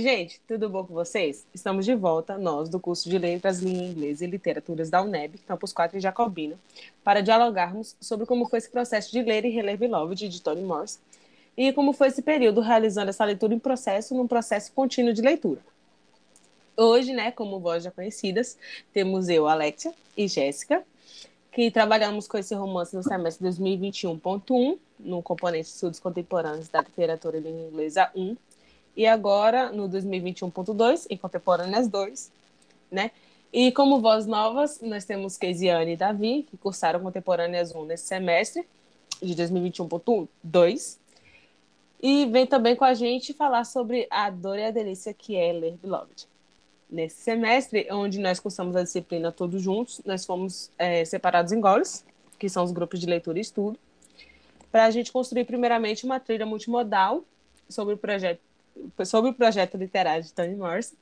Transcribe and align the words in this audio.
aí, 0.00 0.02
gente, 0.02 0.40
tudo 0.48 0.68
bom 0.70 0.84
com 0.84 0.94
vocês? 0.94 1.44
Estamos 1.52 1.84
de 1.84 1.94
volta, 1.94 2.38
nós, 2.38 2.70
do 2.70 2.80
curso 2.80 3.08
de 3.08 3.18
Letras, 3.18 3.60
Língua 3.60 3.84
Inglesa 3.84 4.24
e 4.24 4.28
Literaturas 4.28 4.88
da 4.88 5.02
UNEB, 5.02 5.38
Campus 5.46 5.72
4 5.72 5.98
em 5.98 6.00
Jacobina, 6.00 6.56
para 7.04 7.20
dialogarmos 7.20 7.94
sobre 8.00 8.24
como 8.24 8.48
foi 8.48 8.60
esse 8.60 8.70
processo 8.70 9.12
de 9.12 9.22
ler 9.22 9.44
e 9.44 9.50
reler 9.50 9.76
Beloved, 9.76 10.26
de 10.26 10.42
Toni 10.42 10.62
Morse, 10.62 10.98
e 11.54 11.72
como 11.72 11.92
foi 11.92 12.08
esse 12.08 12.22
período 12.22 12.62
realizando 12.62 13.10
essa 13.10 13.24
leitura 13.24 13.52
em 13.54 13.58
processo, 13.58 14.14
num 14.14 14.26
processo 14.26 14.72
contínuo 14.72 15.12
de 15.12 15.20
leitura. 15.20 15.60
Hoje, 16.76 17.12
né, 17.12 17.30
como 17.30 17.60
vós 17.60 17.84
já 17.84 17.90
conhecidas, 17.90 18.56
temos 18.94 19.28
eu, 19.28 19.46
Alexia 19.46 19.92
e 20.16 20.26
Jéssica, 20.26 20.82
que 21.52 21.70
trabalhamos 21.70 22.26
com 22.26 22.38
esse 22.38 22.54
romance 22.54 22.96
no 22.96 23.02
semestre 23.02 23.46
2021.1, 23.46 24.78
no 24.98 25.22
componente 25.22 25.68
Estudos 25.68 26.00
Contemporâneos 26.00 26.68
da 26.68 26.80
Literatura 26.80 27.36
e 27.36 27.40
Língua 27.40 27.68
Inglesa 27.68 28.10
1, 28.14 28.36
e 28.96 29.06
agora 29.06 29.70
no 29.72 29.88
2021.2, 29.88 31.06
em 31.08 31.16
Contemporâneas 31.16 31.88
2, 31.88 32.30
né? 32.90 33.10
E 33.52 33.72
como 33.72 34.00
voz 34.00 34.26
novas, 34.26 34.80
nós 34.80 35.04
temos 35.04 35.36
Keisiane 35.36 35.92
e 35.92 35.96
Davi, 35.96 36.46
que 36.48 36.56
cursaram 36.56 37.00
Contemporâneas 37.00 37.74
1 37.74 37.84
nesse 37.84 38.04
semestre, 38.04 38.64
de 39.20 39.34
2021.2. 39.34 40.98
E 42.02 42.26
vem 42.26 42.46
também 42.46 42.76
com 42.76 42.84
a 42.84 42.94
gente 42.94 43.34
falar 43.34 43.64
sobre 43.64 44.06
a 44.08 44.30
dor 44.30 44.58
e 44.58 44.64
a 44.64 44.70
delícia 44.70 45.12
que 45.12 45.36
é 45.36 45.52
ler 45.52 45.76
Beloved. 45.82 46.28
Nesse 46.88 47.22
semestre, 47.22 47.86
onde 47.90 48.18
nós 48.18 48.40
cursamos 48.40 48.74
a 48.74 48.82
disciplina 48.82 49.30
todos 49.30 49.62
juntos, 49.62 50.00
nós 50.04 50.24
fomos 50.24 50.70
é, 50.78 51.04
separados 51.04 51.52
em 51.52 51.60
goles, 51.60 52.04
que 52.38 52.48
são 52.48 52.64
os 52.64 52.72
grupos 52.72 53.00
de 53.00 53.06
leitura 53.06 53.38
e 53.38 53.42
estudo, 53.42 53.78
para 54.72 54.84
a 54.84 54.90
gente 54.90 55.12
construir 55.12 55.44
primeiramente 55.44 56.04
uma 56.04 56.18
trilha 56.18 56.46
multimodal 56.46 57.24
sobre 57.68 57.94
o 57.94 57.98
projeto 57.98 58.40
sobre 59.04 59.30
o 59.30 59.34
projeto 59.34 59.76
literário 59.76 60.22
de 60.22 60.32
Toni 60.32 60.54
Morrison. 60.54 60.96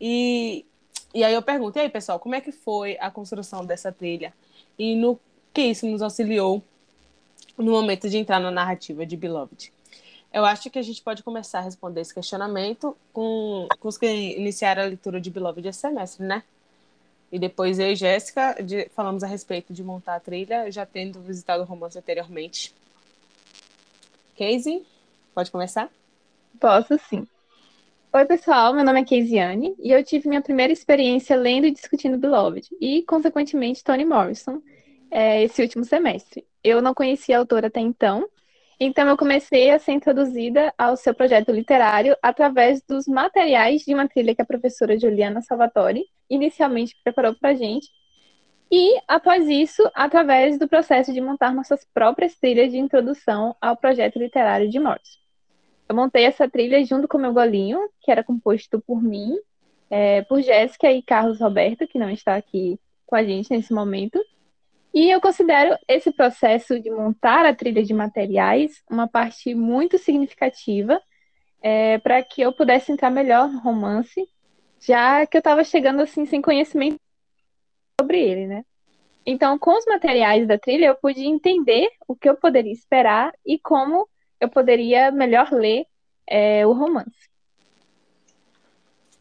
E, 0.00 0.64
e 1.14 1.22
aí 1.24 1.34
eu 1.34 1.42
pergunto, 1.42 1.78
e 1.78 1.82
aí, 1.82 1.88
pessoal, 1.88 2.18
como 2.18 2.34
é 2.34 2.40
que 2.40 2.52
foi 2.52 2.96
a 3.00 3.10
construção 3.10 3.64
dessa 3.64 3.92
trilha? 3.92 4.32
E 4.78 4.94
no 4.94 5.18
que 5.52 5.62
isso 5.62 5.86
nos 5.86 6.02
auxiliou 6.02 6.62
no 7.58 7.72
momento 7.72 8.08
de 8.08 8.16
entrar 8.16 8.40
na 8.40 8.50
narrativa 8.50 9.04
de 9.04 9.16
Beloved? 9.16 9.72
Eu 10.32 10.44
acho 10.44 10.70
que 10.70 10.78
a 10.78 10.82
gente 10.82 11.02
pode 11.02 11.22
começar 11.22 11.58
a 11.58 11.62
responder 11.62 12.00
esse 12.00 12.14
questionamento 12.14 12.96
com, 13.12 13.66
com 13.80 13.88
os 13.88 13.98
que 13.98 14.06
iniciaram 14.06 14.82
a 14.82 14.86
leitura 14.86 15.20
de 15.20 15.28
Beloved 15.28 15.66
esse 15.66 15.80
semestre, 15.80 16.24
né? 16.24 16.44
E 17.32 17.38
depois 17.38 17.78
eu 17.78 17.92
e 17.92 17.96
Jéssica 17.96 18.56
falamos 18.94 19.22
a 19.22 19.26
respeito 19.26 19.72
de 19.72 19.82
montar 19.82 20.16
a 20.16 20.20
trilha, 20.20 20.70
já 20.70 20.86
tendo 20.86 21.20
visitado 21.20 21.62
o 21.62 21.66
romance 21.66 21.98
anteriormente. 21.98 22.74
Casey, 24.36 24.84
pode 25.34 25.50
começar? 25.50 25.90
Posso 26.60 26.98
sim. 26.98 27.26
Oi, 28.12 28.26
pessoal, 28.26 28.74
meu 28.74 28.84
nome 28.84 29.00
é 29.00 29.04
Keisiane 29.04 29.74
e 29.78 29.90
eu 29.90 30.04
tive 30.04 30.28
minha 30.28 30.42
primeira 30.42 30.70
experiência 30.70 31.34
lendo 31.34 31.66
e 31.66 31.70
discutindo 31.70 32.18
Beloved 32.18 32.68
e, 32.78 33.02
consequentemente, 33.04 33.82
Toni 33.82 34.04
Morrison 34.04 34.60
é, 35.10 35.42
esse 35.42 35.62
último 35.62 35.86
semestre. 35.86 36.46
Eu 36.62 36.82
não 36.82 36.92
conhecia 36.92 37.36
a 37.36 37.38
autora 37.38 37.68
até 37.68 37.80
então, 37.80 38.28
então 38.78 39.08
eu 39.08 39.16
comecei 39.16 39.70
a 39.70 39.78
ser 39.78 39.92
introduzida 39.92 40.70
ao 40.76 40.98
seu 40.98 41.14
projeto 41.14 41.50
literário 41.50 42.14
através 42.20 42.82
dos 42.82 43.06
materiais 43.06 43.80
de 43.80 43.94
uma 43.94 44.06
trilha 44.06 44.34
que 44.34 44.42
a 44.42 44.46
professora 44.46 44.98
Juliana 45.00 45.40
Salvatori 45.40 46.04
inicialmente 46.28 46.94
preparou 47.02 47.34
para 47.34 47.50
a 47.50 47.54
gente 47.54 47.88
e, 48.70 49.00
após 49.08 49.48
isso, 49.48 49.82
através 49.94 50.58
do 50.58 50.68
processo 50.68 51.10
de 51.10 51.22
montar 51.22 51.54
nossas 51.54 51.86
próprias 51.94 52.36
trilhas 52.36 52.70
de 52.70 52.76
introdução 52.76 53.56
ao 53.62 53.78
projeto 53.78 54.18
literário 54.18 54.68
de 54.68 54.78
Morrison. 54.78 55.19
Eu 55.90 55.96
montei 55.96 56.24
essa 56.24 56.48
trilha 56.48 56.84
junto 56.84 57.08
com 57.08 57.18
o 57.18 57.20
meu 57.20 57.32
golinho, 57.32 57.90
que 58.00 58.12
era 58.12 58.22
composto 58.22 58.80
por 58.80 59.02
mim, 59.02 59.36
é, 59.90 60.22
por 60.22 60.40
Jéssica 60.40 60.88
e 60.88 61.02
Carlos 61.02 61.40
Roberto, 61.40 61.84
que 61.84 61.98
não 61.98 62.08
está 62.08 62.36
aqui 62.36 62.78
com 63.04 63.16
a 63.16 63.24
gente 63.24 63.50
nesse 63.50 63.74
momento. 63.74 64.16
E 64.94 65.10
eu 65.10 65.20
considero 65.20 65.76
esse 65.88 66.12
processo 66.12 66.78
de 66.78 66.92
montar 66.92 67.44
a 67.44 67.52
trilha 67.52 67.82
de 67.82 67.92
materiais 67.92 68.80
uma 68.88 69.08
parte 69.08 69.52
muito 69.52 69.98
significativa 69.98 71.02
é, 71.60 71.98
para 71.98 72.22
que 72.22 72.40
eu 72.40 72.52
pudesse 72.52 72.92
entrar 72.92 73.10
melhor 73.10 73.48
no 73.48 73.58
romance, 73.58 74.28
já 74.78 75.26
que 75.26 75.36
eu 75.36 75.40
estava 75.40 75.64
chegando 75.64 76.02
assim 76.02 76.24
sem 76.24 76.40
conhecimento 76.40 77.00
sobre 78.00 78.20
ele, 78.20 78.46
né? 78.46 78.64
Então, 79.26 79.58
com 79.58 79.76
os 79.76 79.84
materiais 79.86 80.46
da 80.46 80.56
trilha, 80.56 80.86
eu 80.86 80.94
pude 80.94 81.24
entender 81.24 81.88
o 82.06 82.14
que 82.14 82.28
eu 82.28 82.36
poderia 82.36 82.72
esperar 82.72 83.32
e 83.44 83.58
como 83.58 84.08
eu 84.40 84.48
poderia 84.48 85.10
melhor 85.10 85.52
ler 85.52 85.86
é, 86.26 86.66
o 86.66 86.72
romance. 86.72 87.10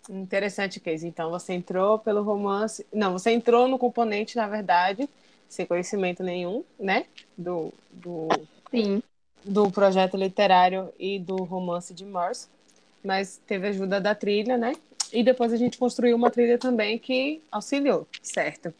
Interessante, 0.10 0.80
Casey. 0.80 1.08
Então, 1.08 1.30
você 1.30 1.54
entrou 1.54 2.00
pelo 2.00 2.24
romance. 2.24 2.86
Não, 2.92 3.14
você 3.14 3.32
entrou 3.32 3.68
no 3.68 3.78
componente, 3.78 4.36
na 4.36 4.48
verdade, 4.48 5.08
sem 5.48 5.66
conhecimento 5.66 6.24
nenhum, 6.24 6.64
né? 6.80 7.06
Do, 7.38 7.72
do, 7.92 8.28
Sim. 8.72 9.04
do 9.44 9.70
projeto 9.70 10.18
literário 10.18 10.92
e 10.98 11.20
do 11.20 11.36
romance 11.44 11.94
de 11.94 12.06
Morse. 12.06 12.48
Mas 13.04 13.40
teve 13.46 13.68
ajuda 13.68 14.02
da 14.02 14.16
trilha, 14.16 14.58
né? 14.58 14.74
E 15.14 15.24
depois 15.24 15.54
a 15.54 15.58
gente 15.58 15.78
construiu 15.78 16.16
uma 16.16 16.32
trilha 16.32 16.58
também 16.58 16.98
que 16.98 17.42
auxiliou, 17.52 18.08
certo? 18.22 18.74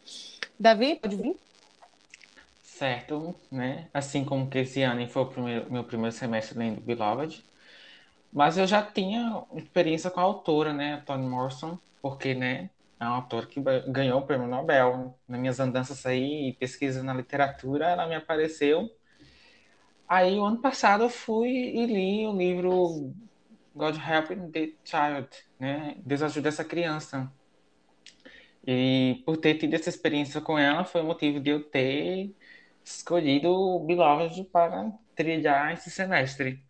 Davi, 0.58 0.96
pode 0.96 1.16
vir? 1.16 1.36
Certo, 2.80 3.34
né? 3.52 3.88
Assim 3.92 4.24
como 4.24 4.48
que 4.48 4.58
esse 4.58 4.82
ano 4.82 5.06
foi 5.06 5.22
o 5.22 5.26
primeiro, 5.26 5.70
meu 5.70 5.84
primeiro 5.84 6.16
semestre 6.16 6.58
lendo 6.58 6.80
Beloved. 6.80 7.44
Mas 8.32 8.56
eu 8.56 8.66
já 8.66 8.82
tinha 8.82 9.44
experiência 9.54 10.10
com 10.10 10.20
a 10.20 10.22
autora, 10.22 10.72
né, 10.72 11.02
Toni 11.04 11.28
Morrison, 11.28 11.78
porque, 12.00 12.34
né, 12.34 12.70
é 12.98 13.04
uma 13.04 13.16
autora 13.16 13.46
que 13.46 13.60
ganhou 13.86 14.20
o 14.20 14.26
prêmio 14.26 14.46
Nobel. 14.46 15.14
Nas 15.28 15.40
minhas 15.40 15.60
andanças 15.60 16.06
aí 16.06 16.54
pesquisa 16.58 17.02
na 17.02 17.12
literatura, 17.12 17.86
ela 17.90 18.06
me 18.06 18.14
apareceu. 18.14 18.88
Aí, 20.08 20.38
o 20.38 20.44
ano 20.44 20.58
passado, 20.58 21.04
eu 21.04 21.10
fui 21.10 21.50
e 21.50 21.86
li 21.86 22.26
o 22.26 22.32
livro 22.32 23.12
God 23.74 23.96
Help 23.96 24.52
the 24.52 24.72
Child, 24.84 25.28
né? 25.58 25.96
Deus 25.98 26.22
ajuda 26.22 26.48
essa 26.48 26.64
criança. 26.64 27.30
E 28.66 29.22
por 29.26 29.36
ter 29.36 29.56
tido 29.56 29.74
essa 29.74 29.88
experiência 29.88 30.40
com 30.40 30.58
ela, 30.58 30.84
foi 30.84 31.02
o 31.02 31.04
motivo 31.04 31.40
de 31.40 31.50
eu 31.50 31.62
ter 31.62 32.34
escolhido 32.84 33.50
o 33.50 33.80
Beloved 33.80 34.44
para 34.44 34.92
trilhar 35.14 35.72
esse 35.72 35.90
semestre. 35.90 36.62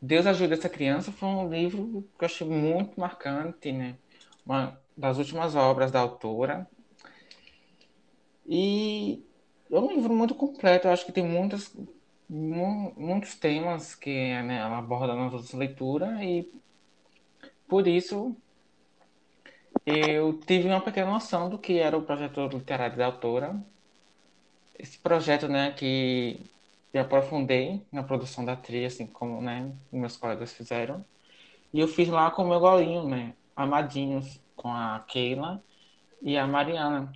Deus 0.00 0.26
Ajuda 0.26 0.54
Essa 0.54 0.68
Criança 0.68 1.12
foi 1.12 1.28
um 1.28 1.48
livro 1.48 2.04
que 2.18 2.24
eu 2.24 2.26
achei 2.26 2.46
muito 2.46 2.98
marcante, 2.98 3.70
né? 3.70 3.96
Uma 4.44 4.80
das 4.96 5.18
últimas 5.18 5.54
obras 5.54 5.92
da 5.92 6.00
autora. 6.00 6.68
E 8.46 9.24
é 9.70 9.78
um 9.78 9.92
livro 9.92 10.12
muito 10.12 10.34
completo, 10.34 10.86
eu 10.86 10.92
acho 10.92 11.06
que 11.06 11.12
tem 11.12 11.24
muitas, 11.24 11.74
muitos 12.28 13.36
temas 13.36 13.94
que 13.94 14.10
né, 14.42 14.58
ela 14.58 14.78
aborda 14.78 15.14
na 15.14 15.30
nossa 15.30 15.56
leitura 15.56 16.22
e 16.24 16.52
por 17.68 17.86
isso 17.86 18.36
eu 19.86 20.38
tive 20.40 20.68
uma 20.68 20.80
pequena 20.80 21.10
noção 21.10 21.48
do 21.48 21.58
que 21.58 21.78
era 21.78 21.96
o 21.96 22.02
projeto 22.02 22.46
literário 22.48 22.96
da 22.96 23.06
autora 23.06 23.64
esse 24.82 24.98
projeto, 24.98 25.48
né, 25.48 25.70
que 25.72 26.40
eu 26.92 27.02
aprofundei 27.02 27.86
na 27.92 28.02
produção 28.02 28.44
da 28.44 28.56
trilha, 28.56 28.88
assim 28.88 29.06
como, 29.06 29.40
né, 29.40 29.72
meus 29.92 30.16
colegas 30.16 30.52
fizeram. 30.52 31.04
E 31.72 31.78
eu 31.80 31.86
fiz 31.88 32.08
lá 32.08 32.30
com 32.32 32.44
o 32.44 32.48
meu 32.48 32.58
golinho, 32.60 33.08
né, 33.08 33.34
Amadinhos, 33.54 34.40
com 34.56 34.68
a 34.68 34.98
Keila 35.08 35.62
e 36.20 36.36
a 36.36 36.46
Mariana. 36.48 37.12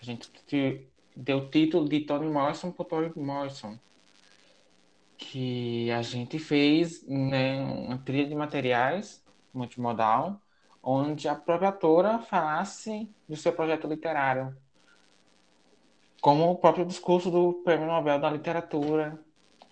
A 0.00 0.04
gente 0.04 0.30
deu 1.16 1.38
o 1.38 1.48
título 1.48 1.88
de 1.88 2.00
Tony 2.00 2.28
Morrison 2.28 2.70
por 2.70 2.84
Tony 2.84 3.10
Morrison. 3.16 3.78
Que 5.16 5.90
a 5.92 6.02
gente 6.02 6.38
fez, 6.38 7.02
né, 7.08 7.62
uma 7.62 7.98
trilha 7.98 8.28
de 8.28 8.34
materiais 8.34 9.24
multimodal, 9.54 10.38
onde 10.82 11.28
a 11.28 11.34
própria 11.34 11.68
autora 11.70 12.18
falasse 12.18 13.10
do 13.26 13.36
seu 13.36 13.52
projeto 13.54 13.88
literário 13.88 14.54
como 16.20 16.50
o 16.50 16.56
próprio 16.56 16.84
discurso 16.84 17.30
do 17.30 17.54
Prêmio 17.64 17.86
Nobel 17.86 18.18
da 18.18 18.30
Literatura, 18.30 19.18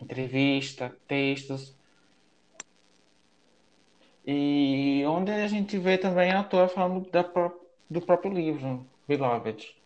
entrevista, 0.01 0.95
textos. 1.07 1.75
E 4.27 5.05
onde 5.07 5.31
a 5.33 5.47
gente 5.47 5.77
vê 5.79 5.99
também 5.99 6.31
a 6.31 6.39
autora 6.39 6.69
falando 6.69 7.11
da, 7.11 7.23
do 7.91 8.01
próprio 8.01 8.33
livro, 8.33 8.87
Beloved. 9.07 9.77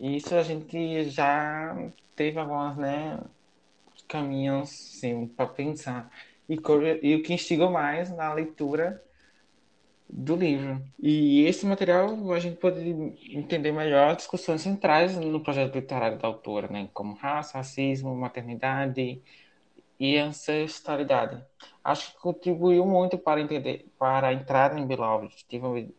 Isso 0.00 0.34
a 0.34 0.42
gente 0.42 1.10
já 1.10 1.76
teve 2.16 2.38
alguns 2.38 2.76
né, 2.76 3.20
caminhos 4.06 4.70
assim, 4.70 5.26
para 5.26 5.46
pensar. 5.46 6.10
E, 6.48 6.58
e 7.02 7.14
o 7.16 7.22
que 7.22 7.34
instigou 7.34 7.70
mais 7.70 8.10
na 8.10 8.32
leitura 8.32 9.02
do 10.08 10.36
livro. 10.36 10.82
E 10.98 11.44
esse 11.44 11.66
material 11.66 12.32
a 12.32 12.38
gente 12.38 12.56
pode 12.56 12.80
entender 13.30 13.72
melhor 13.72 14.16
discussões 14.16 14.62
centrais 14.62 15.16
no 15.16 15.42
projeto 15.42 15.74
literário 15.74 16.18
da 16.18 16.28
autora, 16.28 16.68
né? 16.68 16.88
como 16.94 17.14
raça, 17.14 17.58
racismo, 17.58 18.14
maternidade 18.14 19.22
e 20.00 20.16
ancestralidade. 20.16 21.44
Acho 21.84 22.12
que 22.12 22.20
contribuiu 22.20 22.86
muito 22.86 23.18
para 23.18 23.40
entender, 23.40 23.86
para 23.98 24.32
entrar 24.32 24.76
em 24.78 24.86
Beloved. 24.86 25.34
Tive, 25.46 25.94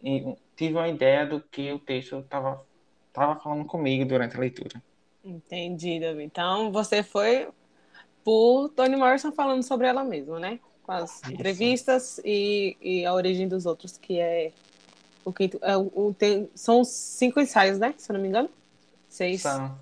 tive 0.55 0.73
uma 0.73 0.87
ideia 0.87 1.25
do 1.25 1.41
que 1.41 1.71
o 1.71 1.79
texto 1.79 2.19
estava 2.19 2.65
tava 3.11 3.39
falando 3.39 3.65
comigo 3.65 4.05
durante 4.05 4.35
a 4.37 4.39
leitura. 4.39 4.81
Entendi, 5.23 5.99
Davi. 5.99 6.23
Então 6.23 6.71
você 6.71 7.03
foi 7.03 7.49
por 8.23 8.69
Toni 8.69 8.95
Morrison 8.95 9.31
falando 9.31 9.63
sobre 9.63 9.87
ela 9.87 10.03
mesma, 10.03 10.39
né? 10.39 10.59
Com 10.89 10.93
as 10.93 11.21
Isso. 11.21 11.31
entrevistas 11.31 12.21
e, 12.25 12.75
e, 12.81 13.05
a 13.05 13.13
origem 13.13 13.47
dos 13.47 13.67
outros, 13.67 13.95
que 13.95 14.19
é 14.19 14.51
o 15.23 15.31
quinto. 15.31 15.59
É, 15.61 15.77
o, 15.77 16.15
tem, 16.17 16.49
são 16.55 16.83
cinco 16.83 17.39
ensaios, 17.39 17.77
né? 17.77 17.93
Se 17.95 18.11
eu 18.11 18.15
não 18.15 18.19
me 18.19 18.27
engano. 18.27 18.49
Seis. 19.07 19.43
São. 19.43 19.77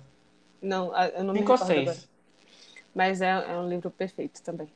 Não, 0.60 0.94
eu 0.94 1.24
não 1.24 1.32
cinco 1.32 1.32
me 1.32 1.40
recordo. 1.40 1.62
Ou 1.62 1.66
seis. 1.66 1.88
Agora. 1.88 1.98
Mas 2.94 3.22
é, 3.22 3.30
é 3.30 3.58
um 3.58 3.70
livro 3.70 3.90
perfeito 3.90 4.42
também. 4.42 4.68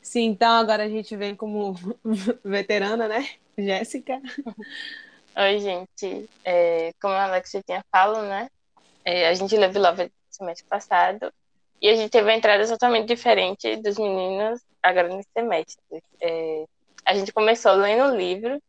Sim, 0.00 0.28
então 0.28 0.50
agora 0.50 0.84
a 0.84 0.88
gente 0.88 1.14
vem 1.14 1.36
como 1.36 1.74
veterana, 2.42 3.06
né? 3.06 3.28
Jéssica. 3.58 4.18
Oi, 5.36 5.58
gente. 5.58 6.26
É, 6.42 6.94
como 7.02 7.12
a 7.12 7.24
Alexia 7.24 7.62
tinha 7.62 7.84
falado, 7.92 8.26
né? 8.26 8.48
É, 9.04 9.28
a 9.28 9.34
gente 9.34 9.54
leu 9.54 9.70
Beloved 9.70 10.10
semestre 10.30 10.66
passado 10.66 11.30
e 11.80 11.88
a 11.88 11.94
gente 11.94 12.10
teve 12.10 12.26
uma 12.26 12.34
entrada 12.34 12.66
totalmente 12.66 13.06
diferente 13.06 13.76
dos 13.76 13.98
meninos 13.98 14.60
agora 14.82 15.08
nesse 15.08 15.28
semestre. 15.32 16.02
É, 16.20 16.64
a 17.04 17.14
gente 17.14 17.32
começou 17.32 17.72
lendo 17.72 18.12
o 18.12 18.16
livro 18.16 18.60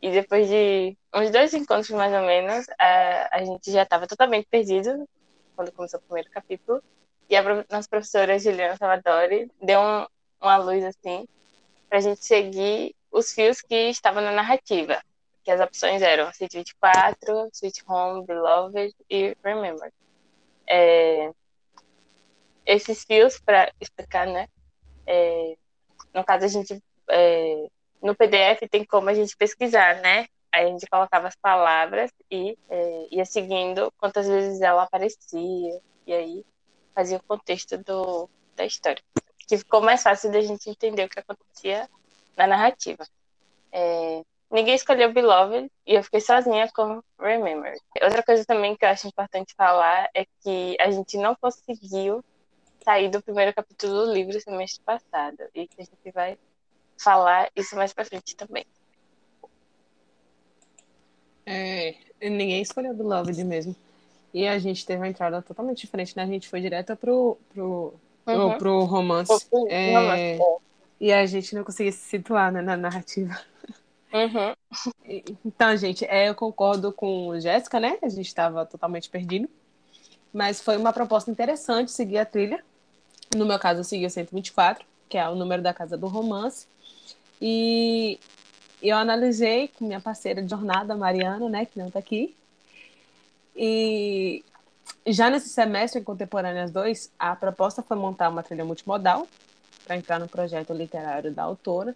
e 0.00 0.10
depois 0.10 0.48
de 0.48 0.96
uns 1.14 1.30
dois 1.30 1.54
encontros 1.54 1.90
mais 1.90 2.12
ou 2.12 2.22
menos, 2.22 2.66
a, 2.78 3.38
a 3.38 3.44
gente 3.44 3.70
já 3.70 3.84
estava 3.84 4.06
totalmente 4.06 4.46
perdido 4.50 5.08
quando 5.54 5.72
começou 5.72 6.00
o 6.00 6.02
primeiro 6.02 6.30
capítulo. 6.30 6.82
E 7.30 7.36
a 7.36 7.42
nossa 7.70 7.88
professora 7.88 8.38
Juliana 8.38 8.76
Salvadori 8.76 9.50
deu 9.62 9.80
um, 9.80 10.06
uma 10.40 10.56
luz 10.56 10.84
assim 10.84 11.26
para 11.88 11.98
a 11.98 12.00
gente 12.00 12.24
seguir 12.24 12.94
os 13.10 13.32
fios 13.32 13.60
que 13.60 13.90
estavam 13.90 14.22
na 14.22 14.32
narrativa, 14.32 15.00
que 15.44 15.50
as 15.50 15.60
opções 15.60 16.02
eram 16.02 16.32
City 16.32 16.58
24, 16.58 17.50
Sweet 17.52 17.84
Home, 17.86 18.26
Beloved 18.26 18.94
e 19.08 19.36
Remember. 19.44 19.92
É, 20.66 21.30
esses 22.64 23.04
fios, 23.04 23.38
para 23.38 23.72
explicar, 23.80 24.26
né? 24.26 24.48
É, 25.06 25.56
no 26.14 26.24
caso, 26.24 26.44
a 26.44 26.48
gente, 26.48 26.82
é, 27.08 27.66
no 28.00 28.14
PDF 28.14 28.68
tem 28.70 28.84
como 28.84 29.08
a 29.08 29.14
gente 29.14 29.36
pesquisar, 29.36 30.00
né? 30.00 30.26
Aí 30.52 30.66
a 30.66 30.68
gente 30.68 30.86
colocava 30.86 31.28
as 31.28 31.36
palavras 31.36 32.10
e 32.30 32.56
é, 32.68 33.06
ia 33.10 33.24
seguindo 33.24 33.92
quantas 33.98 34.28
vezes 34.28 34.60
ela 34.60 34.82
aparecia, 34.82 35.80
e 36.06 36.12
aí 36.12 36.46
fazia 36.94 37.16
o 37.16 37.22
contexto 37.22 37.78
do, 37.78 38.28
da 38.54 38.66
história 38.66 39.02
que 39.52 39.58
ficou 39.58 39.82
mais 39.82 40.02
fácil 40.02 40.32
da 40.32 40.40
gente 40.40 40.70
entender 40.70 41.04
o 41.04 41.08
que 41.10 41.20
acontecia 41.20 41.86
na 42.36 42.46
narrativa. 42.46 43.06
É, 43.70 44.22
ninguém 44.50 44.74
escolheu 44.74 45.12
Beloved 45.12 45.70
e 45.86 45.94
eu 45.94 46.02
fiquei 46.02 46.22
sozinha 46.22 46.70
com 46.74 47.02
Remember. 47.18 47.74
Outra 48.02 48.22
coisa 48.22 48.46
também 48.46 48.74
que 48.74 48.84
eu 48.84 48.88
acho 48.88 49.06
importante 49.06 49.54
falar 49.54 50.08
é 50.14 50.24
que 50.42 50.74
a 50.80 50.90
gente 50.90 51.18
não 51.18 51.34
conseguiu 51.34 52.24
sair 52.84 53.08
do 53.08 53.22
primeiro 53.22 53.54
capítulo 53.54 54.06
do 54.06 54.12
livro 54.12 54.40
semestre 54.40 54.82
passado 54.84 55.38
e 55.54 55.66
que 55.66 55.80
a 55.80 55.84
gente 55.84 56.10
vai 56.12 56.38
falar 56.98 57.50
isso 57.54 57.74
mais 57.76 57.92
pra 57.92 58.04
frente 58.04 58.36
também. 58.36 58.64
É, 61.44 61.96
ninguém 62.20 62.62
escolheu 62.62 62.94
Beloved 62.94 63.42
mesmo. 63.44 63.74
E 64.32 64.46
a 64.46 64.58
gente 64.58 64.86
teve 64.86 64.98
uma 64.98 65.08
entrada 65.08 65.42
totalmente 65.42 65.80
diferente, 65.80 66.16
né? 66.16 66.22
A 66.22 66.26
gente 66.26 66.48
foi 66.48 66.60
direto 66.60 66.96
pro, 66.96 67.36
pro 67.52 67.94
uhum. 68.26 68.58
pro 68.58 68.84
romance. 68.84 69.48
É, 69.68 69.94
romance. 69.94 70.20
É. 70.20 70.38
E 71.00 71.12
a 71.12 71.26
gente 71.26 71.54
não 71.54 71.64
conseguia 71.64 71.92
se 71.92 71.98
situar 71.98 72.52
né, 72.52 72.62
na 72.62 72.76
narrativa. 72.76 73.38
Uhum. 74.12 74.92
Então, 75.44 75.76
gente, 75.76 76.04
é, 76.04 76.28
eu 76.28 76.34
concordo 76.34 76.92
com 76.92 77.38
Jéssica, 77.40 77.80
né? 77.80 77.98
A 78.02 78.08
gente 78.08 78.26
estava 78.26 78.64
totalmente 78.64 79.10
perdido. 79.10 79.48
Mas 80.32 80.62
foi 80.62 80.76
uma 80.76 80.92
proposta 80.92 81.30
interessante 81.30 81.90
seguir 81.90 82.18
a 82.18 82.24
trilha. 82.24 82.64
No 83.36 83.46
meu 83.46 83.58
caso, 83.58 83.80
eu 83.80 83.84
segui 83.84 84.06
o 84.06 84.10
124, 84.10 84.84
que 85.08 85.16
é 85.16 85.28
o 85.28 85.34
número 85.34 85.62
da 85.62 85.72
casa 85.72 85.96
do 85.96 86.06
romance. 86.06 86.66
E 87.40 88.18
eu 88.82 88.96
analisei 88.96 89.68
com 89.68 89.86
minha 89.86 90.00
parceira 90.00 90.42
de 90.42 90.50
jornada, 90.50 90.94
Mariana, 90.94 91.48
né, 91.48 91.64
que 91.64 91.78
não 91.78 91.88
está 91.88 91.98
aqui. 91.98 92.34
E 93.56 94.44
já 95.06 95.30
nesse 95.30 95.48
semestre 95.48 96.00
em 96.00 96.04
Contemporâneas 96.04 96.70
2, 96.70 97.10
a 97.18 97.34
proposta 97.34 97.82
foi 97.82 97.96
montar 97.96 98.28
uma 98.28 98.42
trilha 98.42 98.64
multimodal 98.64 99.26
para 99.84 99.96
entrar 99.96 100.18
no 100.18 100.28
projeto 100.28 100.72
literário 100.72 101.32
da 101.32 101.42
autora. 101.42 101.94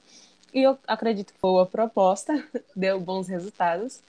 E 0.53 0.62
eu 0.62 0.79
acredito 0.87 1.32
que 1.32 1.39
foi 1.39 1.62
a 1.62 1.67
proposta, 1.67 2.32
deu 2.75 2.99
bons 3.00 3.29
resultados. 3.29 4.00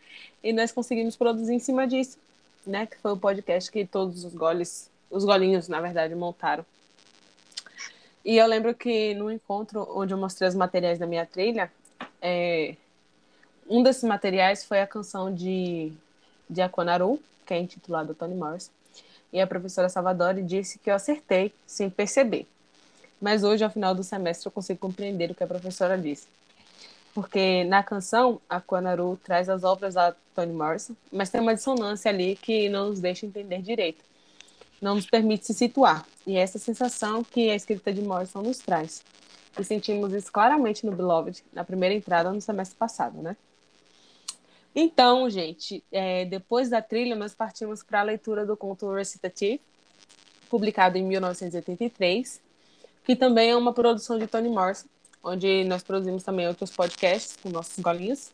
E 0.44 0.54
nós 0.54 0.72
conseguimos 0.72 1.16
produzir 1.16 1.54
em 1.54 1.60
cima 1.60 1.86
disso, 1.86 2.18
né? 2.66 2.86
Que 2.86 2.98
foi 2.98 3.12
o 3.12 3.18
podcast 3.18 3.72
que 3.72 3.86
todos 3.86 4.24
os 4.24 4.34
goles, 4.34 4.90
os 5.12 5.26
golinhos, 5.26 5.68
na 5.68 5.82
verdade, 5.82 6.16
montaram. 6.16 6.66
E 8.28 8.38
eu 8.38 8.46
lembro 8.46 8.76
que 8.76 9.14
no 9.14 9.32
encontro 9.32 9.88
onde 9.96 10.14
eu 10.14 10.18
mostrei 10.18 10.50
os 10.50 10.54
materiais 10.54 11.00
da 11.00 11.08
minha 11.08 11.26
trilha, 11.26 11.72
é, 12.22 12.76
um 13.70 13.82
desses 13.82 14.04
materiais 14.04 14.66
foi 14.66 14.82
a 14.82 14.86
canção 14.86 15.34
de, 15.34 15.94
de 16.50 16.62
Aquanaru, 16.62 17.22
que 17.46 17.54
é 17.54 17.58
intitulada 17.58 18.14
Tony 18.14 18.36
Morris 18.36 18.70
e 19.32 19.40
a 19.40 19.48
professora 19.48 19.88
Salvadori 19.88 20.44
disse 20.44 20.78
que 20.78 20.90
eu 20.90 20.96
acertei 20.96 21.54
sem 21.66 21.90
perceber. 21.90 22.46
Mas 23.22 23.46
hoje, 23.46 23.64
ao 23.64 23.70
final 23.70 23.96
do 23.96 24.04
semestre, 24.04 24.48
eu 24.48 24.52
consigo 24.52 24.78
compreender 24.78 25.32
o 25.32 25.36
que 25.36 25.44
a 25.44 25.48
professora 25.48 25.98
disse. 25.98 26.28
Porque 27.14 27.64
na 27.64 27.82
canção, 27.82 28.42
a 28.50 28.60
Quanaru 28.60 29.18
traz 29.24 29.48
as 29.48 29.64
obras 29.64 29.94
da 29.94 30.14
Toni 30.36 30.54
Morrison, 30.54 30.96
mas 31.14 31.30
tem 31.30 31.40
uma 31.40 31.56
dissonância 31.56 32.12
ali 32.12 32.36
que 32.36 32.68
não 32.68 32.90
nos 32.90 33.00
deixa 33.00 33.26
entender 33.26 33.62
direito. 33.62 34.04
Não 34.82 34.96
nos 34.96 35.06
permite 35.06 35.46
se 35.46 35.54
situar. 35.54 36.06
E 36.26 36.38
é 36.38 36.42
essa 36.42 36.60
sensação 36.60 37.24
que 37.24 37.50
a 37.50 37.56
escrita 37.56 37.92
de 37.92 38.02
Morrison 38.02 38.42
nos 38.42 38.60
traz. 38.60 39.04
E 39.60 39.64
sentimos 39.64 40.14
isso 40.14 40.32
claramente 40.32 40.86
no 40.86 40.92
Beloved, 40.92 41.44
na 41.52 41.64
primeira 41.64 41.96
entrada 41.96 42.32
no 42.32 42.40
semestre 42.42 42.78
passado, 42.78 43.22
né? 43.22 43.36
Então, 44.76 45.28
gente, 45.28 45.84
é, 45.92 46.26
depois 46.26 46.70
da 46.70 46.82
trilha, 46.82 47.16
nós 47.16 47.34
partimos 47.34 47.82
para 47.82 48.02
a 48.02 48.04
leitura 48.04 48.46
do 48.46 48.56
conto 48.56 48.94
Recitative, 48.94 49.60
publicado 50.50 51.00
em 51.00 51.04
1983, 51.04 52.40
que 53.04 53.16
também 53.16 53.50
é 53.50 53.56
uma 53.56 53.74
produção 53.74 54.20
de 54.20 54.28
Toni 54.28 54.50
Morrison, 54.50 54.88
onde 55.24 55.64
nós 55.64 55.82
produzimos 55.82 56.24
também 56.24 56.48
outros 56.48 56.70
podcasts 56.70 57.36
com 57.42 57.50
nossos 57.50 57.80
golinhos, 57.80 58.32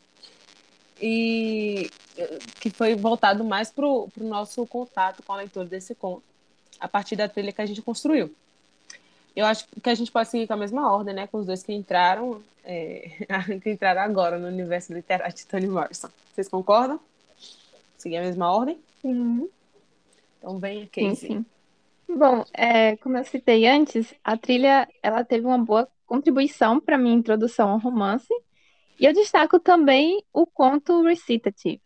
e 1.01 1.89
que 2.59 2.69
foi 2.69 2.95
voltado 2.95 3.43
mais 3.43 3.71
para 3.71 3.85
o 3.85 4.09
nosso 4.17 4.65
contato 4.67 5.23
com 5.23 5.31
a 5.31 5.37
leitura 5.37 5.65
desse 5.65 5.95
conto, 5.95 6.23
a 6.83 6.87
partir 6.89 7.15
da 7.15 7.29
trilha 7.29 7.53
que 7.53 7.61
a 7.61 7.65
gente 7.65 7.81
construiu. 7.81 8.29
Eu 9.33 9.45
acho 9.45 9.65
que 9.81 9.89
a 9.89 9.95
gente 9.95 10.11
pode 10.11 10.27
seguir 10.27 10.45
com 10.45 10.53
a 10.53 10.57
mesma 10.57 10.93
ordem, 10.93 11.15
né? 11.15 11.27
Com 11.27 11.37
os 11.37 11.45
dois 11.45 11.63
que 11.63 11.71
entraram, 11.71 12.43
é, 12.63 13.09
que 13.63 13.71
entraram 13.71 14.01
agora 14.01 14.37
no 14.37 14.47
universo 14.47 14.93
literário 14.93 15.33
de 15.33 15.47
Toni 15.47 15.67
Morrison. 15.67 16.09
Vocês 16.33 16.49
concordam? 16.49 16.99
Seguir 17.97 18.17
a 18.17 18.21
mesma 18.21 18.53
ordem? 18.53 18.77
Uhum. 19.01 19.49
Então 20.37 20.59
vem 20.59 20.83
aqui. 20.83 21.01
Sim, 21.01 21.15
sim. 21.15 21.45
Bom, 22.07 22.43
é, 22.53 22.97
como 22.97 23.17
eu 23.17 23.23
citei 23.23 23.65
antes, 23.65 24.13
a 24.21 24.35
trilha 24.35 24.87
ela 25.01 25.23
teve 25.23 25.45
uma 25.45 25.57
boa 25.57 25.87
contribuição 26.05 26.81
para 26.81 26.97
minha 26.97 27.15
introdução 27.15 27.69
ao 27.69 27.79
romance. 27.79 28.27
E 28.99 29.05
eu 29.05 29.13
destaco 29.13 29.57
também 29.57 30.21
o 30.33 30.45
conto 30.45 31.01
recitative. 31.01 31.81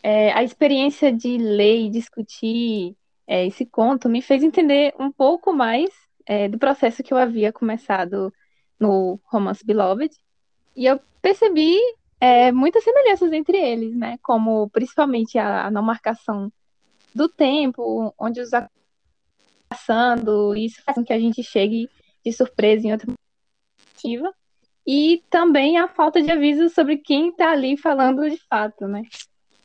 É, 0.00 0.32
a 0.32 0.44
experiência 0.44 1.12
de 1.12 1.36
ler 1.36 1.86
e 1.86 1.90
discutir 1.90 2.96
é, 3.26 3.46
esse 3.46 3.64
conto 3.64 4.08
me 4.08 4.20
fez 4.22 4.42
entender 4.42 4.94
um 4.98 5.10
pouco 5.10 5.52
mais 5.52 5.90
é, 6.26 6.48
do 6.48 6.58
processo 6.58 7.02
que 7.02 7.12
eu 7.12 7.18
havia 7.18 7.52
começado 7.52 8.32
no 8.78 9.20
romance 9.24 9.64
Beloved. 9.64 10.14
E 10.76 10.86
eu 10.86 11.00
percebi 11.20 11.78
é, 12.20 12.52
muitas 12.52 12.84
semelhanças 12.84 13.32
entre 13.32 13.56
eles, 13.56 13.94
né? 13.96 14.18
Como 14.22 14.68
principalmente 14.70 15.38
a, 15.38 15.66
a 15.66 15.70
não 15.70 15.82
marcação 15.82 16.52
do 17.14 17.28
tempo, 17.28 18.14
onde 18.18 18.40
os 18.40 18.50
passando, 19.68 20.54
isso 20.54 20.82
faz 20.84 20.96
com 20.96 21.04
que 21.04 21.12
a 21.12 21.18
gente 21.18 21.42
chegue 21.42 21.88
de 22.24 22.32
surpresa 22.32 22.86
em 22.86 22.92
outra 22.92 23.08
narrativa. 23.08 24.34
E 24.86 25.22
também 25.30 25.78
a 25.78 25.88
falta 25.88 26.20
de 26.20 26.30
aviso 26.30 26.68
sobre 26.68 26.98
quem 26.98 27.30
está 27.30 27.52
ali 27.52 27.76
falando 27.76 28.28
de 28.28 28.36
fato, 28.48 28.86
né? 28.86 29.02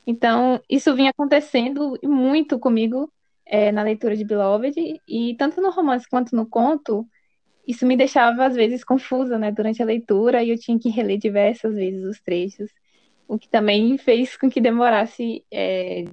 Então, 0.06 0.62
isso 0.70 0.96
vinha 0.96 1.10
acontecendo 1.10 2.00
muito 2.04 2.58
comigo 2.58 3.12
é, 3.50 3.72
na 3.72 3.84
leitura 3.84 4.16
de 4.16 4.24
Beloved, 4.24 5.01
e 5.08 5.36
tanto 5.36 5.62
no 5.62 5.70
romance 5.70 6.08
quanto 6.10 6.36
no 6.36 6.46
conto, 6.46 7.08
isso 7.68 7.86
me 7.86 7.98
deixava 7.98 8.46
às 8.46 8.56
vezes 8.56 8.84
confusa, 8.84 9.38
né, 9.38 9.51
durante 9.51 9.82
a 9.82 9.86
leitura, 9.86 10.44
e 10.44 10.50
eu 10.50 10.60
tinha 10.60 10.80
que 10.80 10.89
reler 10.89 11.18
diversas 11.18 11.75
vezes 11.75 12.04
os 12.06 12.20
trechos, 12.20 12.70
o 13.27 13.38
que 13.38 13.50
também 13.50 13.98
fez 13.98 14.38
com 14.38 14.50
que 14.50 14.62
demorasse, 14.62 15.44
é, 15.51 16.06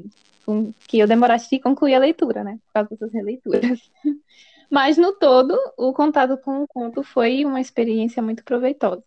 com 0.44 0.72
que 0.88 0.98
eu 0.98 1.06
demorasse 1.06 1.48
de 1.50 1.60
concluir 1.60 1.94
a 1.94 2.00
leitura, 2.00 2.42
né, 2.42 2.58
por 2.66 2.72
causa 2.72 2.90
dessas 2.90 3.12
releituras. 3.12 3.90
Mas 4.70 4.96
no 4.96 5.12
todo, 5.12 5.56
o 5.76 5.92
contato 5.92 6.36
com 6.38 6.62
o 6.62 6.68
conto 6.68 7.02
foi 7.02 7.44
uma 7.44 7.60
experiência 7.60 8.22
muito 8.22 8.42
proveitosa. 8.42 9.04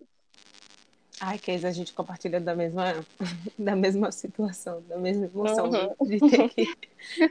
Ai, 1.20 1.40
Keis, 1.40 1.66
a 1.66 1.72
gente 1.72 1.94
compartilha 1.94 2.40
da 2.40 2.56
mesma, 2.56 2.94
da 3.58 3.76
mesma 3.76 4.12
situação, 4.12 4.82
da 4.88 4.98
mesma 4.98 5.26
emoção 5.26 5.70
uhum. 5.70 6.08
de 6.08 6.20
ter 6.20 6.50
que 6.50 6.68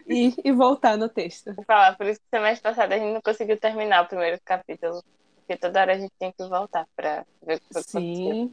ir 0.06 0.34
e 0.44 0.52
voltar 0.52 0.96
no 0.96 1.08
texto. 1.08 1.54
Vou 1.54 1.64
falar, 1.64 1.96
por 1.96 2.06
isso 2.06 2.20
que 2.20 2.26
semestre 2.30 2.62
passado 2.62 2.92
a 2.92 2.98
gente 2.98 3.12
não 3.12 3.20
conseguiu 3.20 3.58
terminar 3.58 4.04
o 4.04 4.08
primeiro 4.08 4.38
capítulo, 4.44 5.02
porque 5.36 5.56
toda 5.56 5.80
hora 5.80 5.94
a 5.94 5.98
gente 5.98 6.12
tem 6.18 6.32
que 6.32 6.44
voltar 6.46 6.86
para 6.94 7.24
ver 7.42 7.56
o 7.56 7.74
que 7.74 7.82
Sim. 7.82 8.52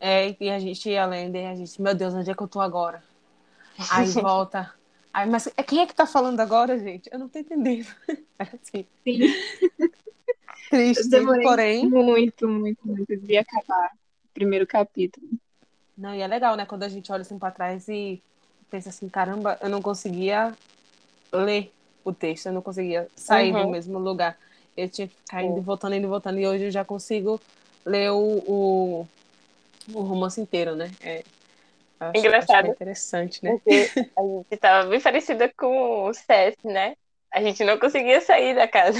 É, 0.00 0.34
e 0.40 0.50
a 0.50 0.58
gente, 0.58 0.96
além 0.96 1.30
de 1.30 1.44
a 1.44 1.54
gente, 1.54 1.80
meu 1.80 1.94
Deus, 1.94 2.14
onde 2.14 2.30
é 2.30 2.34
que 2.34 2.42
eu 2.42 2.48
tô 2.48 2.60
agora? 2.60 3.02
Aí 3.90 4.06
volta. 4.12 4.72
Aí, 5.12 5.28
mas 5.28 5.48
quem 5.66 5.80
é 5.80 5.86
que 5.86 5.94
tá 5.94 6.06
falando 6.06 6.40
agora, 6.40 6.78
gente? 6.78 7.10
Eu 7.12 7.18
não 7.18 7.28
tô 7.28 7.38
entendendo. 7.38 7.86
Assim. 8.38 8.86
Sim. 9.04 9.18
Triste, 10.70 11.20
porém. 11.42 11.88
Muito, 11.88 12.48
muito, 12.48 12.86
muito 12.86 13.16
de 13.16 13.36
acabar 13.36 13.90
primeiro 14.32 14.66
capítulo. 14.66 15.26
Não, 15.96 16.14
e 16.14 16.20
é 16.20 16.26
legal, 16.26 16.56
né? 16.56 16.64
Quando 16.64 16.84
a 16.84 16.88
gente 16.88 17.12
olha 17.12 17.22
assim 17.22 17.38
para 17.38 17.50
trás 17.50 17.88
e 17.88 18.22
pensa 18.70 18.90
assim, 18.90 19.08
caramba, 19.08 19.58
eu 19.60 19.68
não 19.68 19.82
conseguia 19.82 20.54
ler 21.32 21.72
o 22.04 22.12
texto, 22.12 22.46
eu 22.46 22.52
não 22.52 22.62
conseguia 22.62 23.08
sair 23.16 23.54
uhum. 23.54 23.66
do 23.66 23.70
mesmo 23.70 23.98
lugar. 23.98 24.38
Eu 24.76 24.88
tinha 24.88 25.08
que 25.08 25.14
ficar 25.14 25.42
indo 25.42 25.58
e 25.58 25.62
voltando, 25.62 25.94
indo 25.94 26.06
e 26.06 26.08
voltando, 26.08 26.38
e 26.38 26.46
hoje 26.46 26.64
eu 26.64 26.70
já 26.70 26.84
consigo 26.84 27.40
ler 27.84 28.10
o, 28.10 28.42
o, 28.46 29.08
o 29.92 30.00
romance 30.00 30.40
inteiro, 30.40 30.74
né? 30.74 30.90
É, 31.02 31.24
acho, 31.98 32.18
Engraçado. 32.18 32.64
Acho 32.64 32.70
interessante, 32.72 33.44
né? 33.44 33.52
Porque 33.52 33.90
a 34.16 34.22
gente 34.22 34.56
tava 34.60 34.88
bem 34.88 35.00
parecida 35.00 35.52
com 35.56 36.04
o 36.04 36.14
CS, 36.14 36.56
né? 36.64 36.96
A 37.32 37.42
gente 37.42 37.62
não 37.64 37.78
conseguia 37.78 38.20
sair 38.20 38.54
da 38.54 38.66
casa. 38.66 38.98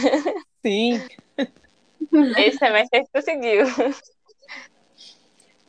Sim. 0.62 1.00
Esse 2.38 2.58
semestre 2.58 2.90
a 2.92 2.98
gente 2.98 3.10
conseguiu. 3.12 3.66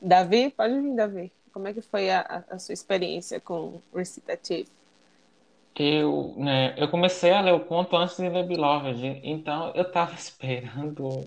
Davi, 0.02 0.50
pode 0.50 0.80
vir, 0.80 0.96
Davi. 0.96 1.32
Como 1.54 1.68
é 1.68 1.74
que 1.74 1.82
foi 1.82 2.10
a, 2.10 2.44
a 2.50 2.58
sua 2.58 2.74
experiência 2.74 3.40
com 3.40 3.82
recitativo? 3.94 4.70
Eu, 5.76 6.34
né, 6.38 6.76
eu 6.78 6.88
comecei 6.90 7.32
a 7.32 7.42
ler 7.42 7.54
o 7.54 7.62
conto 7.62 7.96
antes 7.96 8.16
de 8.18 8.28
ler 8.30 8.46
Beloved, 8.46 9.22
então 9.24 9.72
eu 9.74 9.84
estava 9.84 10.14
esperando 10.16 11.26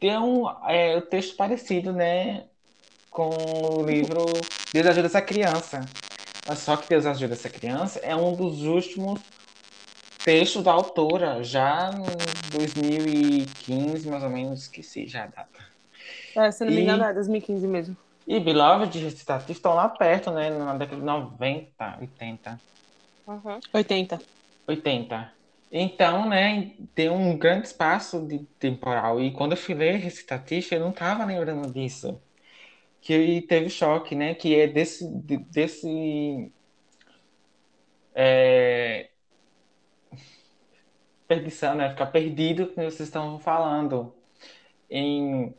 ter 0.00 0.18
um 0.18 0.48
é, 0.68 0.96
um 0.96 1.00
texto 1.02 1.36
parecido, 1.36 1.92
né, 1.92 2.46
com 3.10 3.28
o 3.28 3.82
livro 3.82 4.24
Deus 4.72 4.86
ajuda 4.86 5.06
essa 5.06 5.22
criança. 5.22 5.80
Mas 6.46 6.60
só 6.60 6.76
que 6.76 6.88
Deus 6.88 7.04
ajuda 7.04 7.34
essa 7.34 7.50
criança 7.50 7.98
é 8.00 8.16
um 8.16 8.34
dos 8.34 8.62
últimos 8.62 9.20
textos 10.24 10.62
da 10.62 10.72
autora, 10.72 11.42
já 11.42 11.90
em 11.90 12.56
2015, 12.56 14.08
mais 14.08 14.22
ou 14.22 14.30
menos, 14.30 14.62
esqueci 14.62 15.06
já 15.06 15.24
a 15.24 15.26
data. 15.26 15.68
É, 16.36 16.50
se 16.50 16.64
não 16.64 16.72
me 16.72 16.80
engano, 16.82 17.04
é 17.04 17.12
2015 17.12 17.66
mesmo. 17.66 17.96
E 18.28 18.38
Beloved 18.38 18.94
e 18.98 19.00
Recitativo 19.00 19.52
estão 19.52 19.72
lá 19.72 19.88
perto, 19.88 20.30
né? 20.30 20.50
Na 20.50 20.76
década 20.76 21.00
de 21.00 21.02
90, 21.02 21.98
80. 21.98 22.60
Uhum. 23.26 23.60
80. 23.72 24.20
80. 24.66 25.32
Então, 25.72 26.28
né, 26.28 26.72
tem 26.94 27.08
um 27.08 27.38
grande 27.38 27.68
espaço 27.68 28.26
de 28.26 28.40
temporal. 28.58 29.18
E 29.18 29.32
quando 29.32 29.52
eu 29.52 29.56
fui 29.56 29.74
ler 29.74 29.96
Recitativo, 29.96 30.74
eu 30.74 30.80
não 30.80 30.90
estava 30.90 31.24
lembrando 31.24 31.72
disso. 31.72 32.20
Que 33.00 33.40
teve 33.48 33.70
choque, 33.70 34.14
né? 34.14 34.34
Que 34.34 34.60
é 34.60 34.66
desse. 34.66 35.08
desse 35.50 36.52
é, 38.14 39.08
perdição, 41.26 41.74
né? 41.74 41.88
Ficar 41.90 42.06
perdido 42.06 42.66
que 42.66 42.74
vocês 42.74 43.00
estão 43.00 43.38
falando. 43.38 44.14
Em 44.90 45.54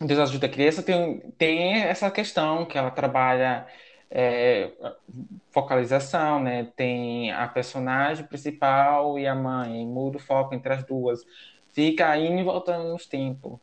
Deus 0.00 0.20
ajuda 0.20 0.46
a 0.46 0.50
criança 0.50 0.82
tem, 0.82 1.18
tem 1.36 1.74
essa 1.82 2.10
questão 2.10 2.64
que 2.64 2.78
ela 2.78 2.90
trabalha 2.90 3.66
é, 4.10 4.70
focalização, 5.50 6.40
né? 6.40 6.70
Tem 6.76 7.32
a 7.32 7.48
personagem 7.48 8.24
principal 8.26 9.18
e 9.18 9.26
a 9.26 9.34
mãe, 9.34 9.84
muda 9.86 10.18
o 10.18 10.20
foco 10.20 10.54
entre 10.54 10.72
as 10.72 10.84
duas. 10.84 11.24
Fica 11.72 12.16
indo 12.16 12.40
e 12.40 12.44
voltando 12.44 12.88
nos 12.92 13.06
tempos. 13.06 13.58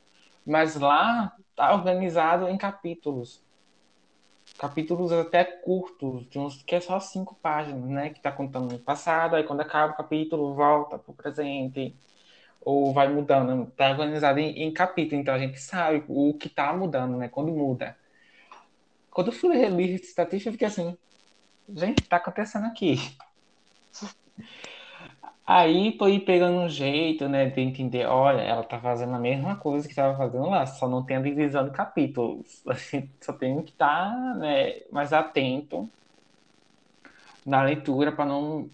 Mas 0.46 0.75
lá 0.75 1.34
tá 1.56 1.74
organizado 1.74 2.48
em 2.50 2.58
capítulos. 2.58 3.42
Capítulos 4.60 5.12
até 5.12 5.44
curtos, 5.44 6.27
de 6.30 6.38
uns 6.38 6.62
que 6.63 6.75
é 6.75 6.82
só 6.82 7.00
cinco 7.00 7.36
páginas, 7.42 7.89
né? 7.89 8.10
Que 8.10 8.20
tá 8.22 8.32
contando 8.32 8.75
o 8.75 8.80
passado, 8.80 9.36
aí 9.36 9.44
quando 9.44 9.62
acaba 9.62 9.94
o 9.94 9.98
capítulo, 9.98 10.54
volta 10.54 11.00
pro 11.00 11.13
presente 11.13 11.96
ou 12.66 12.92
vai 12.92 13.08
mudando, 13.08 13.70
está 13.70 13.92
organizado 13.92 14.40
em, 14.40 14.64
em 14.64 14.74
capítulo, 14.74 15.22
então 15.22 15.36
a 15.36 15.40
gente 15.40 15.60
sabe 15.60 16.04
o 16.08 16.34
que 16.34 16.48
está 16.48 16.74
mudando, 16.74 17.16
né? 17.18 17.30
Quando 17.30 17.52
muda. 17.52 17.96
Quando 19.12 19.28
eu 19.28 19.34
fui 19.34 19.56
ler 19.56 19.80
estatística, 19.92 20.50
eu 20.50 20.54
fiquei 20.54 20.68
assim, 20.68 20.98
gente, 21.70 22.02
está 22.02 22.18
acontecendo 22.18 22.66
aqui. 22.66 22.98
Aí 25.48 25.96
foi 25.98 26.20
pegando 26.20 26.58
um 26.58 26.68
jeito, 26.68 27.30
né, 27.30 27.46
de 27.48 27.62
entender, 27.62 28.08
olha, 28.08 28.42
ela 28.42 28.64
tá 28.64 28.80
fazendo 28.80 29.14
a 29.14 29.20
mesma 29.20 29.56
coisa 29.56 29.88
que 29.88 29.92
estava 29.94 30.18
fazendo 30.18 30.50
lá, 30.50 30.66
só 30.66 30.90
não 30.90 31.04
tem 31.04 31.18
a 31.18 31.22
divisão 31.22 31.66
de 31.66 31.72
capítulos. 31.72 32.64
Assim, 32.68 33.10
só 33.22 33.32
tem 33.32 33.62
que 33.62 33.72
estar 33.72 34.10
tá, 34.10 34.34
né, 34.36 34.82
mais 34.92 35.14
atento 35.14 35.88
na 37.46 37.62
leitura 37.62 38.12
para 38.12 38.26
não 38.26 38.70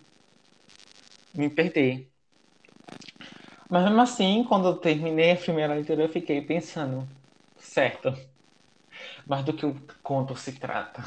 me 1.33 1.49
perder. 1.49 2.10
Mas 3.71 3.85
mesmo 3.85 4.01
assim, 4.01 4.43
quando 4.43 4.67
eu 4.67 4.75
terminei 4.75 5.31
a 5.31 5.37
primeira 5.37 5.73
leitura, 5.73 6.03
eu 6.03 6.09
fiquei 6.09 6.41
pensando, 6.41 7.07
certo, 7.57 8.13
mas 9.25 9.45
do 9.45 9.53
que 9.53 9.65
o 9.65 9.81
conto 10.03 10.35
se 10.35 10.51
trata. 10.59 11.01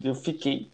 Eu 0.00 0.14
fiquei, 0.14 0.70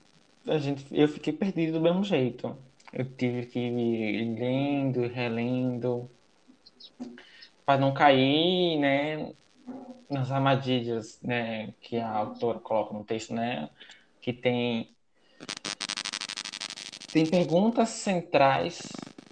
a 0.46 0.58
gente, 0.58 0.84
eu 0.92 1.08
fiquei 1.08 1.32
perdido 1.32 1.72
do 1.72 1.80
mesmo 1.80 2.04
jeito. 2.04 2.54
Eu 2.92 3.06
tive 3.06 3.46
que 3.46 3.58
ir 3.58 4.38
lendo 4.38 5.06
e 5.06 5.08
relendo 5.08 6.10
para 7.64 7.80
não 7.80 7.94
cair, 7.94 8.78
né, 8.78 9.32
nas 10.10 10.30
armadilhas, 10.30 11.18
né, 11.22 11.72
que 11.80 11.96
a 11.96 12.10
autora 12.10 12.58
coloca 12.58 12.92
no 12.92 13.02
texto, 13.02 13.32
né, 13.32 13.70
que 14.20 14.34
tem 14.34 14.90
tem 17.10 17.24
perguntas 17.24 17.90
centrais 17.90 18.82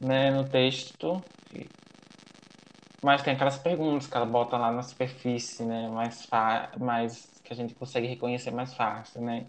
né, 0.03 0.31
no 0.31 0.49
texto, 0.49 1.23
mas 3.03 3.23
tem 3.23 3.35
aquelas 3.35 3.59
perguntas 3.59 4.07
que 4.07 4.17
ela 4.17 4.27
bota 4.27 4.57
lá 4.57 4.71
na 4.71 4.83
superfície, 4.83 5.65
né, 5.65 5.89
mais, 5.89 6.29
mais 6.79 7.41
que 7.43 7.53
a 7.53 7.57
gente 7.57 7.75
consegue 7.75 8.07
reconhecer 8.07 8.53
mais 8.53 8.75
fácil, 8.75 9.21
né? 9.23 9.47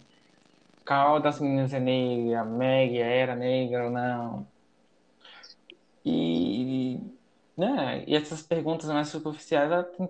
Qual 0.85 1.19
das 1.21 1.39
meninas 1.39 1.73
é 1.73 1.79
negra? 1.79 2.43
Meg 2.45 2.97
era 2.97 3.35
negra 3.35 3.85
ou 3.85 3.91
não? 3.91 4.47
E, 6.05 6.99
né, 7.57 8.03
e 8.07 8.15
essas 8.15 8.41
perguntas 8.41 8.89
mais 8.89 9.07
superficiais, 9.09 9.71
ela 9.71 9.83
tem, 9.83 10.09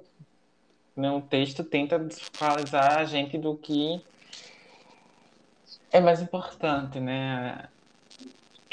né, 0.95 1.11
o 1.11 1.21
texto 1.21 1.63
tenta 1.63 1.99
desfocalizar 1.99 2.97
a 2.99 3.05
gente 3.05 3.37
do 3.37 3.55
que 3.57 4.01
é 5.91 5.99
mais 5.99 6.21
importante, 6.21 6.99
né? 6.99 7.69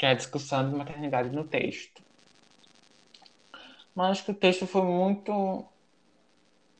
Que 0.01 0.05
é 0.07 0.09
a 0.09 0.13
discussão 0.15 0.67
de 0.67 0.75
maternidade 0.75 1.29
no 1.29 1.43
texto. 1.43 2.01
Mas 3.93 4.09
acho 4.09 4.25
que 4.25 4.31
o 4.31 4.33
texto 4.33 4.65
foi 4.65 4.81
muito. 4.81 5.63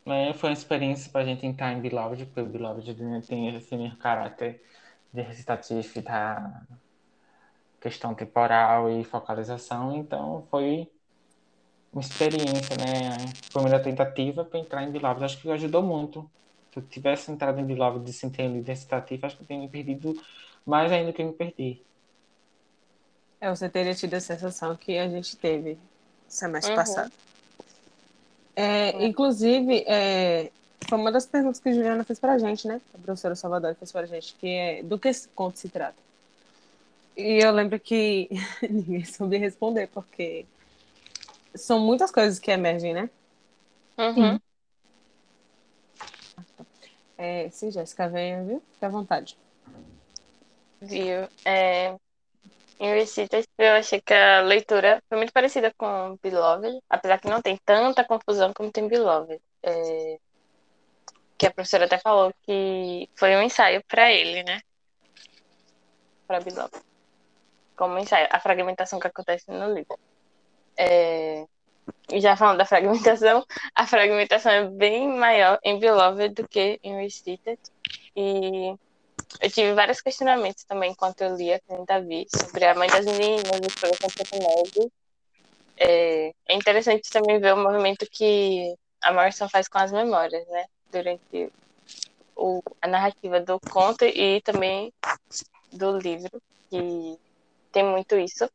Né, 0.03 0.33
foi 0.33 0.49
uma 0.49 0.53
experiência 0.53 1.11
para 1.11 1.21
a 1.21 1.25
gente 1.25 1.45
entrar 1.45 1.71
em 1.71 1.79
Beloved, 1.79 2.25
porque 2.25 2.41
o 2.41 2.47
Beloved 2.47 2.95
tem 3.27 3.55
esse 3.55 3.77
mesmo 3.77 3.95
caráter 3.97 4.59
de 5.13 5.21
recitativo 5.21 6.01
da 6.01 6.63
questão 7.79 8.15
temporal 8.15 8.89
e 8.89 9.03
focalização, 9.03 9.95
então 9.95 10.47
foi 10.49 10.91
uma 11.93 12.01
experiência, 12.01 12.75
né? 12.77 13.17
Primeira 13.53 13.79
tentativa 13.79 14.43
para 14.43 14.59
entrar 14.59 14.81
em 14.83 14.91
Beloved. 14.91 15.23
Acho 15.23 15.39
que 15.39 15.51
ajudou 15.51 15.83
muito. 15.83 16.27
Se 16.73 16.79
eu 16.79 16.87
tivesse 16.87 17.31
entrado 17.31 17.59
em 17.59 17.65
Beloved 17.67 18.11
sem 18.13 18.31
ter 18.31 18.47
lido 18.47 18.65
recitativo, 18.65 19.27
acho 19.27 19.37
que 19.37 19.43
eu 19.43 19.47
teria 19.47 19.61
me 19.61 19.69
perdido 19.69 20.19
mais 20.65 20.91
ainda 20.91 21.11
do 21.11 21.15
que 21.15 21.23
me 21.23 21.33
perdi. 21.33 21.90
É, 23.41 23.49
você 23.49 23.67
teria 23.67 23.95
tido 23.95 24.13
a 24.13 24.19
sensação 24.19 24.75
que 24.75 24.99
a 24.99 25.09
gente 25.09 25.35
teve 25.35 25.75
semestre 26.27 26.71
uhum. 26.71 26.77
passado. 26.77 27.11
É, 28.55 28.91
uhum. 28.91 29.05
Inclusive, 29.05 29.83
é, 29.87 30.51
foi 30.87 30.97
uma 30.99 31.11
das 31.11 31.25
perguntas 31.25 31.59
que 31.59 31.69
a 31.69 31.73
Juliana 31.73 32.03
fez 32.03 32.19
pra 32.19 32.37
gente, 32.37 32.67
né? 32.67 32.79
A 32.93 32.99
professora 32.99 33.33
Salvador 33.33 33.73
fez 33.73 33.91
pra 33.91 34.05
gente, 34.05 34.35
que 34.35 34.47
é 34.47 34.83
do 34.83 34.99
que 34.99 35.07
esse 35.07 35.27
conto 35.29 35.57
se 35.57 35.69
trata. 35.69 35.97
E 37.17 37.43
eu 37.43 37.51
lembro 37.51 37.79
que 37.79 38.29
ninguém 38.69 39.03
soube 39.05 39.37
responder, 39.37 39.87
porque 39.87 40.45
são 41.55 41.79
muitas 41.79 42.11
coisas 42.11 42.37
que 42.37 42.51
emergem, 42.51 42.93
né? 42.93 43.09
Uhum. 43.97 44.39
É, 47.17 47.49
sim, 47.49 47.71
Jéssica, 47.71 48.07
venha, 48.07 48.43
viu? 48.43 48.63
Fique 48.73 48.85
à 48.85 48.89
vontade. 48.89 49.35
Viu? 50.79 51.27
É, 51.45 51.95
em 52.81 52.95
Recitas, 52.95 53.45
eu 53.59 53.73
achei 53.73 54.01
que 54.01 54.11
a 54.11 54.41
leitura 54.41 55.03
foi 55.07 55.15
muito 55.15 55.31
parecida 55.31 55.71
com 55.77 56.17
Beloved, 56.19 56.79
apesar 56.89 57.19
que 57.19 57.29
não 57.29 57.39
tem 57.39 57.55
tanta 57.63 58.03
confusão 58.03 58.51
como 58.55 58.71
tem 58.71 58.87
Beloved. 58.87 59.39
É... 59.61 60.17
Que 61.37 61.45
a 61.45 61.51
professora 61.51 61.85
até 61.85 61.99
falou 61.99 62.33
que 62.41 63.07
foi 63.15 63.35
um 63.35 63.43
ensaio 63.43 63.83
para 63.87 64.11
ele, 64.11 64.41
né? 64.43 64.61
Para 66.25 66.39
Beloved. 66.39 66.81
Como 67.75 67.99
ensaio, 67.99 68.27
a 68.31 68.39
fragmentação 68.39 68.99
que 68.99 69.07
acontece 69.07 69.51
no 69.51 69.71
livro. 69.71 69.99
É... 70.75 71.45
E 72.11 72.19
já 72.19 72.35
falando 72.35 72.57
da 72.57 72.65
fragmentação, 72.65 73.45
a 73.75 73.85
fragmentação 73.85 74.51
é 74.51 74.67
bem 74.67 75.07
maior 75.07 75.59
em 75.63 75.77
Beloved 75.77 76.33
do 76.33 76.47
que 76.47 76.79
em 76.83 76.99
Recited. 76.99 77.59
E 78.15 78.75
eu 79.39 79.49
tive 79.49 79.73
vários 79.73 80.01
questionamentos 80.01 80.63
também 80.63 80.91
enquanto 80.91 81.21
eu 81.21 81.35
lia 81.35 81.61
com 81.67 81.81
o 81.81 81.85
Davi 81.85 82.27
sobre 82.29 82.65
a 82.65 82.75
mãe 82.75 82.89
das 82.89 83.05
meninas, 83.05 83.43
os 83.45 84.31
Neve. 84.31 84.91
É, 85.77 86.33
é 86.47 86.55
interessante 86.55 87.09
também 87.09 87.39
ver 87.39 87.53
o 87.53 87.57
movimento 87.57 88.05
que 88.11 88.75
a 89.01 89.13
Morrison 89.13 89.49
faz 89.49 89.67
com 89.67 89.79
as 89.79 89.91
memórias, 89.91 90.47
né? 90.47 90.65
Durante 90.91 91.51
o, 92.35 92.61
a 92.81 92.87
narrativa 92.87 93.39
do 93.39 93.59
conto 93.59 94.05
e 94.05 94.41
também 94.41 94.93
do 95.71 95.97
livro, 95.97 96.41
que 96.69 97.17
tem 97.71 97.83
muito 97.83 98.15
isso. 98.15 98.49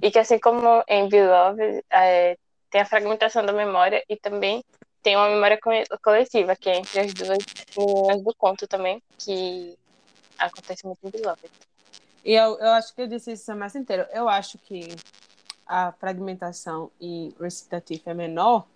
E 0.00 0.10
que 0.10 0.18
assim 0.18 0.38
como 0.38 0.82
em 0.88 1.08
Beloved, 1.08 1.84
é, 1.90 2.36
tem 2.70 2.80
a 2.80 2.86
fragmentação 2.86 3.44
da 3.44 3.52
memória 3.52 4.02
e 4.08 4.16
também 4.16 4.64
tem 5.02 5.16
uma 5.16 5.28
memória 5.28 5.58
coletiva, 6.02 6.56
que 6.56 6.70
é 6.70 6.76
entre 6.76 7.00
as 7.00 7.12
duas 7.12 7.38
meninas 7.76 8.22
do 8.22 8.34
conto 8.34 8.66
também, 8.66 9.02
que 9.18 9.76
acontece 10.40 10.86
muito 10.86 10.98
em 11.04 11.10
Beloved. 11.10 11.50
E 12.24 12.34
eu, 12.34 12.58
eu 12.58 12.70
acho 12.72 12.94
que 12.94 13.02
eu 13.02 13.06
disse 13.06 13.32
isso 13.32 13.44
semestre 13.44 13.80
inteiro. 13.80 14.06
Eu 14.12 14.28
acho 14.28 14.58
que 14.58 14.88
a 15.66 15.92
fragmentação 15.92 16.90
e 17.00 17.34
recitativo 17.40 18.02
é 18.06 18.14
menor 18.14 18.66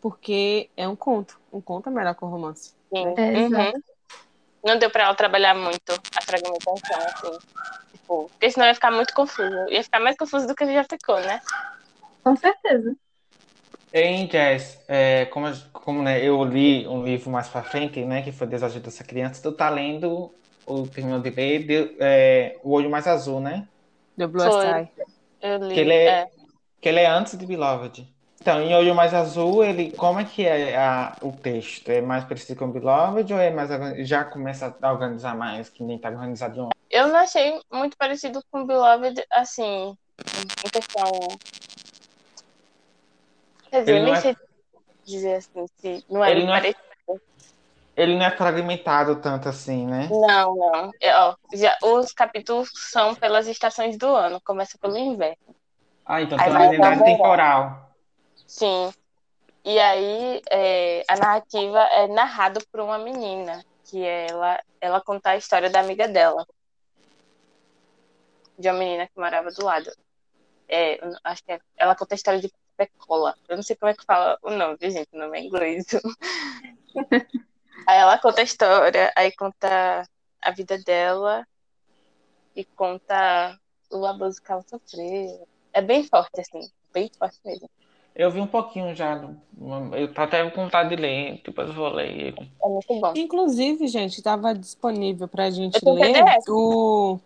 porque 0.00 0.70
é 0.76 0.86
um 0.86 0.94
conto. 0.94 1.40
Um 1.52 1.60
conto 1.60 1.88
é 1.88 1.92
melhor 1.92 2.14
que 2.14 2.24
o 2.24 2.28
romance. 2.28 2.74
Sim. 2.92 3.04
Né? 3.06 3.14
É, 3.16 3.40
uhum. 3.42 3.82
Não 4.64 4.78
deu 4.78 4.90
para 4.90 5.04
ela 5.04 5.14
trabalhar 5.14 5.54
muito 5.54 5.92
a 5.92 6.22
fragmentação, 6.22 6.98
assim. 6.98 7.38
Tipo, 7.92 8.28
porque 8.30 8.50
senão 8.50 8.66
ia 8.66 8.74
ficar 8.74 8.90
muito 8.90 9.14
confuso. 9.14 9.68
Ia 9.68 9.82
ficar 9.82 10.00
mais 10.00 10.16
confuso 10.16 10.46
do 10.46 10.54
que 10.54 10.72
já 10.72 10.84
ficou, 10.84 11.18
né? 11.20 11.40
Com 12.22 12.36
certeza. 12.36 12.94
Em 13.92 14.26
Jazz, 14.26 14.78
é, 14.88 15.24
como, 15.26 15.46
como 15.72 16.02
né, 16.02 16.22
eu 16.22 16.44
li 16.44 16.86
um 16.86 17.02
livro 17.02 17.30
mais 17.30 17.48
pra 17.48 17.62
frente, 17.62 18.04
né, 18.04 18.20
que 18.20 18.30
foi 18.30 18.46
Desajuda 18.46 18.84
dessa 18.84 19.02
criança, 19.02 19.40
tu 19.42 19.52
tá 19.52 19.70
lendo 19.70 20.34
o 20.66 20.86
terminou 20.86 21.20
de 21.20 21.30
ler 21.30 21.64
de, 21.64 21.96
é, 22.00 22.58
O 22.62 22.72
Olho 22.72 22.90
Mais 22.90 23.06
Azul, 23.06 23.40
né? 23.40 23.66
The 24.18 24.26
Blue 24.26 24.42
Sky. 24.42 24.90
Eu 25.40 25.58
li. 25.58 25.74
Que 25.74 25.80
ele 25.80 25.92
é, 25.92 26.06
é, 26.06 26.30
que 26.80 26.88
ele 26.88 27.00
é 27.00 27.06
antes 27.06 27.38
de 27.38 27.46
Beloved. 27.46 28.06
Então, 28.40 28.60
em 28.60 28.74
Olho 28.74 28.94
Mais 28.94 29.12
Azul, 29.14 29.64
ele, 29.64 29.92
como 29.92 30.20
é 30.20 30.24
que 30.24 30.46
é 30.46 30.76
a, 30.76 31.16
o 31.22 31.32
texto? 31.32 31.88
É 31.88 32.00
mais 32.00 32.24
parecido 32.24 32.58
com 32.58 32.70
Beloved 32.70 33.32
ou 33.32 33.40
é 33.40 33.50
mais 33.50 33.70
já 34.06 34.24
começa 34.24 34.76
a 34.80 34.92
organizar 34.92 35.36
mais, 35.36 35.68
que 35.68 35.82
nem 35.82 35.98
tá 35.98 36.10
organizado 36.10 36.54
de 36.54 36.60
um... 36.60 36.68
Eu 36.90 37.08
não 37.08 37.16
achei 37.16 37.60
muito 37.72 37.96
parecido 37.96 38.40
com 38.50 38.64
Beloved, 38.64 39.20
assim, 39.32 39.96
em 40.64 40.68
questão... 40.70 41.10
Quer 43.70 43.80
dizer, 43.80 44.02
nem 44.02 44.12
é... 44.12 44.20
sei 44.20 44.36
dizer 45.04 45.34
assim, 45.36 45.66
se 45.78 46.04
não 46.08 46.24
é 46.24 46.30
ele 46.30 46.44
não 46.44 46.54
é 46.54 46.60
parecido. 46.60 46.85
Ele 47.96 48.14
não 48.14 48.26
é 48.26 48.30
fragmentado 48.30 49.16
tanto 49.16 49.48
assim, 49.48 49.86
né? 49.86 50.08
Não, 50.10 50.54
não. 50.54 50.90
É, 51.00 51.16
ó, 51.16 51.34
já, 51.54 51.76
os 51.82 52.12
capítulos 52.12 52.70
são 52.74 53.14
pelas 53.14 53.46
estações 53.46 53.96
do 53.96 54.06
ano. 54.14 54.38
Começa 54.44 54.76
pelo 54.76 54.98
inverno. 54.98 55.56
Ah, 56.04 56.20
então 56.20 56.36
uma 56.36 56.66
identidade 56.66 57.02
temporal. 57.02 57.90
Sim. 58.46 58.92
E 59.64 59.78
aí 59.78 60.42
é, 60.50 61.04
a 61.08 61.16
narrativa 61.16 61.80
é 61.80 62.06
narrada 62.06 62.60
por 62.70 62.80
uma 62.80 62.98
menina, 62.98 63.64
que 63.84 64.04
ela, 64.04 64.60
ela 64.78 65.00
conta 65.00 65.30
a 65.30 65.36
história 65.38 65.70
da 65.70 65.80
amiga 65.80 66.06
dela. 66.06 66.46
De 68.58 68.68
uma 68.68 68.78
menina 68.78 69.06
que 69.06 69.18
morava 69.18 69.50
do 69.50 69.64
lado. 69.64 69.90
É, 70.68 71.00
acho 71.24 71.42
que 71.42 71.52
é, 71.52 71.60
ela 71.78 71.96
conta 71.96 72.14
a 72.14 72.16
história 72.16 72.40
de 72.40 72.52
Pecola. 72.76 73.34
Eu 73.48 73.56
não 73.56 73.62
sei 73.62 73.74
como 73.74 73.90
é 73.90 73.94
que 73.94 74.04
fala 74.04 74.38
o 74.42 74.50
nome, 74.50 74.76
gente, 74.82 75.08
o 75.14 75.18
nome 75.18 75.38
é 75.38 75.42
inglês. 75.42 75.86
Aí 77.86 77.98
ela 77.98 78.18
conta 78.18 78.40
a 78.40 78.44
história, 78.44 79.12
aí 79.16 79.30
conta 79.32 80.02
a 80.42 80.50
vida 80.50 80.76
dela 80.78 81.46
e 82.54 82.64
conta 82.64 83.58
o 83.90 84.04
abuso 84.04 84.42
que 84.42 84.50
ela 84.50 84.62
sofreu. 84.62 85.46
É 85.72 85.80
bem 85.80 86.02
forte, 86.02 86.40
assim, 86.40 86.68
bem 86.92 87.10
forte 87.16 87.38
mesmo. 87.44 87.70
Eu 88.14 88.30
vi 88.30 88.40
um 88.40 88.46
pouquinho 88.46 88.94
já. 88.94 89.22
Eu 89.92 90.12
tô 90.12 90.22
até 90.22 90.48
com 90.50 90.62
vontade 90.62 90.88
de 90.88 90.96
ler, 90.96 91.42
depois 91.44 91.68
eu 91.68 91.74
vou 91.74 91.90
ler. 91.90 92.34
É 92.62 92.66
muito 92.66 93.00
bom. 93.00 93.12
Inclusive, 93.14 93.86
gente, 93.88 94.16
estava 94.16 94.54
disponível 94.54 95.28
pra 95.28 95.50
gente 95.50 95.78
ler 95.84 96.24
o, 96.48 97.20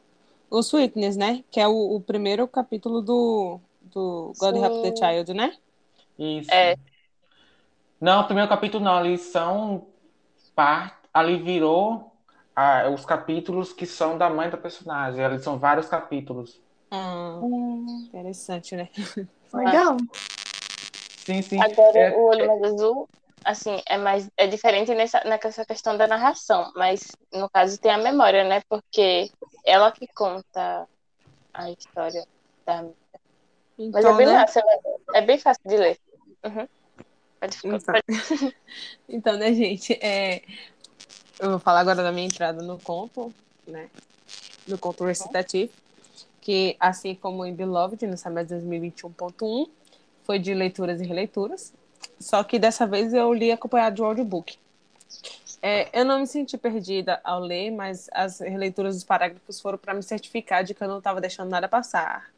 o 0.51 0.59
Sweetness, 0.59 1.17
né? 1.17 1.45
Que 1.49 1.61
é 1.61 1.69
o, 1.69 1.95
o 1.95 2.01
primeiro 2.01 2.47
capítulo 2.49 3.01
do, 3.01 3.61
do 3.81 4.33
God 4.37 4.57
Sim. 4.57 4.65
Help 4.65 4.83
the 4.83 4.97
Child, 4.97 5.33
né? 5.33 5.57
Isso. 6.19 6.53
É. 6.53 6.77
Não, 8.01 8.23
o 8.23 8.25
primeiro 8.25 8.49
capítulo 8.49 8.83
não, 8.83 9.05
eles 9.05 9.21
são 9.21 9.87
parte, 10.61 10.95
ali 11.15 11.39
virou 11.39 12.13
ah, 12.55 12.91
os 12.91 13.07
capítulos 13.07 13.73
que 13.73 13.87
são 13.87 14.19
da 14.19 14.29
mãe 14.29 14.51
da 14.51 14.59
personagem. 14.59 15.25
Ali 15.25 15.39
são 15.39 15.59
vários 15.59 15.89
capítulos. 15.89 16.61
Hum, 16.93 18.05
interessante, 18.09 18.77
né? 18.77 18.91
Legal. 19.55 19.97
Sim, 21.17 21.41
sim. 21.41 21.59
Agora, 21.63 21.99
é, 21.99 22.15
o 22.15 22.25
Olho 22.27 22.47
Mais 22.47 22.75
Azul, 22.75 23.09
assim, 23.43 23.81
é 23.87 23.97
mais 23.97 24.29
é 24.37 24.47
diferente 24.47 24.95
nessa, 24.95 25.23
nessa 25.25 25.65
questão 25.65 25.97
da 25.97 26.07
narração, 26.07 26.71
mas 26.77 27.11
no 27.33 27.49
caso 27.49 27.81
tem 27.81 27.93
a 27.93 27.99
memória, 27.99 28.45
né? 28.45 28.61
Porque 28.69 29.31
ela 29.65 29.91
que 29.91 30.07
conta 30.09 30.87
a 31.55 31.71
história 31.71 32.27
da 32.67 32.85
então, 33.79 33.93
Mas 33.93 34.05
é 34.05 34.13
bem 34.13 34.27
né? 34.27 34.33
massa, 34.35 34.63
é 35.15 35.23
bem 35.23 35.39
fácil 35.39 35.63
de 35.67 35.77
ler. 35.79 35.99
Uhum. 36.45 36.69
Pode 37.41 37.57
ficar. 37.57 37.77
Então, 37.77 37.95
pode... 37.95 38.57
então 39.09 39.37
né, 39.37 39.53
gente? 39.55 39.95
É... 39.95 40.43
Eu 41.39 41.51
vou 41.51 41.59
falar 41.59 41.81
agora 41.81 42.03
da 42.03 42.13
minha 42.13 42.27
entrada 42.27 42.63
no 42.63 42.79
conto, 42.79 43.33
né? 43.67 43.89
No 44.69 44.77
conto 44.77 45.05
recitativo, 45.05 45.73
que 46.41 46.77
assim 46.79 47.15
como 47.15 47.47
em 47.47 47.55
Beloved, 47.55 48.07
no 48.07 48.17
semestre 48.17 48.59
2021.1, 48.59 49.69
foi 50.23 50.39
de 50.39 50.53
leituras 50.53 51.01
e 51.01 51.07
releituras. 51.07 51.73
Só 52.19 52.45
que 52.45 52.59
dessa 52.59 52.87
vez 52.87 53.15
eu 53.15 53.33
li 53.33 53.51
acompanhado 53.51 53.97
de 53.97 54.03
um 54.03 54.05
audiobook. 54.05 54.59
É, 55.63 55.99
eu 55.99 56.05
não 56.05 56.21
me 56.21 56.27
senti 56.27 56.57
perdida 56.57 57.21
ao 57.25 57.41
ler, 57.41 57.71
mas 57.71 58.09
as 58.13 58.41
releituras 58.41 58.95
dos 58.95 59.05
parágrafos 59.05 59.61
foram 59.61 59.77
para 59.77 59.93
me 59.93 60.03
certificar 60.03 60.65
de 60.65 60.75
que 60.75 60.83
eu 60.83 60.89
não 60.89 60.99
estava 60.99 61.21
deixando 61.21 61.51
nada 61.51 61.69
passar. 61.69 62.31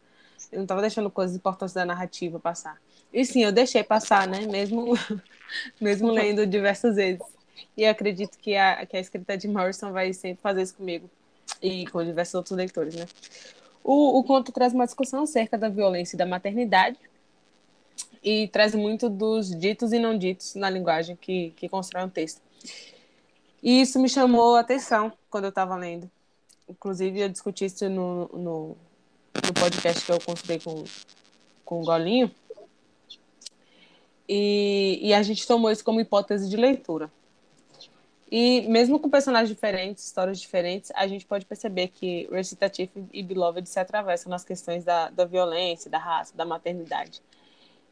Eu 0.51 0.59
não 0.59 0.65
estava 0.65 0.81
deixando 0.81 1.11
coisas 1.11 1.37
importantes 1.37 1.75
da 1.75 1.85
narrativa 1.85 2.38
passar. 2.38 2.81
E 3.12 3.25
sim, 3.25 3.44
eu 3.44 3.53
deixei 3.53 3.83
passar, 3.83 4.27
né? 4.27 4.46
Mesmo, 4.46 4.94
mesmo 5.81 6.11
lendo 6.11 6.46
diversas 6.46 6.96
vezes. 6.96 7.22
E 7.77 7.85
acredito 7.85 8.38
que 8.38 8.57
a, 8.57 8.85
que 8.87 8.96
a 8.96 9.01
escrita 9.01 9.37
de 9.37 9.48
Morrison 9.48 9.92
vai 9.92 10.12
sempre 10.12 10.42
fazer 10.42 10.62
isso 10.62 10.75
comigo. 10.75 11.11
E 11.61 11.87
com 11.88 12.05
diversos 12.05 12.35
outros 12.35 12.57
leitores, 12.57 12.94
né? 12.94 13.07
O, 13.85 14.18
o 14.18 14.25
conto 14.25 14.53
traz 14.53 14.72
uma 14.72 14.87
discussão 14.87 15.25
acerca 15.25 15.59
da 15.59 15.68
violência 15.68 16.16
e 16.16 16.18
da 16.18 16.27
maternidade. 16.27 16.98
E 18.22 18.48
traz 18.48 18.75
muito 18.75 19.09
dos 19.09 19.51
ditos 19.51 19.92
e 19.92 19.98
não 19.98 20.16
ditos 20.16 20.55
na 20.55 20.70
linguagem 20.70 21.16
que, 21.16 21.51
que 21.57 21.68
constrói 21.68 22.05
um 22.05 22.09
texto. 22.09 22.40
E 23.62 23.81
isso 23.81 23.98
me 24.01 24.09
chamou 24.09 24.57
a 24.57 24.61
atenção 24.61 25.12
quando 25.31 25.44
eu 25.44 25.51
estava 25.51 25.77
lendo. 25.77 26.11
Inclusive, 26.68 27.20
eu 27.20 27.29
discuti 27.29 27.64
isso 27.64 27.88
no, 27.88 28.29
no, 28.29 28.77
no 29.35 29.55
podcast 29.59 30.05
que 30.05 30.12
eu 30.12 30.20
construí 30.20 30.61
com, 30.61 30.85
com 31.64 31.81
o 31.81 31.85
Golinho. 31.85 32.31
E, 34.29 34.99
e 35.03 35.15
a 35.15 35.23
gente 35.23 35.47
tomou 35.47 35.71
isso 35.71 35.85
como 35.85 36.01
hipótese 36.01 36.49
de 36.49 36.57
leitura. 36.57 37.11
E 38.35 38.63
mesmo 38.63 38.99
com 38.99 39.11
personagens 39.11 39.51
diferentes, 39.51 40.07
histórias 40.07 40.41
diferentes, 40.41 40.91
a 40.95 41.07
gente 41.07 41.27
pode 41.27 41.45
perceber 41.45 41.89
que 41.89 42.27
Recitative 42.33 42.91
e 43.13 43.23
Beloved 43.23 43.69
se 43.69 43.79
atravessam 43.79 44.31
nas 44.31 44.43
questões 44.43 44.85
da, 44.85 45.11
da 45.11 45.27
violência, 45.27 45.91
da 45.91 45.99
raça, 45.99 46.35
da 46.35 46.43
maternidade. 46.43 47.21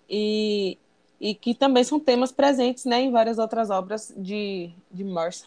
E, 0.08 0.78
e 1.20 1.34
que 1.34 1.54
também 1.54 1.84
são 1.84 2.00
temas 2.00 2.32
presentes 2.32 2.86
né, 2.86 3.02
em 3.02 3.10
várias 3.10 3.38
outras 3.38 3.68
obras 3.68 4.14
de, 4.16 4.70
de 4.90 5.04
Morse. 5.04 5.44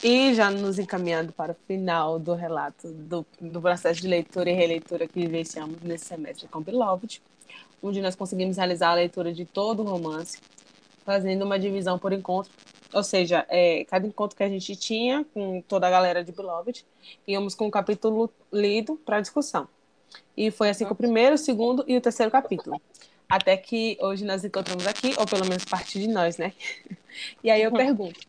E 0.00 0.32
já 0.32 0.48
nos 0.48 0.78
encaminhando 0.78 1.32
para 1.32 1.52
o 1.52 1.56
final 1.66 2.20
do 2.20 2.34
relato 2.34 2.86
do, 2.92 3.26
do 3.40 3.60
processo 3.60 4.00
de 4.00 4.06
leitura 4.06 4.48
e 4.48 4.54
releitura 4.54 5.08
que 5.08 5.20
vivenciamos 5.20 5.82
nesse 5.82 6.06
semestre 6.06 6.46
com 6.46 6.60
Beloved, 6.60 7.20
onde 7.82 8.00
nós 8.00 8.14
conseguimos 8.14 8.56
realizar 8.56 8.90
a 8.90 8.94
leitura 8.94 9.32
de 9.32 9.44
todo 9.44 9.82
o 9.82 9.86
romance, 9.86 10.38
fazendo 11.04 11.44
uma 11.44 11.58
divisão 11.58 11.98
por 11.98 12.12
encontro 12.12 12.52
Ou 12.92 13.02
seja, 13.02 13.46
é, 13.48 13.84
cada 13.84 14.06
encontro 14.06 14.36
que 14.36 14.42
a 14.42 14.48
gente 14.48 14.74
tinha 14.76 15.24
com 15.32 15.62
toda 15.62 15.86
a 15.86 15.90
galera 15.90 16.24
de 16.24 16.32
Beloved, 16.32 16.84
íamos 17.26 17.54
com 17.54 17.66
um 17.66 17.70
capítulo 17.70 18.30
lido 18.52 18.96
para 19.04 19.20
discussão. 19.20 19.68
E 20.36 20.50
foi 20.50 20.70
assim 20.70 20.84
com 20.84 20.92
o 20.92 20.96
primeiro, 20.96 21.34
o 21.34 21.38
segundo 21.38 21.84
e 21.86 21.96
o 21.96 22.00
terceiro 22.00 22.30
capítulo. 22.30 22.80
Até 23.28 23.56
que 23.56 23.96
hoje 24.00 24.24
nós 24.24 24.44
encontramos 24.44 24.86
aqui, 24.86 25.14
ou 25.16 25.24
pelo 25.24 25.46
menos 25.46 25.64
parte 25.64 26.00
de 26.00 26.08
nós, 26.08 26.36
né? 26.36 26.52
E 27.42 27.50
aí 27.50 27.62
eu 27.62 27.72
pergunto: 27.72 28.20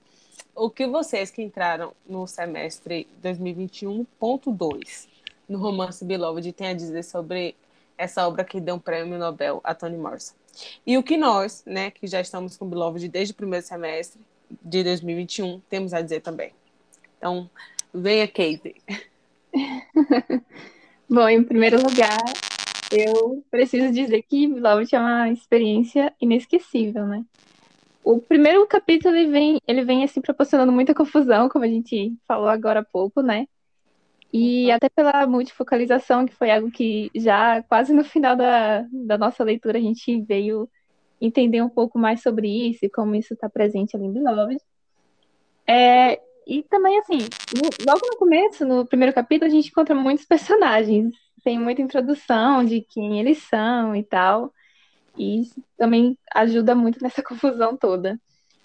o 0.56 0.70
que 0.70 0.88
vocês 0.88 1.30
que 1.32 1.42
entraram 1.42 1.94
no 2.08 2.28
semestre 2.28 3.08
2021.2 3.24 5.08
no 5.48 5.60
romance 5.60 6.04
Beloved 6.04 6.52
têm 6.54 6.68
a 6.68 6.74
dizer 6.74 7.04
sobre 7.04 7.56
essa 7.97 8.27
obra 8.27 8.43
que 8.43 8.60
deu 8.60 8.75
um 8.75 8.80
prêmio 8.80 9.17
Nobel 9.17 9.62
a 9.63 9.73
Toni 9.73 9.97
Morrison? 9.97 10.36
E 10.86 10.97
o 10.97 11.04
que 11.04 11.17
nós, 11.17 11.63
né, 11.65 11.91
que 11.91 12.08
já 12.08 12.19
estamos 12.21 12.58
com 12.58 12.67
Beloved 12.67 13.08
desde 13.08 13.34
o 13.34 13.36
primeiro 13.36 13.65
semestre 13.65 14.21
de 14.62 14.84
2021, 14.84 15.62
temos 15.69 15.93
a 15.93 16.01
dizer 16.01 16.21
também? 16.21 16.54
Então, 17.17 17.49
venha, 17.93 18.27
Kate. 18.27 18.75
Bom, 21.10 21.27
em 21.27 21.43
primeiro 21.43 21.77
lugar, 21.77 22.19
eu 22.91 23.43
preciso 23.49 23.91
dizer 23.93 24.23
que 24.23 24.47
Beloved 24.47 24.93
é 24.93 24.99
uma 24.99 25.30
experiência 25.30 26.13
inesquecível, 26.19 27.06
né? 27.06 27.23
O 28.04 28.19
primeiro 28.19 28.65
capítulo 28.65 29.15
ele 29.15 29.32
vem, 29.32 29.62
ele 29.67 29.84
vem 29.84 30.04
assim 30.04 30.19
proporcionando 30.19 30.71
muita 30.71 30.93
confusão, 30.93 31.47
como 31.47 31.63
a 31.63 31.67
gente 31.67 32.15
falou 32.27 32.47
agora 32.47 32.80
há 32.80 32.84
pouco, 32.84 33.21
né? 33.21 33.47
E 34.34 34.67
uhum. 34.67 34.76
até 34.76 34.89
pela 34.89 35.28
multifocalização, 35.28 36.26
que 36.26 36.34
foi 36.34 36.52
algo 36.52 36.72
que 36.72 37.12
já 37.15 37.62
quase 37.63 37.94
no 37.94 38.04
final 38.04 38.36
da, 38.36 38.86
da 38.91 39.17
nossa 39.17 39.44
leitura 39.44 39.78
a 39.78 39.82
gente 39.82 40.22
veio 40.22 40.70
entender 41.20 41.62
um 41.62 41.70
pouco 41.70 42.00
mais 42.00 42.22
sobre 42.22 42.48
isso 42.70 42.86
e 42.86 42.89
como 42.89 43.15
isso 43.15 43.34
está 43.34 43.50
presente 43.50 43.96
ali 43.96 44.06
em 44.06 44.13
Beloved. 44.13 44.60
É, 45.67 46.20
e 46.48 46.63
também, 46.63 46.98
assim, 47.00 47.20
no, 47.56 47.70
logo 47.88 48.06
no 48.08 48.17
começo, 48.17 48.65
no 48.65 48.86
primeiro 48.86 49.13
capítulo, 49.13 49.50
a 49.50 49.54
gente 49.54 49.70
encontra 49.70 49.94
muitos 49.94 50.26
personagens. 50.26 51.13
Tem 51.44 51.60
muita 51.60 51.82
introdução 51.82 52.63
de 52.63 52.82
quem 52.82 53.20
eles 53.20 53.39
são 53.44 53.96
e 53.96 54.04
tal. 54.04 54.54
E 55.17 55.41
isso 55.41 55.63
também 55.78 56.17
ajuda 56.34 56.74
muito 56.76 57.02
nessa 57.02 57.22
confusão 57.24 57.78
toda. 57.78 58.20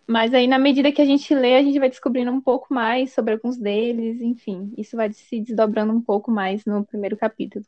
Mas 0.07 0.33
aí, 0.33 0.47
na 0.47 0.59
medida 0.59 0.93
que 0.93 1.03
a 1.03 1.05
gente 1.05 1.35
lê, 1.35 1.57
a 1.57 1.63
gente 1.63 1.79
vai 1.81 1.89
descobrindo 1.89 2.31
um 2.31 2.41
pouco 2.41 2.73
mais 2.73 3.13
sobre 3.13 3.35
alguns 3.35 3.59
deles, 3.59 4.21
enfim, 4.21 4.73
isso 4.77 4.97
vai 4.97 5.13
se 5.13 5.41
desdobrando 5.41 5.93
um 5.93 6.01
pouco 6.01 6.31
mais 6.31 6.65
no 6.65 6.85
primeiro 6.85 7.17
capítulo. 7.17 7.65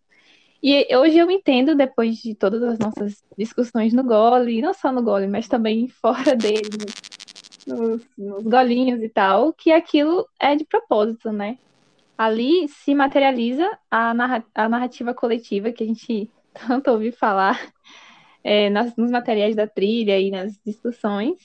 E 0.63 0.95
hoje 0.97 1.19
eu 1.19 1.31
entendo, 1.31 1.75
depois 1.75 2.17
de 2.19 2.35
todas 2.35 2.63
as 2.63 2.79
nossas 2.79 3.25
discussões 3.37 3.93
no 3.93 4.05
gole, 4.05 4.61
não 4.61 4.75
só 4.75 4.93
no 4.93 5.03
gole, 5.03 5.27
mas 5.27 5.49
também 5.49 5.89
fora 6.01 6.37
dele, 6.37 6.69
nos, 7.67 8.07
nos 8.17 8.45
golinhos 8.45 9.03
e 9.03 9.09
tal, 9.09 9.53
que 9.53 9.73
aquilo 9.73 10.29
é 10.39 10.55
de 10.57 10.65
propósito, 10.65 11.33
né? 11.33 11.59
Ali 12.17 12.69
se 12.69 12.95
materializa 12.95 13.69
a, 13.91 14.13
narra 14.15 14.45
a 14.55 14.69
narrativa 14.69 15.15
coletiva 15.15 15.71
que 15.73 15.85
a 15.85 15.87
gente 15.87 16.31
tanto 16.67 16.91
ouviu 16.91 17.13
falar 17.13 17.73
é, 18.43 18.71
nas, 18.71 18.97
nos 18.97 19.11
materiais 19.11 19.55
da 19.55 19.67
trilha 19.67 20.19
e 20.19 20.31
nas 20.31 20.59
discussões, 20.65 21.37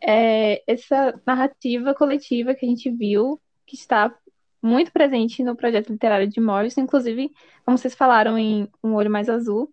é, 0.00 0.62
essa 0.66 1.20
narrativa 1.26 1.94
coletiva 1.94 2.54
que 2.54 2.64
a 2.64 2.68
gente 2.68 2.90
viu, 2.90 3.40
que 3.66 3.76
está 3.76 4.14
muito 4.62 4.92
presente 4.92 5.42
no 5.42 5.56
projeto 5.56 5.90
literário 5.90 6.28
de 6.28 6.40
Morris, 6.40 6.76
inclusive, 6.76 7.32
como 7.64 7.78
vocês 7.78 7.94
falaram 7.94 8.36
em 8.38 8.68
Um 8.82 8.94
Olho 8.94 9.10
Mais 9.10 9.28
Azul, 9.28 9.72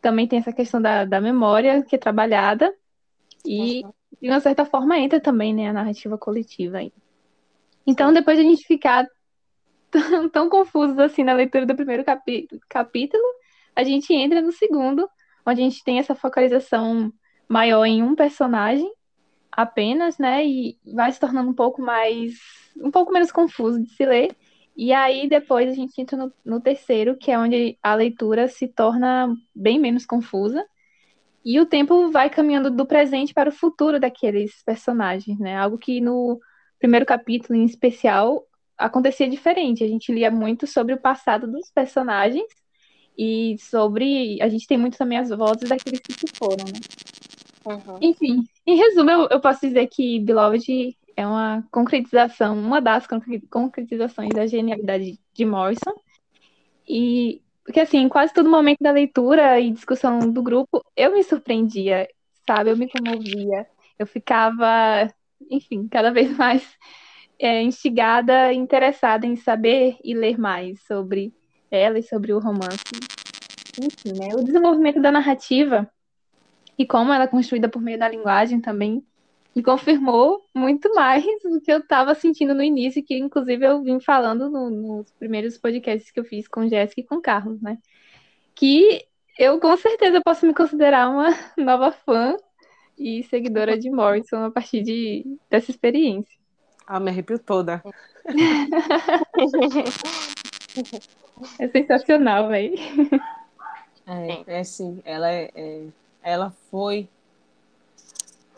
também 0.00 0.26
tem 0.26 0.38
essa 0.38 0.52
questão 0.52 0.80
da, 0.80 1.04
da 1.04 1.20
memória 1.20 1.82
que 1.82 1.96
é 1.96 1.98
trabalhada 1.98 2.72
e, 3.44 3.82
de 4.20 4.28
uma 4.28 4.40
certa 4.40 4.64
forma, 4.64 4.98
entra 4.98 5.20
também 5.20 5.54
né, 5.54 5.68
a 5.68 5.72
narrativa 5.72 6.16
coletiva 6.18 6.78
aí. 6.78 6.92
Então, 7.86 8.12
depois 8.12 8.38
de 8.38 8.44
a 8.44 8.48
gente 8.48 8.66
ficar 8.66 9.06
tão, 9.90 10.28
tão 10.28 10.48
confusos 10.48 10.98
assim 10.98 11.22
na 11.22 11.32
leitura 11.32 11.66
do 11.66 11.74
primeiro 11.74 12.04
capítulo, 12.68 13.22
a 13.74 13.82
gente 13.84 14.12
entra 14.12 14.40
no 14.40 14.52
segundo, 14.52 15.08
onde 15.46 15.60
a 15.60 15.64
gente 15.64 15.82
tem 15.82 15.98
essa 15.98 16.14
focalização 16.14 17.12
maior 17.48 17.84
em 17.84 18.02
um 18.02 18.14
personagem 18.14 18.90
apenas, 19.52 20.18
né? 20.18 20.44
E 20.46 20.78
vai 20.94 21.12
se 21.12 21.20
tornando 21.20 21.50
um 21.50 21.54
pouco 21.54 21.82
mais. 21.82 22.34
um 22.76 22.90
pouco 22.90 23.12
menos 23.12 23.30
confuso 23.30 23.82
de 23.82 23.90
se 23.90 24.04
ler. 24.04 24.34
E 24.76 24.92
aí 24.92 25.28
depois 25.28 25.68
a 25.70 25.74
gente 25.74 26.00
entra 26.00 26.16
no, 26.16 26.32
no 26.44 26.60
terceiro, 26.60 27.16
que 27.16 27.30
é 27.30 27.38
onde 27.38 27.78
a 27.82 27.94
leitura 27.94 28.48
se 28.48 28.66
torna 28.68 29.34
bem 29.54 29.78
menos 29.78 30.06
confusa. 30.06 30.64
E 31.44 31.60
o 31.60 31.66
tempo 31.66 32.10
vai 32.10 32.30
caminhando 32.30 32.70
do 32.70 32.86
presente 32.86 33.34
para 33.34 33.50
o 33.50 33.52
futuro 33.52 34.00
daqueles 34.00 34.62
personagens, 34.64 35.38
né? 35.38 35.56
Algo 35.56 35.76
que 35.76 36.00
no 36.00 36.40
primeiro 36.78 37.04
capítulo, 37.04 37.58
em 37.58 37.64
especial, 37.64 38.46
acontecia 38.78 39.28
diferente. 39.28 39.84
A 39.84 39.88
gente 39.88 40.12
lia 40.12 40.30
muito 40.30 40.66
sobre 40.66 40.94
o 40.94 41.00
passado 41.00 41.46
dos 41.50 41.70
personagens 41.70 42.46
e 43.18 43.56
sobre. 43.58 44.40
A 44.40 44.48
gente 44.48 44.66
tem 44.66 44.78
muito 44.78 44.96
também 44.96 45.18
as 45.18 45.30
vozes 45.30 45.68
daqueles 45.68 46.00
que 46.00 46.12
se 46.12 46.26
foram, 46.36 46.64
né? 46.64 46.80
Uhum. 47.64 47.98
Enfim, 48.00 48.44
em 48.66 48.76
resumo, 48.76 49.10
eu, 49.10 49.28
eu, 49.30 49.40
posso 49.40 49.60
dizer 49.60 49.86
que 49.86 50.18
Beloved 50.20 50.96
é 51.16 51.26
uma 51.26 51.64
concretização, 51.70 52.58
uma 52.58 52.80
das 52.80 53.06
concretizações 53.50 54.30
da 54.30 54.46
genialidade 54.46 55.18
de 55.32 55.44
Morrison. 55.44 55.94
E 56.88 57.40
porque 57.64 57.80
assim, 57.80 57.98
em 57.98 58.08
quase 58.08 58.34
todo 58.34 58.50
momento 58.50 58.80
da 58.80 58.90
leitura 58.90 59.60
e 59.60 59.70
discussão 59.70 60.18
do 60.18 60.42
grupo, 60.42 60.84
eu 60.96 61.12
me 61.12 61.22
surpreendia, 61.22 62.08
sabe? 62.46 62.70
Eu 62.70 62.76
me 62.76 62.88
comovia, 62.88 63.66
eu 63.98 64.06
ficava, 64.06 65.08
enfim, 65.50 65.86
cada 65.88 66.10
vez 66.10 66.34
mais 66.36 66.76
é, 67.38 67.62
instigada, 67.62 68.52
interessada 68.52 69.26
em 69.26 69.36
saber 69.36 69.96
e 70.02 70.14
ler 70.14 70.38
mais 70.38 70.80
sobre 70.86 71.32
ela 71.70 71.98
e 71.98 72.02
sobre 72.02 72.32
o 72.32 72.40
romance. 72.40 72.82
Enfim, 73.80 74.12
né? 74.18 74.34
O 74.34 74.42
desenvolvimento 74.42 75.00
da 75.00 75.12
narrativa 75.12 75.88
e 76.82 76.86
como 76.86 77.12
ela 77.12 77.24
é 77.24 77.28
construída 77.28 77.68
por 77.68 77.80
meio 77.80 77.98
da 77.98 78.08
linguagem 78.08 78.60
também 78.60 79.04
me 79.54 79.62
confirmou 79.62 80.44
muito 80.52 80.92
mais 80.94 81.24
do 81.44 81.60
que 81.60 81.70
eu 81.70 81.78
estava 81.78 82.14
sentindo 82.14 82.54
no 82.54 82.62
início, 82.62 83.04
que 83.04 83.16
inclusive 83.16 83.64
eu 83.64 83.82
vim 83.82 84.00
falando 84.00 84.50
no, 84.50 84.68
nos 84.68 85.10
primeiros 85.12 85.56
podcasts 85.56 86.10
que 86.10 86.18
eu 86.18 86.24
fiz 86.24 86.48
com 86.48 86.66
Jéssica 86.66 87.02
e 87.02 87.04
com 87.04 87.20
Carlos, 87.20 87.60
né? 87.60 87.78
Que 88.54 89.06
eu 89.38 89.60
com 89.60 89.76
certeza 89.76 90.20
posso 90.24 90.44
me 90.44 90.54
considerar 90.54 91.08
uma 91.08 91.28
nova 91.56 91.92
fã 91.92 92.36
e 92.98 93.22
seguidora 93.24 93.78
de 93.78 93.88
Morrison 93.88 94.44
a 94.44 94.50
partir 94.50 94.82
de, 94.82 95.24
dessa 95.48 95.70
experiência. 95.70 96.36
Ah, 96.84 96.98
me 96.98 97.10
arrepio 97.10 97.38
toda. 97.38 97.82
É 101.58 101.68
sensacional, 101.68 102.48
velho. 102.48 102.74
É, 104.06 104.60
é 104.60 104.64
sim, 104.64 105.00
ela 105.04 105.30
é, 105.30 105.50
é, 105.54 105.86
ela 106.22 106.54
foi 106.70 107.08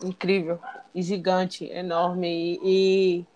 incrível 0.02 0.58
e 0.94 1.02
gigante, 1.02 1.64
enorme 1.64 2.28
e, 2.28 2.60
e... 2.62 3.26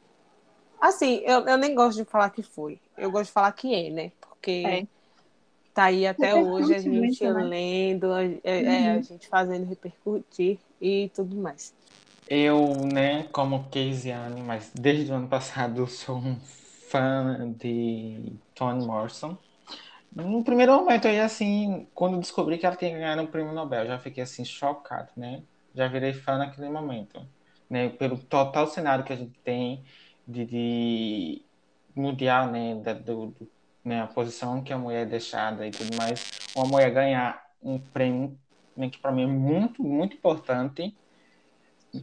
assim, 0.81 1.23
eu, 1.25 1.41
eu 1.47 1.57
nem 1.57 1.75
gosto 1.75 1.99
de 1.99 2.05
falar 2.05 2.31
que 2.31 2.43
foi, 2.43 2.79
eu 2.97 3.11
gosto 3.11 3.27
de 3.27 3.33
falar 3.33 3.53
que 3.53 3.75
é, 3.75 3.91
né? 3.91 4.13
Porque 4.21 4.63
é. 4.67 4.87
tá 5.75 5.85
aí 5.85 6.07
até 6.07 6.35
hoje 6.35 6.75
a 6.75 6.79
gente 6.79 7.25
né? 7.25 7.43
lendo, 7.43 8.13
a, 8.13 8.25
é, 8.25 8.41
é, 8.45 8.61
uhum. 8.93 8.99
a 8.99 9.03
gente 9.03 9.27
fazendo 9.29 9.67
repercutir 9.67 10.59
e 10.81 11.11
tudo 11.15 11.35
mais. 11.37 11.75
Eu, 12.29 12.75
né, 12.93 13.27
como 13.33 13.65
Keisiane, 13.71 14.43
mas 14.43 14.71
desde 14.75 15.11
o 15.11 15.15
ano 15.15 15.29
passado 15.29 15.87
sou 15.87 16.17
um 16.17 16.37
fã 16.89 17.55
de 17.59 18.33
Toni 18.55 18.85
Morrison. 18.85 19.37
No 20.19 20.43
primeiro 20.43 20.73
momento, 20.75 21.07
aí, 21.07 21.21
assim, 21.21 21.87
quando 21.95 22.19
descobri 22.19 22.59
que 22.59 22.67
ela 22.67 22.75
tinha 22.75 22.91
ganhado 22.91 23.23
um 23.23 23.27
prêmio 23.27 23.53
Nobel, 23.53 23.87
já 23.87 24.01
fiquei, 24.01 24.25
assim, 24.25 24.45
chocado, 24.45 25.11
né? 25.17 25.45
Já 25.73 25.87
virei 25.87 26.13
fã 26.13 26.37
naquele 26.37 26.69
momento, 26.69 27.25
né? 27.71 27.89
Pelo 27.91 28.19
total 28.19 28.67
cenário 28.67 29.05
que 29.05 29.13
a 29.13 29.17
gente 29.17 29.39
tem 29.45 29.85
de, 30.27 30.45
de 30.45 31.43
mundial, 31.95 32.49
né? 32.49 32.75
Da, 32.83 32.95
do, 32.95 33.27
do, 33.27 33.49
né? 33.85 34.03
A 34.03 34.09
posição 34.09 34.61
que 34.61 34.73
a 34.73 34.79
mulher 34.79 35.03
é 35.03 35.07
deixada 35.07 35.65
e 35.65 35.71
tudo 35.71 35.97
mais. 35.97 36.29
Uma 36.57 36.67
mulher 36.67 36.91
ganhar 36.91 37.41
um 37.63 37.79
prêmio, 37.79 38.37
né? 38.77 38.91
que 38.91 38.99
para 38.99 39.13
mim 39.13 39.23
é 39.23 39.27
muito, 39.27 39.85
muito 39.85 40.17
importante. 40.17 40.97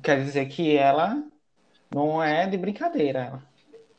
Quer 0.02 0.24
dizer 0.24 0.46
que 0.48 0.78
ela 0.78 1.22
não 1.94 2.24
é 2.24 2.48
de 2.48 2.58
brincadeira. 2.58 3.44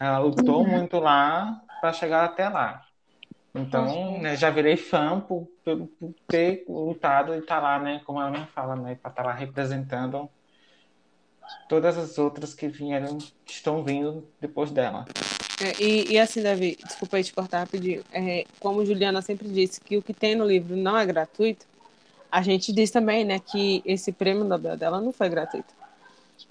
Ela 0.00 0.18
lutou 0.20 0.62
uhum. 0.62 0.70
muito 0.70 0.98
lá 0.98 1.62
para 1.83 1.92
chegar 1.92 2.24
até 2.24 2.48
lá. 2.48 2.86
Então, 3.57 4.19
né, 4.21 4.37
já 4.37 4.51
virei 4.51 4.77
fã 4.77 5.21
por, 5.21 5.49
por, 5.64 5.87
por, 5.99 6.14
ter 6.29 6.64
lutado 6.69 7.35
e 7.35 7.38
estar 7.38 7.57
tá 7.57 7.61
lá, 7.61 7.79
né? 7.79 8.01
Como 8.05 8.21
ela 8.21 8.31
me 8.31 8.47
fala, 8.49 8.77
né? 8.77 8.97
Para 9.01 9.11
estar 9.11 9.23
tá 9.23 9.29
lá 9.29 9.33
representando 9.33 10.29
todas 11.69 11.97
as 11.97 12.19
outras 12.19 12.55
que 12.55 12.69
vieram, 12.69 13.19
que 13.45 13.53
estão 13.53 13.83
vindo 13.83 14.29
depois 14.40 14.71
dela. 14.71 15.07
É, 15.61 15.83
e, 15.83 16.12
e, 16.12 16.19
assim, 16.19 16.42
Davi, 16.42 16.77
desculpa 16.85 17.16
aí 17.16 17.25
te 17.25 17.33
cortar 17.33 17.61
rapidinho. 17.61 18.05
É, 18.12 18.45
como 18.61 18.85
Juliana 18.85 19.23
sempre 19.23 19.49
disse 19.49 19.81
que 19.81 19.97
o 19.97 20.03
que 20.03 20.12
tem 20.12 20.35
no 20.35 20.47
livro 20.47 20.77
não 20.77 20.97
é 20.97 21.07
gratuito, 21.07 21.64
a 22.31 22.42
gente 22.42 22.73
diz 22.73 22.90
também, 22.90 23.25
né, 23.25 23.38
que 23.38 23.83
esse 23.85 24.12
prêmio 24.12 24.45
Nobel 24.45 24.77
dela 24.77 25.01
não 25.01 25.12
foi 25.12 25.29
gratuito. 25.29 25.75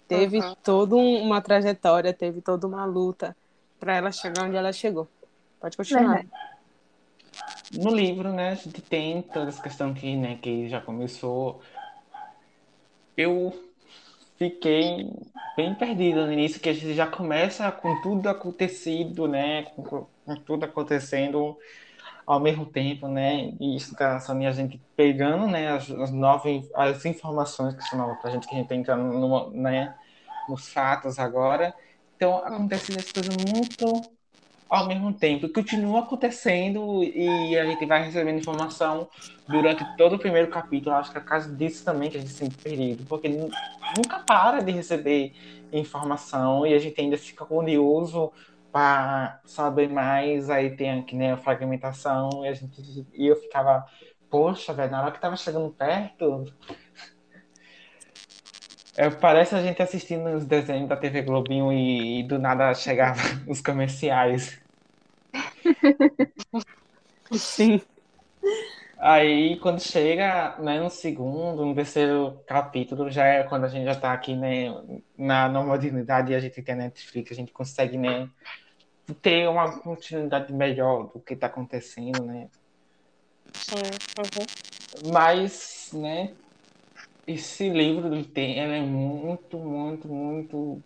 teve 0.07 0.39
Uhum. 0.39 0.55
toda 0.63 0.95
um- 0.95 1.21
uma 1.21 1.41
trajetória, 1.41 2.13
teve 2.13 2.39
toda 2.39 2.67
uma 2.67 2.85
luta 2.85 3.35
para 3.79 3.95
ela 3.95 4.11
chegar 4.11 4.43
onde 4.43 4.55
ela 4.55 4.71
chegou. 4.71 5.07
Pode 5.59 5.75
continuar. 5.75 6.15
Verdade. 6.15 6.29
No 7.73 7.93
livro, 7.93 8.31
né, 8.31 8.49
a 8.51 8.55
gente 8.55 8.81
tem 8.81 9.21
toda 9.21 9.49
essa 9.49 9.61
questão 9.61 9.93
que, 9.93 10.15
né, 10.15 10.37
que 10.41 10.69
já 10.69 10.79
começou. 10.79 11.61
Eu 13.17 13.53
fiquei 14.37 15.09
bem 15.57 15.73
perdido 15.75 16.25
no 16.25 16.33
início, 16.33 16.59
que 16.59 16.69
a 16.69 16.73
gente 16.73 16.93
já 16.93 17.07
começa 17.07 17.71
com 17.71 18.01
tudo 18.01 18.27
acontecido, 18.29 19.27
né, 19.27 19.63
com, 19.63 20.07
com 20.25 20.35
tudo 20.45 20.65
acontecendo 20.65 21.57
ao 22.25 22.39
mesmo 22.39 22.65
tempo, 22.65 23.07
né, 23.07 23.53
e 23.59 23.75
isso 23.75 23.95
tá 23.95 24.19
só 24.19 24.33
a 24.33 24.51
gente 24.51 24.81
pegando, 24.95 25.47
né, 25.47 25.69
as, 25.71 25.89
as 25.91 26.11
novas 26.11 26.67
as 26.75 27.05
informações 27.05 27.75
que 27.75 27.83
são 27.83 27.99
novas 27.99 28.19
pra 28.21 28.31
gente, 28.31 28.47
que 28.47 28.55
a 28.55 28.59
gente 28.59 28.85
tá 28.85 28.95
no, 28.95 29.51
né, 29.51 29.95
nos 30.49 30.69
fatos 30.69 31.19
agora. 31.19 31.73
Então, 32.15 32.37
acontece 32.37 32.97
as 32.97 33.11
coisas 33.11 33.35
muito 33.37 34.14
ao 34.69 34.87
mesmo 34.87 35.13
tempo, 35.17 35.49
continua 35.51 36.01
acontecendo 36.01 37.03
e 37.03 37.57
a 37.57 37.65
gente 37.65 37.85
vai 37.85 38.03
recebendo 38.03 38.39
informação 38.39 39.07
durante 39.47 39.85
todo 39.95 40.15
o 40.15 40.19
primeiro 40.19 40.49
capítulo. 40.49 40.95
Acho 40.95 41.11
que 41.11 41.17
é 41.17 41.21
por 41.21 41.27
causa 41.27 41.55
disso 41.55 41.83
também 41.85 42.09
que 42.09 42.17
a 42.17 42.19
gente 42.19 42.31
se 42.31 42.49
perdido, 42.49 43.05
porque 43.05 43.29
nu- 43.29 43.49
nunca 43.97 44.19
para 44.19 44.61
de 44.61 44.71
receber 44.71 45.33
informação 45.71 46.65
e 46.65 46.73
a 46.73 46.79
gente 46.79 46.99
ainda 46.99 47.17
fica 47.17 47.45
curioso 47.45 48.31
para 48.71 49.39
saber 49.45 49.89
mais. 49.89 50.49
Aí 50.49 50.75
tem 50.75 50.99
aqui, 50.99 51.15
né, 51.15 51.33
a 51.33 51.37
fragmentação 51.37 52.43
e, 52.45 52.47
a 52.49 52.53
gente, 52.53 52.81
e 53.13 53.27
eu 53.27 53.35
ficava, 53.35 53.85
poxa, 54.29 54.73
velho, 54.73 54.91
na 54.91 55.01
hora 55.01 55.11
que 55.11 55.21
tava 55.21 55.37
chegando 55.37 55.71
perto. 55.73 56.43
É, 58.97 59.09
parece 59.09 59.53
a 59.55 59.61
gente 59.61 59.81
assistindo 59.81 60.29
os 60.29 60.45
desenhos 60.45 60.87
da 60.87 60.95
TV 60.95 61.21
Globinho 61.21 61.71
e, 61.71 62.19
e 62.19 62.23
do 62.23 62.39
nada 62.39 62.73
chegava 62.73 63.19
os 63.47 63.61
comerciais. 63.61 64.57
Sim. 67.33 67.81
Aí, 68.97 69.59
quando 69.59 69.81
chega, 69.81 70.57
né, 70.59 70.79
no 70.79 70.89
segundo, 70.89 71.65
no 71.65 71.75
terceiro 71.75 72.41
capítulo, 72.47 73.11
já 73.11 73.25
é 73.25 73.43
quando 73.43 73.65
a 73.65 73.67
gente 73.67 73.85
já 73.85 73.95
tá 73.95 74.13
aqui, 74.13 74.35
né, 74.35 74.73
na 75.17 75.49
normalidade 75.49 76.31
e 76.31 76.35
a 76.35 76.39
gente 76.39 76.61
tem 76.61 76.73
a 76.73 76.77
Netflix, 76.77 77.31
a 77.31 77.35
gente 77.35 77.51
consegue, 77.51 77.97
né, 77.97 78.29
ter 79.21 79.47
uma 79.49 79.79
continuidade 79.79 80.53
melhor 80.53 81.11
do 81.11 81.19
que 81.19 81.35
tá 81.35 81.47
acontecendo, 81.47 82.25
né. 82.25 82.47
Sim. 83.53 83.75
Uhum. 84.17 85.11
Mas, 85.11 85.91
né, 85.93 86.33
esse 87.27 87.69
livro 87.69 88.13
ele 88.13 88.25
tem, 88.27 88.59
é 88.59 88.81
muito, 88.81 89.57
muito, 89.59 90.07
muito, 90.07 90.83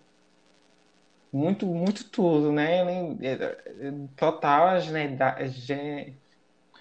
muito, 1.31 1.65
muito 1.67 2.09
tudo, 2.09 2.51
né? 2.51 2.81
Ele 2.81 3.25
é, 3.27 3.33
é 3.89 3.91
total 4.15 4.67
a 4.69 4.79
genialidade, 4.79 5.49
ge- 5.51 6.19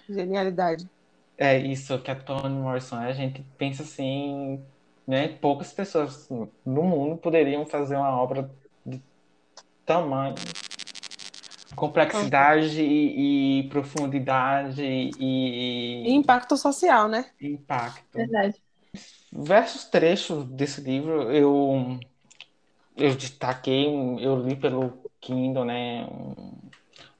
Genialidade. 0.09 0.89
É 1.37 1.57
isso 1.57 2.01
que 2.03 2.11
a 2.11 2.15
Toni 2.21 2.55
Morrison 2.55 3.01
é. 3.01 3.07
A 3.09 3.13
gente 3.13 3.43
pensa 3.57 3.83
assim, 3.83 4.65
né? 5.07 5.29
Poucas 5.37 5.71
pessoas 5.73 6.27
no 6.65 6.83
mundo 6.83 7.17
poderiam 7.17 7.65
fazer 7.65 7.95
uma 7.95 8.09
obra 8.21 8.53
de 8.85 9.01
tamanho, 9.85 10.35
complexidade 11.75 12.81
e, 12.81 13.61
e 13.61 13.69
profundidade 13.69 14.83
E 16.03 16.11
e, 16.11 16.15
impacto 16.15 16.57
social, 16.57 17.07
né? 17.09 17.31
impacto. 17.39 18.17
Verdade. 18.17 18.61
Diversos 19.31 19.85
trechos 19.85 20.45
desse 20.45 20.81
livro 20.81 21.31
eu 21.31 21.99
eu 22.97 23.15
destaquei, 23.15 23.87
eu 24.19 24.35
li 24.41 24.55
pelo 24.55 25.09
Kindle, 25.21 25.65
né? 25.65 26.05
Um 26.05 26.69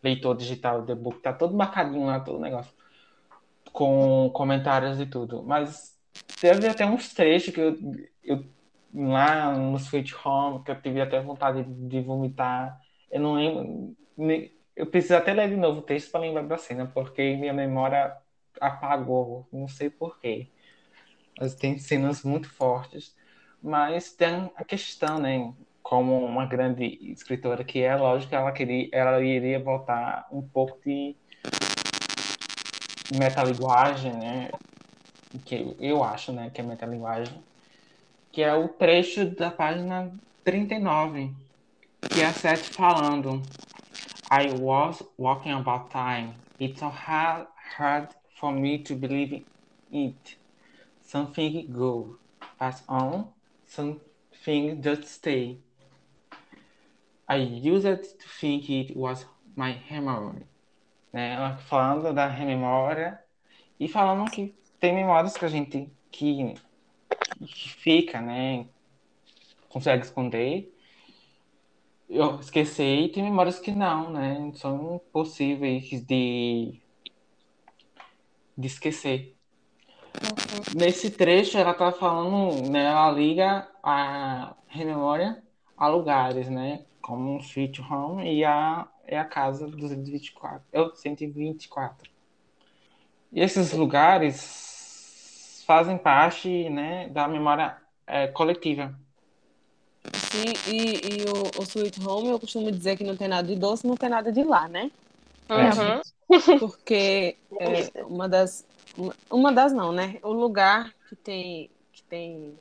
leitor 0.03 0.35
digital 0.35 0.81
do 0.81 0.91
e-book, 0.91 1.21
tá 1.21 1.33
todo 1.33 1.55
marcadinho 1.55 2.05
lá, 2.05 2.19
todo 2.19 2.39
negócio. 2.39 2.73
Com 3.71 4.29
comentários 4.33 4.99
e 4.99 5.05
tudo. 5.05 5.43
Mas 5.43 5.97
teve 6.41 6.67
até 6.67 6.85
uns 6.85 7.13
trechos 7.13 7.53
que 7.53 7.61
eu, 7.61 7.77
eu 8.23 8.45
lá 8.93 9.53
no 9.53 9.77
Sweet 9.77 10.15
Home, 10.25 10.63
que 10.63 10.71
eu 10.71 10.81
tive 10.81 11.01
até 11.01 11.19
vontade 11.21 11.63
de 11.63 12.01
vomitar. 12.01 12.79
Eu 13.11 13.21
não 13.21 13.35
lembro. 13.35 13.95
Eu 14.75 14.87
preciso 14.87 15.15
até 15.15 15.33
ler 15.33 15.49
de 15.49 15.55
novo 15.55 15.79
o 15.79 15.83
texto 15.83 16.11
para 16.11 16.21
lembrar 16.21 16.43
da 16.43 16.57
cena, 16.57 16.87
porque 16.87 17.35
minha 17.35 17.53
memória 17.53 18.15
apagou. 18.59 19.47
Não 19.51 19.67
sei 19.67 19.89
por 19.89 20.19
Mas 21.39 21.55
tem 21.55 21.77
cenas 21.77 22.23
muito 22.23 22.49
fortes. 22.49 23.15
Mas 23.61 24.11
tem 24.11 24.51
a 24.55 24.63
questão, 24.63 25.19
né? 25.19 25.53
Como 25.81 26.23
uma 26.23 26.45
grande 26.45 26.85
escritora 27.11 27.63
que 27.63 27.79
é, 27.79 27.95
lógico, 27.95 28.35
ela 28.35 28.51
queria, 28.51 28.89
ela 28.91 29.21
iria 29.23 29.59
botar 29.59 30.27
um 30.31 30.41
pouco 30.41 30.79
de 30.85 31.15
metalinguagem, 33.15 34.13
né? 34.13 34.49
Que 35.45 35.75
eu- 35.79 36.03
acho, 36.03 36.31
né, 36.31 36.49
que 36.49 36.59
é 36.59 36.63
metalinguagem, 36.63 37.43
que 38.31 38.41
é 38.41 38.53
o 38.53 38.67
trecho 38.67 39.29
da 39.35 39.51
página 39.51 40.11
39, 40.43 41.31
que 42.11 42.21
é 42.21 42.25
a 42.25 42.33
Seth 42.33 42.65
falando 42.73 43.41
I 44.31 44.51
was 44.51 45.03
walking 45.17 45.51
about 45.51 45.89
time. 45.91 46.33
It's 46.59 46.79
so 46.79 46.89
hard 46.89 48.09
for 48.39 48.51
me 48.51 48.79
to 48.79 48.95
believe 48.95 49.45
it. 49.91 50.38
Something 51.09 51.65
go, 51.71 52.19
pass 52.59 52.83
on, 52.87 53.29
something 53.65 54.79
just 54.79 55.05
stay. 55.05 55.57
I 57.27 57.37
used 57.37 58.03
to 58.19 58.27
think 58.39 58.69
it 58.69 58.95
was 58.95 59.25
my 59.55 59.75
memory. 59.89 60.45
Né? 61.11 61.57
Falando 61.67 62.13
da 62.13 62.29
memória 62.29 63.19
e 63.79 63.87
falando 63.87 64.29
que 64.29 64.53
tem 64.79 64.93
memórias 64.93 65.35
que 65.35 65.43
a 65.45 65.47
gente 65.47 65.89
que, 66.11 66.53
que 67.39 67.69
fica, 67.69 68.21
né? 68.21 68.67
Consegue 69.67 70.03
esconder, 70.03 70.71
eu 72.07 72.39
esquecer, 72.39 73.05
e 73.05 73.09
tem 73.09 73.23
memórias 73.23 73.57
que 73.57 73.71
não, 73.71 74.11
né? 74.11 74.51
São 74.53 75.01
impossíveis 75.07 75.89
de, 76.05 76.79
de 78.55 78.67
esquecer. 78.67 79.38
Nesse 80.75 81.09
trecho, 81.11 81.57
ela 81.57 81.73
tá 81.73 81.91
falando, 81.91 82.69
né? 82.69 82.85
Ela 82.85 83.11
liga 83.11 83.67
a 83.83 84.53
memória 84.75 85.41
a 85.77 85.87
lugares, 85.87 86.49
né? 86.49 86.85
Como 87.01 87.35
um 87.35 87.39
Sweet 87.39 87.81
Home 87.81 88.33
e 88.33 88.43
a, 88.43 88.87
é 89.07 89.17
a 89.17 89.25
casa 89.25 89.67
224. 89.67 90.61
É 90.71 90.81
o 90.81 90.95
124. 90.95 92.09
E 93.31 93.41
esses 93.41 93.73
lugares 93.73 95.63
fazem 95.65 95.97
parte, 95.97 96.69
né, 96.69 97.09
da 97.09 97.27
memória 97.27 97.77
é, 98.07 98.27
coletiva. 98.27 98.93
Sim, 100.13 100.53
e, 100.67 101.21
e 101.21 101.25
o, 101.25 101.61
o 101.61 101.63
Sweet 101.63 102.03
Home, 102.03 102.29
eu 102.29 102.39
costumo 102.39 102.71
dizer 102.71 102.97
que 102.97 103.03
não 103.03 103.15
tem 103.15 103.27
nada 103.27 103.47
de 103.47 103.55
doce, 103.55 103.85
não 103.85 103.95
tem 103.95 104.09
nada 104.09 104.31
de 104.31 104.43
lá, 104.43 104.67
né? 104.67 104.89
Uhum. 105.49 106.59
Porque 106.59 107.35
é 107.59 108.03
uma 108.03 108.27
das. 108.27 108.65
Uma, 109.29 109.53
das 109.53 109.71
não, 109.71 109.91
né? 109.91 110.19
O 110.21 110.33
lugar 110.33 110.93
que 111.07 111.15
tem, 111.15 111.69
que 111.93 112.03
tem 112.03 112.53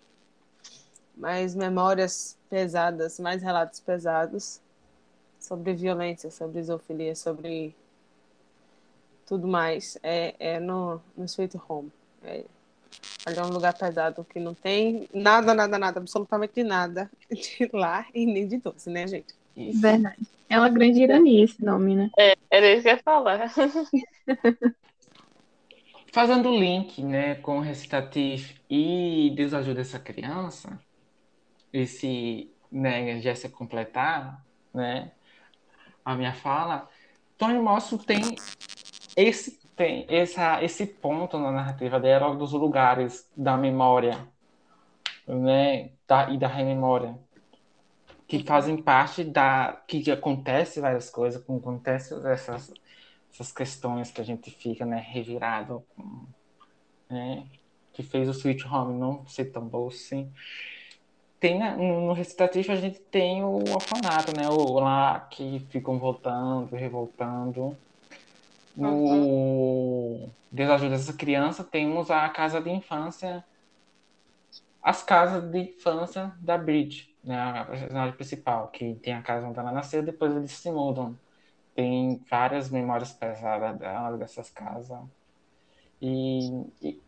mais 1.16 1.54
memórias 1.54 2.36
pesadas, 2.48 3.18
mais 3.18 3.42
relatos 3.42 3.80
pesados 3.80 4.60
sobre 5.40 5.74
violência, 5.74 6.30
sobre 6.30 6.62
zoofilia, 6.62 7.16
sobre 7.16 7.74
tudo 9.26 9.48
mais, 9.48 9.98
é, 10.02 10.34
é 10.38 10.60
no, 10.60 11.00
no 11.16 11.24
Sweet 11.24 11.58
Home. 11.68 11.90
É, 12.22 12.44
ali 13.26 13.38
é 13.38 13.42
um 13.42 13.50
lugar 13.50 13.76
pesado 13.76 14.24
que 14.24 14.38
não 14.38 14.54
tem 14.54 15.08
nada, 15.12 15.52
nada, 15.52 15.78
nada, 15.78 15.98
absolutamente 15.98 16.62
nada 16.62 17.10
de 17.30 17.68
lá 17.72 18.06
e 18.14 18.24
nem 18.24 18.46
de 18.46 18.58
doce, 18.58 18.88
né, 18.88 19.06
gente? 19.06 19.34
Verdade. 19.56 20.18
É 20.48 20.58
uma 20.58 20.68
grande 20.68 21.02
ironia 21.02 21.44
esse 21.44 21.62
nome, 21.62 21.94
né? 21.94 22.10
Era 22.48 22.72
isso 22.72 22.82
que 22.82 22.88
eu 22.88 22.92
ia 22.92 23.02
falar. 23.02 23.52
Fazendo 26.18 26.48
o 26.48 26.58
link, 26.58 27.00
né, 27.00 27.36
com 27.36 27.58
o 27.58 27.60
recitativo 27.60 28.52
e 28.68 29.32
Deus 29.36 29.54
ajuda 29.54 29.82
essa 29.82 30.00
criança, 30.00 30.76
esse, 31.72 32.50
né, 32.72 33.20
se 33.36 33.48
completar, 33.48 34.44
né, 34.74 35.12
a 36.04 36.16
minha 36.16 36.34
fala, 36.34 36.88
Tony 37.38 37.60
Morrison 37.60 37.98
tem 37.98 38.34
esse 39.16 39.60
tem 39.76 40.06
essa, 40.08 40.60
esse 40.60 40.86
ponto 40.86 41.38
na 41.38 41.52
narrativa 41.52 42.00
dela 42.00 42.34
dos 42.34 42.50
lugares 42.50 43.30
da 43.36 43.56
memória, 43.56 44.18
né, 45.24 45.90
da, 46.04 46.30
e 46.30 46.36
da 46.36 46.48
rememória, 46.48 47.16
que 48.26 48.42
fazem 48.42 48.76
parte 48.76 49.22
da 49.22 49.84
que 49.86 50.10
acontece 50.10 50.80
várias 50.80 51.10
coisas, 51.10 51.40
que 51.40 51.52
acontece 51.52 52.12
essas 52.26 52.72
essas 53.38 53.52
questões 53.52 54.10
que 54.10 54.20
a 54.20 54.24
gente 54.24 54.50
fica, 54.50 54.84
né, 54.84 54.98
revirado, 54.98 55.84
né, 57.08 57.46
que 57.92 58.02
fez 58.02 58.28
o 58.28 58.32
Sweet 58.32 58.66
Home 58.66 58.98
não 58.98 59.24
ser 59.26 59.46
tão 59.46 59.64
bom 59.64 59.86
assim. 59.86 60.30
tem 61.38 61.58
no 61.76 62.12
recitativo 62.12 62.72
a 62.72 62.76
gente 62.76 62.98
tem 62.98 63.44
o 63.44 63.58
orfanato, 63.72 64.36
né? 64.36 64.48
O 64.48 64.80
lá 64.80 65.20
que 65.20 65.60
ficam 65.70 65.98
voltando, 65.98 66.74
revoltando. 66.74 67.76
No 68.76 68.90
uhum. 68.90 70.30
Deus 70.50 70.70
ajuda 70.70 70.94
essa 70.94 71.12
criança, 71.12 71.64
temos 71.64 72.10
a 72.10 72.28
casa 72.28 72.60
de 72.60 72.70
infância, 72.70 73.44
as 74.82 75.02
casas 75.02 75.50
de 75.50 75.58
infância 75.58 76.32
da 76.40 76.56
Bridge, 76.58 77.12
né? 77.22 77.40
A 77.40 77.64
personagem 77.64 78.14
principal, 78.14 78.68
que 78.68 78.94
tem 78.94 79.14
a 79.14 79.22
casa 79.22 79.46
onde 79.46 79.58
ela 79.58 79.72
nasceu, 79.72 80.02
depois 80.02 80.34
eles 80.36 80.52
se 80.52 80.70
mudam. 80.70 81.16
Tem 81.78 82.20
várias 82.28 82.70
memórias 82.70 83.12
pesadas 83.12 83.78
dela, 83.78 84.18
dessas 84.18 84.50
casas. 84.50 84.98
E, 86.02 86.64
e 86.82 87.00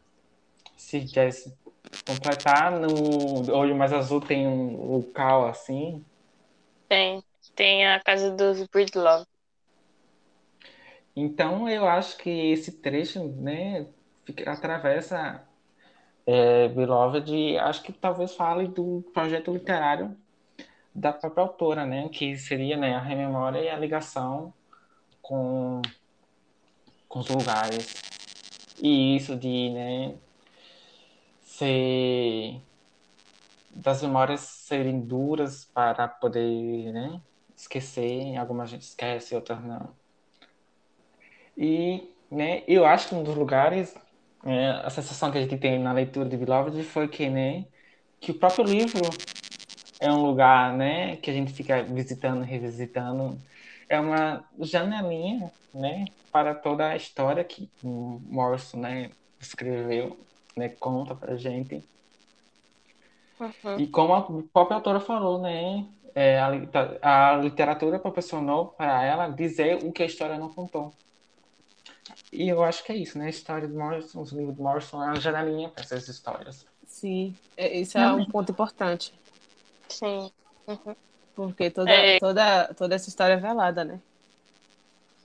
se 0.77 1.01
quisesse 1.01 1.53
completar, 2.07 2.79
no 2.79 3.53
Olho 3.53 3.75
Mais 3.75 3.93
Azul 3.93 4.21
tem 4.21 4.47
um 4.47 4.93
local 4.93 5.49
assim? 5.49 6.05
Tem. 6.89 7.21
Tem 7.57 7.85
a 7.85 7.99
casa 7.99 8.31
dos 8.31 8.65
Breedlove. 8.69 9.27
Então, 11.17 11.69
eu 11.69 11.89
acho 11.89 12.17
que 12.19 12.31
esse 12.31 12.71
trecho, 12.81 13.25
né, 13.25 13.89
fica, 14.25 14.53
atravessa 14.53 15.49
é, 16.25 16.69
Beloved, 16.69 17.59
acho 17.59 17.83
que 17.83 17.93
talvez 17.93 18.37
fale 18.37 18.69
do 18.69 19.05
projeto 19.13 19.53
literário 19.53 20.17
da 20.95 21.13
própria 21.13 21.43
autora, 21.43 21.85
né, 21.85 22.09
que 22.09 22.37
seria 22.37 22.77
né, 22.77 22.95
a 22.95 23.01
rememória 23.01 23.59
e 23.59 23.69
a 23.69 23.77
ligação 23.77 24.55
com, 25.31 25.81
com 27.09 27.21
os 27.21 27.29
lugares. 27.29 27.95
E 28.83 29.15
isso 29.17 29.37
de, 29.37 29.71
né, 29.71 30.15
ser 31.45 32.61
das 33.71 34.03
memórias 34.03 34.41
serem 34.41 35.01
duras 35.01 35.65
para 35.65 36.09
poder, 36.09 36.93
né, 36.93 37.21
esquecer, 37.57 38.37
algumas 38.37 38.69
gente 38.69 38.83
esquece, 38.83 39.35
outras 39.37 39.63
não. 39.63 39.91
E, 41.57 42.13
né, 42.29 42.65
eu 42.67 42.85
acho 42.85 43.09
que 43.09 43.15
um 43.15 43.23
dos 43.23 43.37
lugares, 43.37 43.95
é, 44.45 44.71
a 44.85 44.91
sensação 44.91 45.31
que 45.31 45.39
a 45.39 45.41
gente 45.43 45.57
tem 45.59 45.79
na 45.79 45.93
leitura 45.93 46.29
de 46.29 46.37
Beloved 46.37 46.83
foi 46.83 47.07
que, 47.07 47.29
né, 47.29 47.67
que 48.19 48.33
o 48.33 48.35
próprio 48.35 48.65
livro 48.65 49.09
é 50.01 50.11
um 50.11 50.23
lugar, 50.23 50.77
né, 50.77 51.17
que 51.17 51.31
a 51.31 51.33
gente 51.33 51.53
fica 51.53 51.85
visitando, 51.85 52.43
revisitando. 52.43 53.39
É 53.91 54.01
uma 54.01 54.43
janelinha, 54.59 55.53
né, 55.75 56.07
para 56.33 56.55
toda 56.55 56.89
a 56.89 56.97
história 56.97 57.45
que 57.45 57.69
o 57.85 58.23
Morrison, 58.25 58.79
né, 58.79 59.11
escreveu 59.39 60.17
né, 60.57 60.69
conta 60.69 61.15
pra 61.15 61.37
gente. 61.37 61.83
Uhum. 63.39 63.79
E 63.79 63.87
como 63.87 64.15
a 64.15 64.23
própria 64.53 64.77
autora 64.77 65.01
falou, 65.01 65.41
né, 65.41 65.87
é, 66.15 66.39
a, 66.39 67.31
a, 67.33 67.37
literatura 67.37 67.99
proporcionou 67.99 68.67
para 68.67 69.03
ela 69.05 69.29
dizer 69.29 69.85
o 69.85 69.93
que 69.93 70.03
a 70.03 70.07
história 70.07 70.39
não 70.39 70.53
contou. 70.53 70.93
E 72.33 72.49
eu 72.49 72.63
acho 72.63 72.85
que 72.85 72.93
é 72.93 72.97
isso, 72.97 73.19
né? 73.19 73.27
A 73.27 73.31
história 73.31 73.67
de 73.67 73.75
Morrison, 73.75 74.21
os 74.21 74.33
livros 74.33 74.57
de 74.57 74.63
Morrison 74.63 75.03
é 75.03 75.07
uma 75.07 75.21
janelinha 75.21 75.69
para 75.69 75.85
essas 75.85 76.09
histórias. 76.09 76.67
Sim, 76.87 77.35
é, 77.57 77.79
isso 77.79 77.97
é 77.97 78.13
um 78.13 78.25
ponto 78.27 78.51
importante. 78.51 79.15
Sim. 79.89 80.31
Uhum. 80.67 80.97
Porque 81.47 81.71
toda, 81.71 81.91
é... 81.91 82.19
toda, 82.19 82.75
toda 82.75 82.95
essa 82.95 83.09
história 83.09 83.35
é 83.35 83.37
velada, 83.39 83.83
né? 83.83 83.99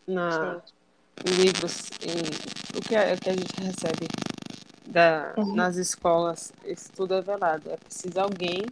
Na, 0.07 0.61
em 1.25 1.31
livros, 1.43 1.89
em, 2.01 2.77
o 2.77 2.81
que, 2.81 2.95
é, 2.95 3.13
o 3.13 3.19
que 3.19 3.29
a 3.29 3.33
gente 3.33 3.59
recebe 3.59 4.07
da, 4.85 5.33
uhum. 5.37 5.55
nas 5.55 5.75
escolas, 5.75 6.53
isso 6.63 6.89
tudo 6.95 7.15
é 7.15 7.21
velado. 7.21 7.69
É 7.69 7.75
preciso 7.75 8.17
alguém 8.19 8.65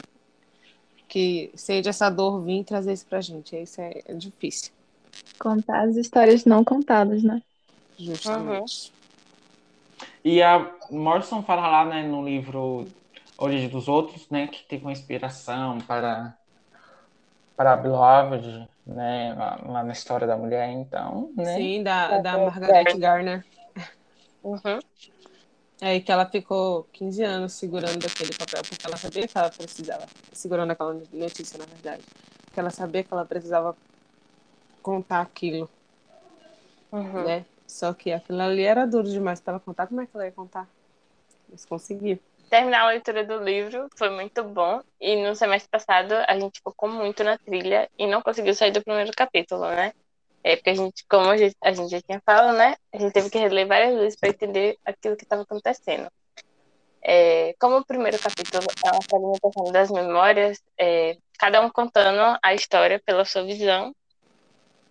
que 1.09 1.51
seja 1.55 1.89
essa 1.89 2.09
dor 2.09 2.41
vir 2.41 2.63
trazer 2.63 2.93
isso 2.93 3.05
pra 3.07 3.19
gente. 3.19 3.55
Isso 3.55 3.81
é, 3.81 4.01
é 4.05 4.13
difícil. 4.13 4.71
Contar 5.37 5.81
as 5.81 5.97
histórias 5.97 6.45
não 6.45 6.63
contadas, 6.63 7.23
né? 7.23 7.41
Justamente. 7.97 8.89
Uhum. 8.89 10.07
E 10.23 10.41
a 10.41 10.71
Morrison 10.89 11.43
fala 11.43 11.67
lá 11.67 11.85
né, 11.85 12.03
no 12.03 12.23
livro 12.23 12.87
Origem 13.37 13.67
dos 13.67 13.89
Outros, 13.89 14.29
né, 14.29 14.47
que 14.47 14.63
teve 14.63 14.85
uma 14.85 14.91
inspiração 14.93 15.79
para 15.79 16.37
para 17.55 17.75
Beloved, 17.75 18.67
né, 18.85 19.33
lá, 19.37 19.59
lá, 19.65 19.83
na 19.83 19.93
história 19.93 20.27
da 20.27 20.35
mulher, 20.35 20.69
então, 20.69 21.31
né? 21.35 21.55
Sim, 21.55 21.83
da, 21.83 22.19
da 22.19 22.37
Margaret 22.37 22.97
Garner. 22.97 23.45
Uhum. 24.43 24.79
É, 25.81 25.99
que 25.99 26.11
ela 26.11 26.25
ficou 26.25 26.87
15 26.93 27.23
anos 27.23 27.53
segurando 27.53 28.05
aquele 28.05 28.35
papel, 28.35 28.61
porque 28.67 28.85
ela 28.85 28.97
sabia 28.97 29.27
que 29.27 29.37
ela 29.37 29.49
precisava, 29.49 30.05
segurando 30.31 30.71
aquela 30.71 30.93
notícia, 31.11 31.57
na 31.57 31.65
verdade, 31.65 32.03
que 32.53 32.59
ela 32.59 32.69
sabia 32.69 33.03
que 33.03 33.13
ela 33.13 33.25
precisava 33.25 33.75
contar 34.81 35.21
aquilo, 35.21 35.69
uhum. 36.91 37.23
né? 37.25 37.45
Só 37.67 37.91
que 37.93 38.11
aquilo 38.11 38.41
ali 38.41 38.63
era 38.63 38.85
duro 38.85 39.09
demais 39.09 39.41
para 39.41 39.53
ela 39.53 39.59
contar. 39.59 39.87
Como 39.87 39.99
é 39.99 40.05
que 40.05 40.15
ela 40.15 40.25
ia 40.25 40.31
contar? 40.31 40.67
Mas 41.49 41.65
conseguiu. 41.65 42.19
Terminar 42.53 42.83
a 42.83 42.89
leitura 42.89 43.25
do 43.25 43.43
livro 43.43 43.89
foi 43.97 44.11
muito 44.11 44.43
bom. 44.43 44.79
E 45.01 45.15
no 45.15 45.35
semestre 45.35 45.67
passado 45.71 46.13
a 46.27 46.39
gente 46.39 46.61
focou 46.63 46.87
muito 46.87 47.23
na 47.23 47.35
trilha 47.35 47.89
e 47.97 48.05
não 48.05 48.21
conseguiu 48.21 48.53
sair 48.53 48.69
do 48.69 48.83
primeiro 48.83 49.11
capítulo, 49.11 49.65
né? 49.65 49.91
É, 50.43 50.55
porque 50.55 50.69
a 50.69 50.75
gente, 50.75 51.03
como 51.09 51.31
a 51.31 51.35
gente, 51.35 51.55
a 51.59 51.73
gente 51.73 51.89
já 51.89 51.99
tinha 51.99 52.21
falado, 52.23 52.55
né? 52.55 52.75
A 52.93 52.99
gente 52.99 53.11
teve 53.11 53.31
que 53.31 53.39
reler 53.39 53.65
várias 53.65 53.97
vezes 53.97 54.15
para 54.15 54.29
entender 54.29 54.77
aquilo 54.85 55.17
que 55.17 55.23
estava 55.23 55.41
acontecendo. 55.41 56.07
É, 57.01 57.55
como 57.59 57.77
o 57.77 57.83
primeiro 57.83 58.19
capítulo 58.19 58.63
é 58.85 58.91
uma 58.91 59.01
fragmentação 59.01 59.71
das 59.71 59.89
memórias, 59.89 60.61
é, 60.77 61.17
cada 61.39 61.59
um 61.59 61.71
contando 61.71 62.37
a 62.39 62.53
história 62.53 63.01
pela 63.03 63.25
sua 63.25 63.43
visão, 63.43 63.95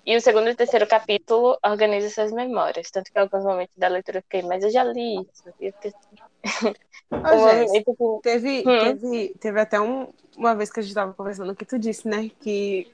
e 0.05 0.17
o 0.17 0.21
segundo 0.21 0.51
e 0.51 0.57
terceiro 0.57 0.89
capítulo 0.89 1.57
organiza 1.65 2.09
essas 2.09 2.33
memórias. 2.33 2.91
Tanto 2.91 3.13
que 3.13 3.19
alguns 3.21 3.45
momentos 3.45 3.77
da 3.77 3.87
leitura 3.87 4.19
eu 4.19 4.23
fiquei, 4.23 4.43
mas 4.43 4.65
eu 4.65 4.71
já 4.73 4.83
li 4.83 5.21
isso. 5.21 5.45
Eu 5.47 5.73
fiquei 5.73 5.91
assim. 5.91 6.32
Oh, 7.25 8.21
teve, 8.23 8.65
hum. 8.67 8.79
teve, 8.79 9.35
teve 9.39 9.61
até 9.61 9.81
um, 9.81 10.09
uma 10.37 10.55
vez 10.57 10.73
que 10.73 10.81
a 10.81 10.83
gente 10.83 10.91
estava 10.91 11.13
conversando 11.13 11.55
que 11.55 11.65
tu 11.65 11.79
disse, 11.79 12.09
né? 12.09 12.31
Que 12.41 12.91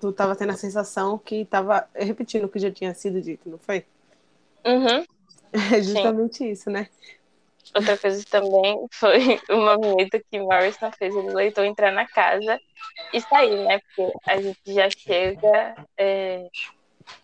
tu 0.00 0.10
estava 0.10 0.34
tendo 0.34 0.50
a 0.50 0.56
sensação 0.56 1.16
que 1.16 1.36
estava 1.36 1.88
repetindo 1.94 2.44
o 2.44 2.48
que 2.48 2.58
já 2.58 2.70
tinha 2.70 2.92
sido 2.94 3.22
dito, 3.22 3.48
não 3.48 3.58
foi? 3.58 3.84
Uhum. 4.66 5.04
É 5.74 5.82
justamente 5.82 6.38
Sim. 6.38 6.50
isso, 6.50 6.70
né? 6.70 6.88
Outra 7.74 7.98
coisa 7.98 8.24
também 8.30 8.86
foi 8.92 9.18
o 9.50 9.56
movimento 9.56 10.20
que 10.30 10.38
Morrison 10.38 10.92
fez 10.92 11.14
o 11.14 11.34
leitor 11.34 11.64
entrar 11.64 11.90
na 11.90 12.06
casa 12.06 12.60
e 13.12 13.20
sair, 13.20 13.64
né? 13.64 13.80
Porque 13.80 14.12
a 14.26 14.40
gente 14.40 14.60
já 14.66 14.88
chega 14.90 15.74
é, 15.98 16.46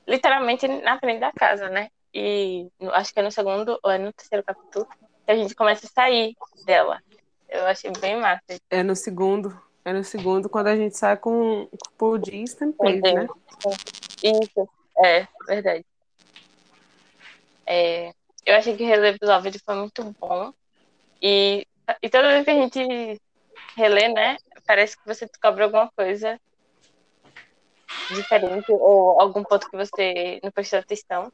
literalmente 0.09 0.67
na 0.67 0.99
frente 0.99 1.21
da 1.21 1.33
casa, 1.33 1.69
né? 1.69 1.89
E 2.13 2.67
acho 2.93 3.13
que 3.13 3.21
é 3.21 3.23
no 3.23 3.31
segundo 3.31 3.79
ou 3.83 3.91
é 3.91 3.99
no 3.99 4.13
terceiro 4.13 4.45
capítulo 4.45 4.89
a 5.27 5.35
gente 5.35 5.55
começa 5.55 5.87
a 5.87 5.91
sair 5.91 6.37
dela. 6.65 7.03
Eu 7.49 7.67
achei 7.67 7.91
bem 8.01 8.21
massa. 8.21 8.43
É 8.71 8.83
no 8.83 8.97
segundo. 8.97 9.61
É 9.85 9.93
no 9.93 10.03
segundo, 10.03 10.49
quando 10.49 10.67
a 10.67 10.77
gente 10.77 10.97
sai 10.97 11.17
com, 11.17 11.69
com 11.71 11.77
o 11.77 11.93
Paul 11.97 12.19
D 12.19 12.33
e 12.33 13.13
né? 13.13 13.29
Isso, 14.21 14.69
é, 14.99 15.29
verdade. 15.47 15.87
É, 17.65 18.13
eu 18.45 18.57
achei 18.57 18.77
que 18.77 18.83
Relay 18.83 19.17
Beloved 19.17 19.57
foi 19.61 19.75
muito 19.77 20.15
bom. 20.19 20.53
E, 21.23 21.67
e 22.03 22.09
toda 22.09 22.33
vez 22.33 22.45
que 22.45 22.51
a 22.51 22.55
gente 22.55 23.21
relê, 23.77 24.09
né, 24.09 24.37
parece 24.67 24.97
que 24.97 25.07
você 25.07 25.27
descobre 25.27 25.63
alguma 25.63 25.89
coisa 25.93 26.41
diferente 28.11 28.67
ou 28.73 29.21
algum 29.21 29.45
ponto 29.45 29.71
que 29.71 29.77
você 29.77 30.41
não 30.43 30.51
prestou 30.51 30.81
atenção. 30.81 31.33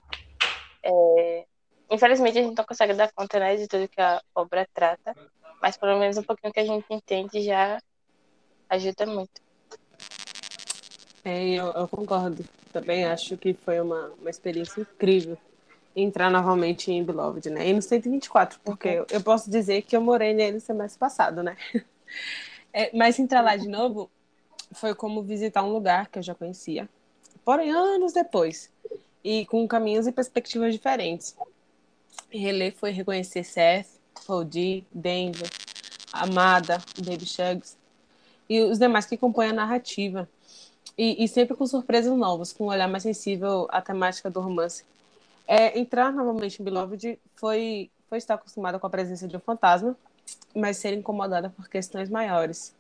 É, 0.82 1.46
infelizmente 1.92 2.38
a 2.38 2.42
gente 2.42 2.56
não 2.56 2.64
consegue 2.64 2.94
dar 2.94 3.12
conta 3.12 3.38
né, 3.38 3.56
de 3.56 3.68
tudo 3.68 3.88
que 3.88 4.00
a 4.00 4.20
obra 4.34 4.66
trata, 4.72 5.14
mas 5.60 5.76
pelo 5.76 5.98
menos 5.98 6.16
um 6.16 6.22
pouquinho 6.22 6.52
que 6.52 6.60
a 6.60 6.64
gente 6.64 6.86
entende 6.90 7.42
já 7.42 7.80
ajuda 8.68 9.06
muito. 9.06 9.40
É, 11.24 11.50
eu, 11.50 11.66
eu, 11.72 11.86
concordo. 11.86 12.44
Também 12.72 13.04
acho 13.04 13.36
que 13.36 13.54
foi 13.54 13.80
uma, 13.80 14.12
uma 14.18 14.30
experiência 14.30 14.80
incrível 14.80 15.38
entrar 15.94 16.30
novamente 16.30 16.90
em 16.90 17.04
Beloved, 17.04 17.48
né? 17.50 17.68
E 17.68 17.72
no 17.72 17.82
124, 17.82 18.58
porque 18.64 19.00
uhum. 19.00 19.06
eu, 19.10 19.20
posso 19.20 19.50
dizer 19.50 19.82
que 19.82 19.94
eu 19.94 20.00
morei 20.00 20.32
nele 20.32 20.58
semestre 20.58 20.98
passado, 20.98 21.42
né? 21.42 21.56
É, 22.74 22.90
mas 22.96 23.18
entrar 23.18 23.42
lá 23.42 23.54
de 23.54 23.68
novo 23.68 24.10
foi 24.72 24.94
como 24.94 25.22
visitar 25.22 25.62
um 25.62 25.74
lugar 25.74 26.08
que 26.08 26.18
eu 26.18 26.22
já 26.22 26.34
conhecia, 26.34 26.88
porém 27.44 27.70
anos 27.70 28.14
depois, 28.14 28.70
e 29.22 29.44
com 29.44 29.68
caminhos 29.68 30.06
e 30.06 30.12
perspectivas 30.12 30.72
diferentes. 30.72 31.36
Reler 32.38 32.74
foi 32.74 32.90
reconhecer 32.90 33.44
Seth, 33.44 33.88
Foldy, 34.24 34.86
Denver, 34.92 35.48
Amada, 36.12 36.82
Baby 36.98 37.26
Shugs, 37.26 37.76
e 38.48 38.62
os 38.62 38.78
demais 38.78 39.06
que 39.06 39.16
compõem 39.16 39.48
a 39.48 39.52
narrativa. 39.52 40.28
E, 40.96 41.24
e, 41.24 41.28
sempre 41.28 41.56
com 41.56 41.66
surpresas 41.66 42.14
novas, 42.16 42.52
com 42.52 42.64
um 42.64 42.68
olhar 42.68 42.86
mais 42.86 43.02
sensível 43.02 43.66
à 43.70 43.80
temática 43.80 44.28
do 44.30 44.40
romance. 44.40 44.84
É, 45.46 45.78
entrar 45.78 46.12
novamente 46.12 46.60
em 46.60 46.64
Beloved 46.64 47.18
foi, 47.34 47.90
foi 48.08 48.18
estar 48.18 48.34
acostumada 48.34 48.78
com 48.78 48.86
a 48.86 48.90
presença 48.90 49.26
de 49.26 49.36
um 49.36 49.40
fantasma, 49.40 49.96
mas 50.54 50.76
ser 50.76 50.92
incomodada 50.92 51.48
por 51.48 51.68
questões 51.68 52.10
maiores. 52.10 52.74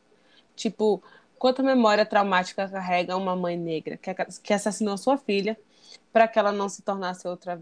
Tipo, 0.54 1.02
quanta 1.38 1.62
memória 1.62 2.04
traumática 2.04 2.68
carrega 2.68 3.16
uma 3.16 3.34
mãe 3.34 3.56
negra 3.56 3.96
que, 3.96 4.14
que 4.42 4.52
assassinou 4.52 4.98
sua 4.98 5.16
filha 5.16 5.58
para 6.12 6.28
que 6.28 6.38
ela 6.38 6.52
não 6.52 6.68
se 6.68 6.82
tornasse 6.82 7.26
outra 7.26 7.60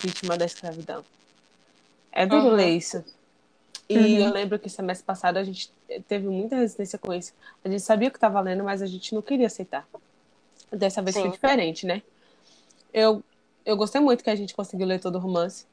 vítima 0.00 0.36
da 0.36 0.44
escravidão. 0.44 1.04
É 2.12 2.26
duro 2.26 2.48
uhum. 2.48 2.54
ler 2.54 2.70
isso. 2.70 3.04
E 3.88 3.96
uhum. 3.96 4.26
eu 4.26 4.32
lembro 4.32 4.58
que 4.58 4.68
semestre 4.68 5.04
passado 5.04 5.38
a 5.38 5.44
gente 5.44 5.72
teve 6.06 6.28
muita 6.28 6.56
resistência 6.56 6.98
com 6.98 7.12
isso. 7.14 7.32
A 7.64 7.68
gente 7.68 7.82
sabia 7.82 8.08
o 8.08 8.10
que 8.10 8.18
estava 8.18 8.40
lendo, 8.40 8.62
mas 8.62 8.82
a 8.82 8.86
gente 8.86 9.14
não 9.14 9.22
queria 9.22 9.46
aceitar. 9.46 9.88
Dessa 10.70 11.00
vez 11.00 11.14
Sim. 11.14 11.22
foi 11.22 11.30
diferente, 11.30 11.86
né? 11.86 12.02
Eu, 12.92 13.22
eu 13.64 13.76
gostei 13.76 14.00
muito 14.00 14.22
que 14.22 14.30
a 14.30 14.36
gente 14.36 14.54
conseguiu 14.54 14.86
ler 14.86 15.00
todo 15.00 15.16
o 15.16 15.18
romance, 15.18 15.64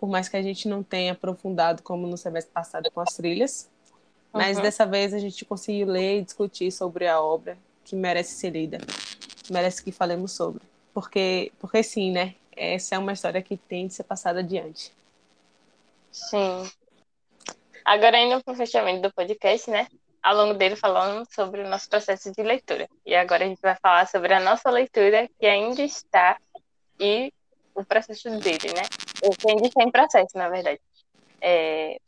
por 0.00 0.08
mais 0.08 0.28
que 0.28 0.36
a 0.36 0.42
gente 0.42 0.68
não 0.68 0.82
tenha 0.82 1.12
aprofundado 1.12 1.82
como 1.82 2.06
no 2.06 2.16
semestre 2.16 2.52
passado 2.52 2.90
com 2.90 3.00
as 3.00 3.14
trilhas. 3.14 3.68
Mas 4.32 4.56
uhum. 4.56 4.62
dessa 4.64 4.84
vez 4.84 5.14
a 5.14 5.18
gente 5.18 5.44
conseguiu 5.44 5.86
ler 5.86 6.18
e 6.18 6.22
discutir 6.22 6.72
sobre 6.72 7.06
a 7.06 7.20
obra 7.20 7.56
que 7.84 7.94
merece 7.94 8.34
ser 8.34 8.50
lida, 8.50 8.78
merece 9.48 9.82
que 9.82 9.92
falemos 9.92 10.32
sobre. 10.32 10.62
Porque, 10.92 11.52
porque 11.60 11.82
sim, 11.82 12.10
né? 12.10 12.34
Essa 12.56 12.96
é 12.96 12.98
uma 12.98 13.12
história 13.12 13.40
que 13.40 13.56
tem 13.56 13.86
de 13.86 13.94
ser 13.94 14.02
passada 14.02 14.40
adiante. 14.40 14.92
Sim. 16.16 16.64
Agora, 17.84 18.18
indo 18.18 18.42
para 18.42 18.54
o 18.54 18.56
fechamento 18.56 19.02
do 19.02 19.12
podcast, 19.12 19.70
né? 19.70 19.86
Ao 20.22 20.34
longo 20.34 20.54
dele, 20.54 20.74
falando 20.74 21.26
sobre 21.30 21.60
o 21.60 21.68
nosso 21.68 21.88
processo 21.90 22.32
de 22.32 22.42
leitura. 22.42 22.88
E 23.04 23.14
agora 23.14 23.44
a 23.44 23.48
gente 23.48 23.60
vai 23.60 23.76
falar 23.76 24.08
sobre 24.08 24.32
a 24.32 24.40
nossa 24.40 24.70
leitura, 24.70 25.28
que 25.38 25.46
ainda 25.46 25.82
está, 25.82 26.38
e 26.98 27.32
o 27.74 27.84
processo 27.84 28.30
dele, 28.40 28.72
né? 28.74 28.82
O 29.22 29.30
que 29.30 29.50
ainda 29.50 29.68
está 29.68 29.82
em 29.84 29.90
processo, 29.90 30.36
na 30.36 30.48
verdade. 30.48 30.80
É... 31.40 31.98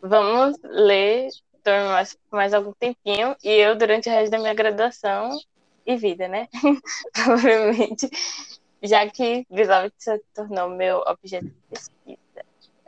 Vamos 0.00 0.56
ler 0.62 1.30
mais, 1.66 2.16
mais 2.30 2.54
algum 2.54 2.72
tempinho, 2.72 3.36
e 3.42 3.50
eu, 3.50 3.76
durante 3.76 4.08
o 4.08 4.12
resto 4.12 4.30
da 4.30 4.38
minha 4.38 4.54
graduação 4.54 5.36
e 5.84 5.96
vida, 5.96 6.28
né? 6.28 6.48
Provavelmente, 7.12 8.08
já 8.80 9.06
que 9.10 9.44
Beloved 9.50 9.92
se 9.98 10.16
tornou 10.32 10.70
meu 10.70 10.98
objeto 11.06 11.46
de 11.46 11.62
pesquisa. 11.68 12.21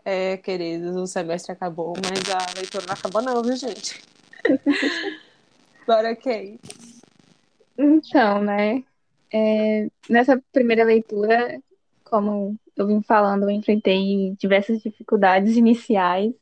É, 0.05 0.37
queridos, 0.37 0.95
o 0.97 1.07
semestre 1.07 1.53
acabou, 1.53 1.95
mas 1.97 2.31
a 2.31 2.59
leitura 2.59 2.85
não 2.87 2.95
acabou 2.95 3.23
não, 3.23 3.43
viu, 3.43 3.57
gente? 3.57 4.03
Bora, 5.87 6.15
Kay. 6.15 6.61
Então, 7.79 8.43
né? 8.43 8.85
É, 9.33 9.89
nessa 10.09 10.43
primeira 10.53 10.85
leitura, 10.85 11.59
como 12.05 12.57
eu 12.77 12.87
vim 12.87 13.03
falando, 13.03 13.45
eu 13.45 13.51
enfrentei 13.51 14.37
diversas 14.39 14.83
dificuldades 14.83 15.57
iniciais, 15.57 16.33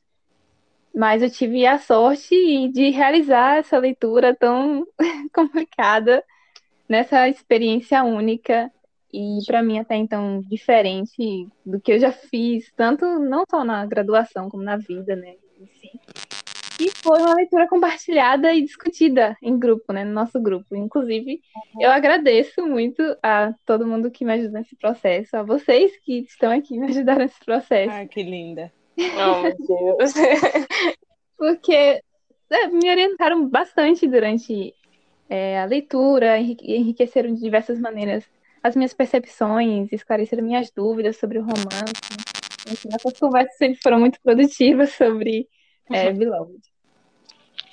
mas 0.94 1.22
eu 1.22 1.30
tive 1.30 1.64
a 1.64 1.78
sorte 1.78 2.68
de 2.68 2.90
realizar 2.90 3.58
essa 3.58 3.78
leitura 3.78 4.34
tão 4.34 4.86
complicada 5.32 6.22
nessa 6.88 7.28
experiência 7.28 8.02
única 8.02 8.70
e 9.12 9.38
para 9.46 9.62
mim 9.62 9.78
até 9.78 9.94
então 9.96 10.40
diferente 10.48 11.46
do 11.64 11.80
que 11.80 11.92
eu 11.92 11.98
já 11.98 12.10
fiz, 12.10 12.72
tanto 12.76 13.04
não 13.18 13.44
só 13.50 13.64
na 13.64 13.84
graduação 13.84 14.48
como 14.48 14.62
na 14.62 14.76
vida, 14.76 15.14
né? 15.14 15.34
E 16.80 16.90
foi 16.90 17.20
uma 17.20 17.34
leitura 17.34 17.68
compartilhada 17.68 18.52
e 18.52 18.62
discutida 18.62 19.36
em 19.42 19.56
grupo, 19.56 19.92
né, 19.92 20.04
no 20.04 20.12
nosso 20.12 20.40
grupo. 20.40 20.74
Inclusive, 20.74 21.40
eu 21.78 21.90
agradeço 21.90 22.66
muito 22.66 23.02
a 23.22 23.54
todo 23.64 23.86
mundo 23.86 24.10
que 24.10 24.24
me 24.24 24.32
ajudou 24.32 24.58
nesse 24.58 24.74
processo, 24.74 25.36
a 25.36 25.42
vocês 25.42 25.96
que 25.98 26.20
estão 26.20 26.50
aqui 26.50 26.78
me 26.78 26.86
ajudando 26.86 27.18
nesse 27.18 27.38
processo. 27.44 27.92
Ai, 27.92 28.08
que 28.08 28.22
linda. 28.22 28.72
Oh, 28.98 29.42
meu 29.42 29.56
Deus. 29.56 30.12
Porque 31.36 32.02
é, 32.50 32.66
me 32.68 32.90
orientaram 32.90 33.48
bastante 33.48 34.08
durante 34.08 34.74
é, 35.28 35.60
a 35.60 35.64
leitura, 35.64 36.38
enriqueceram 36.38 37.32
de 37.32 37.40
diversas 37.40 37.78
maneiras 37.78 38.24
as 38.62 38.76
minhas 38.76 38.94
percepções, 38.94 39.92
esclareceram 39.92 40.44
minhas 40.44 40.70
dúvidas 40.70 41.16
sobre 41.16 41.38
o 41.38 41.42
romance. 41.42 41.92
Enfim, 42.70 42.88
essas 42.94 43.18
conversas 43.18 43.56
sempre 43.56 43.80
foram 43.82 43.98
muito 43.98 44.20
produtivas 44.22 44.92
sobre 44.92 45.48
é, 45.90 46.08
uhum. 46.08 46.16
Beloved. 46.16 46.60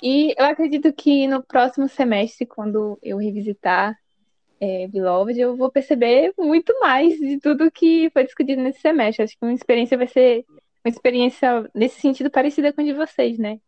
E 0.02 0.34
eu 0.36 0.46
acredito 0.46 0.92
que 0.92 1.26
no 1.28 1.42
próximo 1.42 1.88
semestre, 1.88 2.46
quando 2.46 2.98
eu 3.02 3.18
revisitar 3.18 3.94
é, 4.60 4.88
Beloved, 4.88 5.38
eu 5.38 5.56
vou 5.56 5.70
perceber 5.70 6.32
muito 6.38 6.78
mais 6.80 7.16
de 7.18 7.38
tudo 7.38 7.70
que 7.70 8.10
foi 8.10 8.24
discutido 8.24 8.62
nesse 8.62 8.80
semestre. 8.80 9.22
Acho 9.22 9.38
que 9.38 9.44
uma 9.44 9.54
experiência 9.54 9.96
vai 9.96 10.06
ser 10.06 10.44
uma 10.84 10.90
experiência 10.90 11.70
nesse 11.74 12.00
sentido 12.00 12.30
parecida 12.30 12.72
com 12.72 12.80
a 12.80 12.84
de 12.84 12.92
vocês, 12.94 13.38
né? 13.38 13.60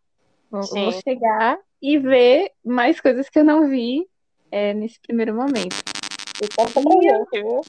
Vou, 0.51 0.63
vou 0.63 0.93
chegar 0.93 1.59
e 1.81 1.99
ver 1.99 2.51
mais 2.65 3.01
coisas 3.01 3.29
que 3.29 3.39
eu 3.39 3.45
não 3.45 3.69
vi 3.69 4.07
é, 4.51 4.75
nesse 4.75 5.01
primeiro 5.01 5.35
momento. 5.35 5.92
E 6.41 6.49
conta 6.57 6.81
pra 6.81 6.93
gente, 7.03 7.43
viu? 7.43 7.61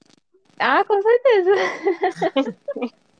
Ah, 0.59 0.84
com 0.86 1.01
certeza. 1.01 1.51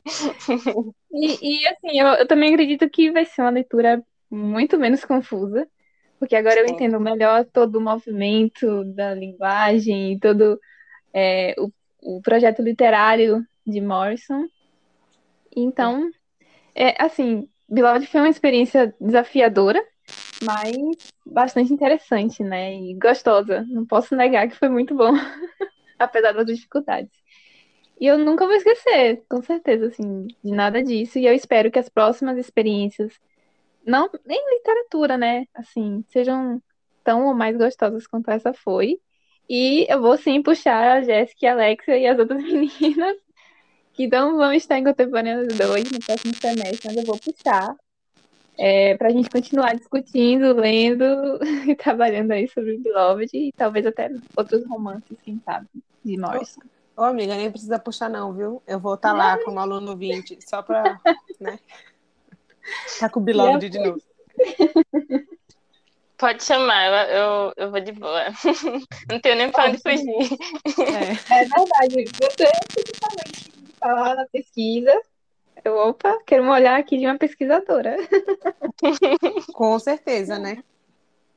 e, 1.12 1.62
e, 1.62 1.68
assim, 1.68 2.00
eu, 2.00 2.06
eu, 2.08 2.26
também 2.26 2.52
acredito 2.52 2.88
que 2.88 3.10
vai 3.10 3.24
ser 3.24 3.42
uma 3.42 3.50
leitura 3.50 4.02
muito 4.30 4.78
menos 4.78 5.04
confusa, 5.04 5.68
porque 6.18 6.36
agora 6.36 6.56
Sim. 6.56 6.60
eu 6.60 6.66
entendo 6.68 7.00
melhor 7.00 7.44
todo 7.44 7.76
o 7.76 7.80
movimento 7.80 8.84
da 8.94 9.14
linguagem, 9.14 10.18
todo 10.18 10.58
é, 11.12 11.54
o, 11.58 11.70
o 12.02 12.22
projeto 12.22 12.62
literário 12.62 13.44
de 13.66 13.80
Morrison. 13.80 14.46
Então, 15.56 16.10
é, 16.74 17.02
assim, 17.02 17.48
Beloved 17.68 18.06
foi 18.06 18.20
uma 18.20 18.28
experiência 18.28 18.94
desafiadora, 19.00 19.82
mas 20.42 20.76
bastante 21.24 21.72
interessante, 21.72 22.42
né? 22.42 22.74
E 22.74 22.94
gostosa. 22.94 23.64
Não 23.68 23.84
posso 23.84 24.14
negar 24.16 24.48
que 24.48 24.56
foi 24.56 24.68
muito 24.68 24.94
bom, 24.94 25.12
apesar 25.98 26.32
das 26.32 26.46
dificuldades. 26.46 27.12
E 28.00 28.06
eu 28.06 28.18
nunca 28.18 28.46
vou 28.46 28.54
esquecer, 28.56 29.22
com 29.28 29.40
certeza, 29.42 29.86
assim, 29.86 30.26
de 30.42 30.52
nada 30.52 30.82
disso. 30.82 31.18
E 31.18 31.26
eu 31.26 31.34
espero 31.34 31.70
que 31.70 31.78
as 31.78 31.88
próximas 31.88 32.36
experiências, 32.38 33.12
não 33.86 34.10
nem 34.26 34.40
literatura, 34.56 35.16
né? 35.16 35.46
Assim, 35.54 36.04
sejam 36.08 36.62
tão 37.04 37.26
ou 37.26 37.34
mais 37.34 37.56
gostosas 37.56 38.06
quanto 38.06 38.30
essa 38.30 38.52
foi. 38.52 38.98
E 39.48 39.86
eu 39.90 40.00
vou 40.00 40.16
sim 40.16 40.42
puxar 40.42 40.98
a 40.98 41.02
Jéssica, 41.02 41.50
a 41.50 41.52
Alexia 41.52 41.98
e 41.98 42.06
as 42.06 42.18
outras 42.18 42.42
meninas 42.44 43.16
que 43.92 44.08
não 44.08 44.36
vão 44.36 44.52
estar 44.52 44.78
em 44.78 44.84
Contemporâneas 44.84 45.46
2 45.56 45.92
no 45.92 46.00
próximo 46.00 46.34
semestre, 46.34 46.80
mas 46.86 46.96
eu 46.96 47.04
vou 47.04 47.18
puxar 47.18 47.76
é, 48.56 48.96
para 48.96 49.08
a 49.08 49.10
gente 49.10 49.28
continuar 49.30 49.74
discutindo, 49.74 50.54
lendo 50.54 51.04
e 51.68 51.74
trabalhando 51.74 52.32
aí 52.32 52.48
sobre 52.48 52.74
o 52.74 52.80
Beloved 52.80 53.30
e 53.32 53.52
talvez 53.52 53.86
até 53.86 54.10
outros 54.36 54.66
romances, 54.66 55.16
quem 55.22 55.40
sabe, 55.44 55.66
de 56.04 56.16
Morrison. 56.16 56.60
Ô, 56.96 57.02
ô, 57.02 57.04
amiga, 57.04 57.34
nem 57.34 57.50
precisa 57.50 57.78
puxar 57.78 58.08
não, 58.08 58.32
viu? 58.32 58.62
Eu 58.66 58.78
vou 58.78 58.94
estar 58.94 59.10
tá 59.10 59.16
lá 59.16 59.44
como 59.44 59.58
aluno 59.58 59.96
20, 59.96 60.38
só 60.48 60.62
para, 60.62 61.00
né? 61.40 61.58
Tá 62.98 63.08
com 63.08 63.20
o 63.20 63.22
Beloved 63.22 63.68
de 63.68 63.78
novo. 63.78 64.00
Pode 66.16 66.44
chamar, 66.44 67.08
eu, 67.10 67.16
eu, 67.16 67.52
eu, 67.56 67.70
vou 67.70 67.80
de 67.80 67.92
boa. 67.92 68.24
Não 69.10 69.20
tenho 69.20 69.34
nem 69.36 69.50
para 69.50 69.68
onde 69.68 69.78
fugir. 69.78 70.08
É. 70.08 71.40
é 71.40 71.44
verdade. 71.44 72.04
Você 72.22 72.50
principalmente 72.72 73.52
falar 73.78 74.14
na 74.14 74.24
pesquisa, 74.26 74.92
eu, 75.62 75.76
opa, 75.76 76.18
quero 76.24 76.48
olhar 76.50 76.78
aqui 76.78 76.98
de 76.98 77.06
uma 77.06 77.18
pesquisadora. 77.18 77.96
Com 79.54 79.78
certeza, 79.78 80.38
né? 80.38 80.62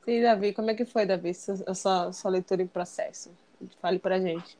E 0.06 0.22
Davi, 0.22 0.54
como 0.54 0.70
é 0.70 0.74
que 0.74 0.86
foi, 0.86 1.04
Davi, 1.04 1.32
a 1.66 1.74
sua, 1.74 2.12
sua 2.12 2.30
leitura 2.30 2.62
em 2.62 2.66
processo? 2.66 3.30
Fale 3.80 3.98
pra 3.98 4.18
gente. 4.18 4.56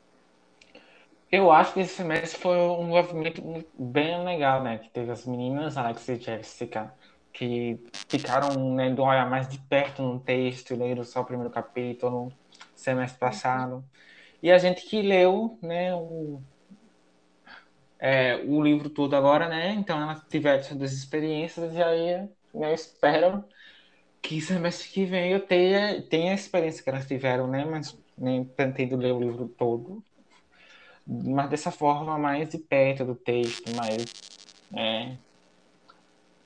Eu 1.31 1.51
acho 1.51 1.73
que 1.73 1.79
esse 1.79 1.95
semestre 1.95 2.39
foi 2.39 2.57
um 2.57 2.85
movimento 2.85 3.41
bem 3.77 4.23
legal, 4.23 4.63
né? 4.63 4.79
Que 4.79 4.89
teve 4.89 5.11
as 5.11 5.25
meninas, 5.25 5.77
Alex 5.77 6.07
e 6.07 6.15
Jessica, 6.15 6.93
que 7.31 7.79
ficaram 8.07 8.73
né, 8.73 8.89
do 8.89 9.03
olhar 9.03 9.29
mais 9.29 9.47
de 9.47 9.59
perto 9.59 10.01
no 10.01 10.19
texto, 10.19 10.75
leram 10.75 11.03
só 11.03 11.21
o 11.21 11.25
primeiro 11.25 11.51
capítulo 11.51 12.25
no 12.25 12.33
semestre 12.75 13.19
passado. 13.19 13.83
E 14.41 14.51
a 14.51 14.57
gente 14.57 14.83
que 14.83 15.01
leu 15.01 15.57
né, 15.61 15.93
o 15.93 16.41
é, 17.99 18.35
o 18.37 18.61
livro 18.63 18.89
todo 18.89 19.15
agora, 19.15 19.47
né? 19.47 19.71
Então 19.73 20.01
ela 20.01 20.15
tiver 20.29 20.59
essas 20.59 20.93
experiências 20.93 21.73
e 21.73 21.83
aí 21.83 22.29
eu 22.53 22.73
espero 22.73 23.43
que 24.21 24.41
semestre 24.41 24.89
que 24.89 25.05
vem 25.05 25.31
eu 25.31 25.45
tenha, 25.45 26.01
tenha 26.03 26.31
a 26.31 26.35
experiência 26.35 26.83
que 26.83 26.89
elas 26.89 27.07
tiveram, 27.07 27.47
né? 27.47 27.65
Mas 27.65 27.97
nem 28.17 28.43
pretendo 28.43 28.97
ler 28.97 29.13
o 29.13 29.19
livro 29.19 29.47
todo. 29.49 30.03
Mas 31.05 31.49
dessa 31.49 31.71
forma 31.71 32.17
mais 32.17 32.49
de 32.49 32.57
perto 32.59 33.03
do 33.05 33.15
texto, 33.15 33.75
mais 33.75 34.05
é, 34.75 35.17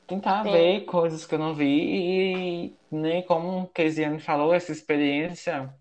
tentar 0.08 0.44
Sim. 0.44 0.52
ver 0.52 0.86
coisas 0.86 1.26
que 1.26 1.36
eu 1.36 1.40
não 1.40 1.54
vi 1.54 2.70
e 2.70 2.78
nem 2.92 3.24
como 3.24 3.64
o 3.64 3.68
Keisiane 3.68 4.20
falou, 4.20 4.54
essa 4.54 4.72
experiência 4.72 5.74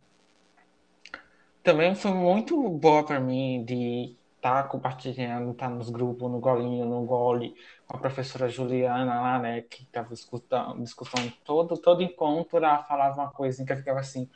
também 1.62 1.94
foi 1.94 2.12
muito 2.12 2.68
boa 2.70 3.04
para 3.04 3.20
mim 3.20 3.64
de 3.64 4.16
tá 4.42 4.64
compartilhando, 4.64 5.54
tá 5.54 5.68
nos 5.68 5.88
grupos, 5.88 6.28
no 6.28 6.40
Golinho, 6.40 6.84
no 6.84 7.04
Gole, 7.04 7.54
com 7.86 7.96
a 7.96 8.00
professora 8.00 8.48
Juliana 8.48 9.20
lá, 9.20 9.38
né, 9.38 9.62
que 9.62 9.84
tava 9.86 10.12
escutando, 10.12 10.82
discutindo 10.82 11.32
todo, 11.44 11.78
todo 11.78 12.02
encontro, 12.02 12.58
ela 12.58 12.82
falava 12.82 13.22
uma 13.22 13.30
coisinha 13.30 13.64
que 13.64 13.72
eu 13.72 13.76
ficava 13.76 14.00
assim, 14.00 14.28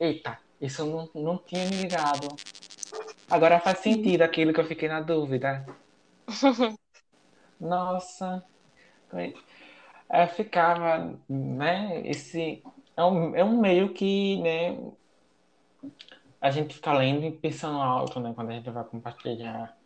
eita, 0.00 0.36
isso 0.60 0.82
eu 0.82 0.86
não, 0.86 1.22
não 1.22 1.38
tinha 1.38 1.64
me 1.66 1.82
ligado. 1.82 2.26
Agora 3.30 3.60
faz 3.60 3.78
sentido 3.78 4.22
aquilo 4.22 4.52
que 4.52 4.58
eu 4.58 4.64
fiquei 4.64 4.88
na 4.88 5.00
dúvida. 5.00 5.64
Nossa, 7.60 8.44
é, 10.08 10.26
ficava, 10.26 11.16
né, 11.28 12.02
esse, 12.04 12.60
é 12.96 13.04
um, 13.04 13.36
é 13.36 13.44
um 13.44 13.60
meio 13.60 13.94
que, 13.94 14.42
né, 14.42 14.76
a 16.40 16.50
gente 16.50 16.74
fica 16.74 16.92
lendo 16.92 17.24
e 17.24 17.32
pensando 17.32 17.78
alto, 17.78 18.20
né? 18.20 18.32
Quando 18.34 18.50
a 18.50 18.54
gente 18.54 18.70
vai 18.70 18.84
compartilhar 18.84 19.76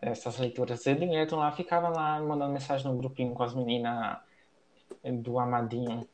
essas 0.00 0.38
leituras. 0.38 0.84
Eu 0.86 0.94
direto 0.96 1.36
lá, 1.36 1.50
ficava 1.52 1.88
lá 1.88 2.20
mandando 2.20 2.52
mensagem 2.52 2.86
no 2.90 2.96
grupinho 2.96 3.32
com 3.32 3.42
as 3.42 3.54
meninas 3.54 4.18
do 5.22 5.38
Amadinho. 5.38 6.06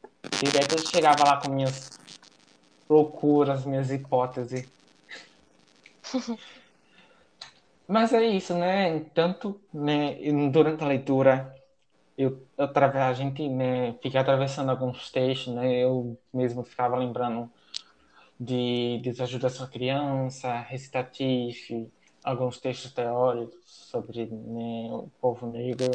Direto 0.43 0.77
eu 0.77 0.87
chegava 0.87 1.25
lá 1.25 1.41
com 1.41 1.51
minhas 1.51 1.99
loucuras, 2.89 3.65
minhas 3.65 3.91
hipóteses. 3.91 4.71
Mas 7.89 8.13
é 8.13 8.25
isso, 8.25 8.55
né? 8.55 9.01
Tanto 9.13 9.61
né, 9.73 10.17
durante 10.51 10.85
a 10.85 10.87
leitura, 10.87 11.55
eu, 12.17 12.47
eu 12.57 12.69
a 13.09 13.13
gente 13.13 13.49
né, 13.49 13.95
fica 14.03 14.21
atravessando 14.21 14.71
alguns 14.71 15.11
textos, 15.11 15.53
né? 15.55 15.83
Eu 15.83 16.17
mesmo 16.33 16.63
ficava 16.63 16.97
lembrando 16.97 17.51
de 18.39 19.01
desajuda 19.03 19.49
à 19.49 19.67
criança, 19.67 20.61
recitativo, 20.61 21.91
alguns 22.25 22.59
textos 22.59 22.93
teóricos 22.93 23.59
sobre 23.67 24.27
né, 24.27 24.89
o 24.91 25.11
povo 25.21 25.47
negro 25.47 25.91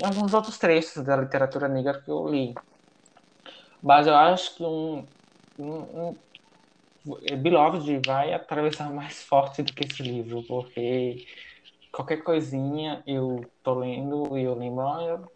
e 0.00 0.04
alguns 0.04 0.32
outros 0.32 0.58
trechos 0.58 1.04
da 1.04 1.16
literatura 1.16 1.68
negra 1.68 2.00
que 2.00 2.10
eu 2.10 2.26
li. 2.28 2.54
Mas 3.82 4.06
eu 4.06 4.14
acho 4.14 4.56
que 4.56 4.62
um, 4.62 5.06
um, 5.58 6.08
um 6.08 7.36
Beloved 7.38 8.00
vai 8.06 8.32
atravessar 8.32 8.90
mais 8.92 9.22
forte 9.22 9.62
do 9.62 9.72
que 9.72 9.84
esse 9.84 10.02
livro, 10.02 10.42
porque 10.44 11.26
qualquer 11.92 12.18
coisinha 12.18 13.02
eu 13.06 13.44
tô 13.62 13.74
lendo 13.74 14.36
e 14.38 14.42
eu 14.42 14.54
lembro, 14.54 15.30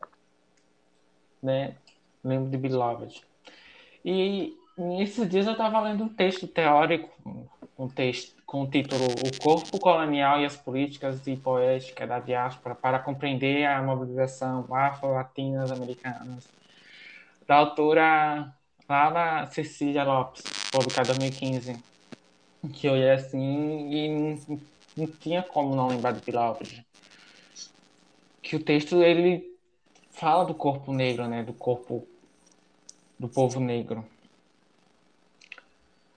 né, 1.42 1.76
lembro 2.22 2.50
de 2.50 2.56
Beloved. 2.56 3.22
E 4.04 4.54
Nesses 4.76 5.28
dias 5.28 5.46
eu 5.46 5.52
estava 5.52 5.80
lendo 5.80 6.02
um 6.02 6.08
texto 6.08 6.48
teórico, 6.48 7.08
um 7.78 7.88
texto 7.88 8.34
com 8.44 8.62
o 8.62 8.66
título 8.68 9.04
O 9.04 9.40
Corpo 9.40 9.78
Colonial 9.78 10.40
e 10.40 10.44
as 10.44 10.56
Políticas 10.56 11.24
e 11.28 11.36
Poética 11.36 12.04
da 12.04 12.18
Diáspora 12.18 12.74
para 12.74 12.98
compreender 12.98 13.64
a 13.66 13.80
mobilização 13.80 14.66
afro-latinas 14.74 15.70
americanas, 15.70 16.48
da 17.46 17.54
autora 17.54 18.52
Lara 18.88 19.46
Cecília 19.46 20.02
Lopes, 20.02 20.42
publicada 20.72 21.12
em 21.12 21.18
2015, 21.18 21.76
que 22.72 22.88
eu 22.88 22.94
olhei 22.94 23.12
assim 23.12 23.92
e 23.92 24.08
não, 24.08 24.60
não 24.96 25.06
tinha 25.06 25.44
como 25.44 25.76
não 25.76 25.86
lembrar 25.86 26.14
de 26.14 26.20
Beloved. 26.20 26.84
Que 28.42 28.56
o 28.56 28.60
texto 28.60 29.04
ele 29.04 29.56
fala 30.10 30.44
do 30.44 30.52
corpo 30.52 30.92
negro, 30.92 31.28
né, 31.28 31.44
do 31.44 31.52
corpo 31.52 32.08
do 33.16 33.28
povo 33.28 33.60
negro 33.60 34.04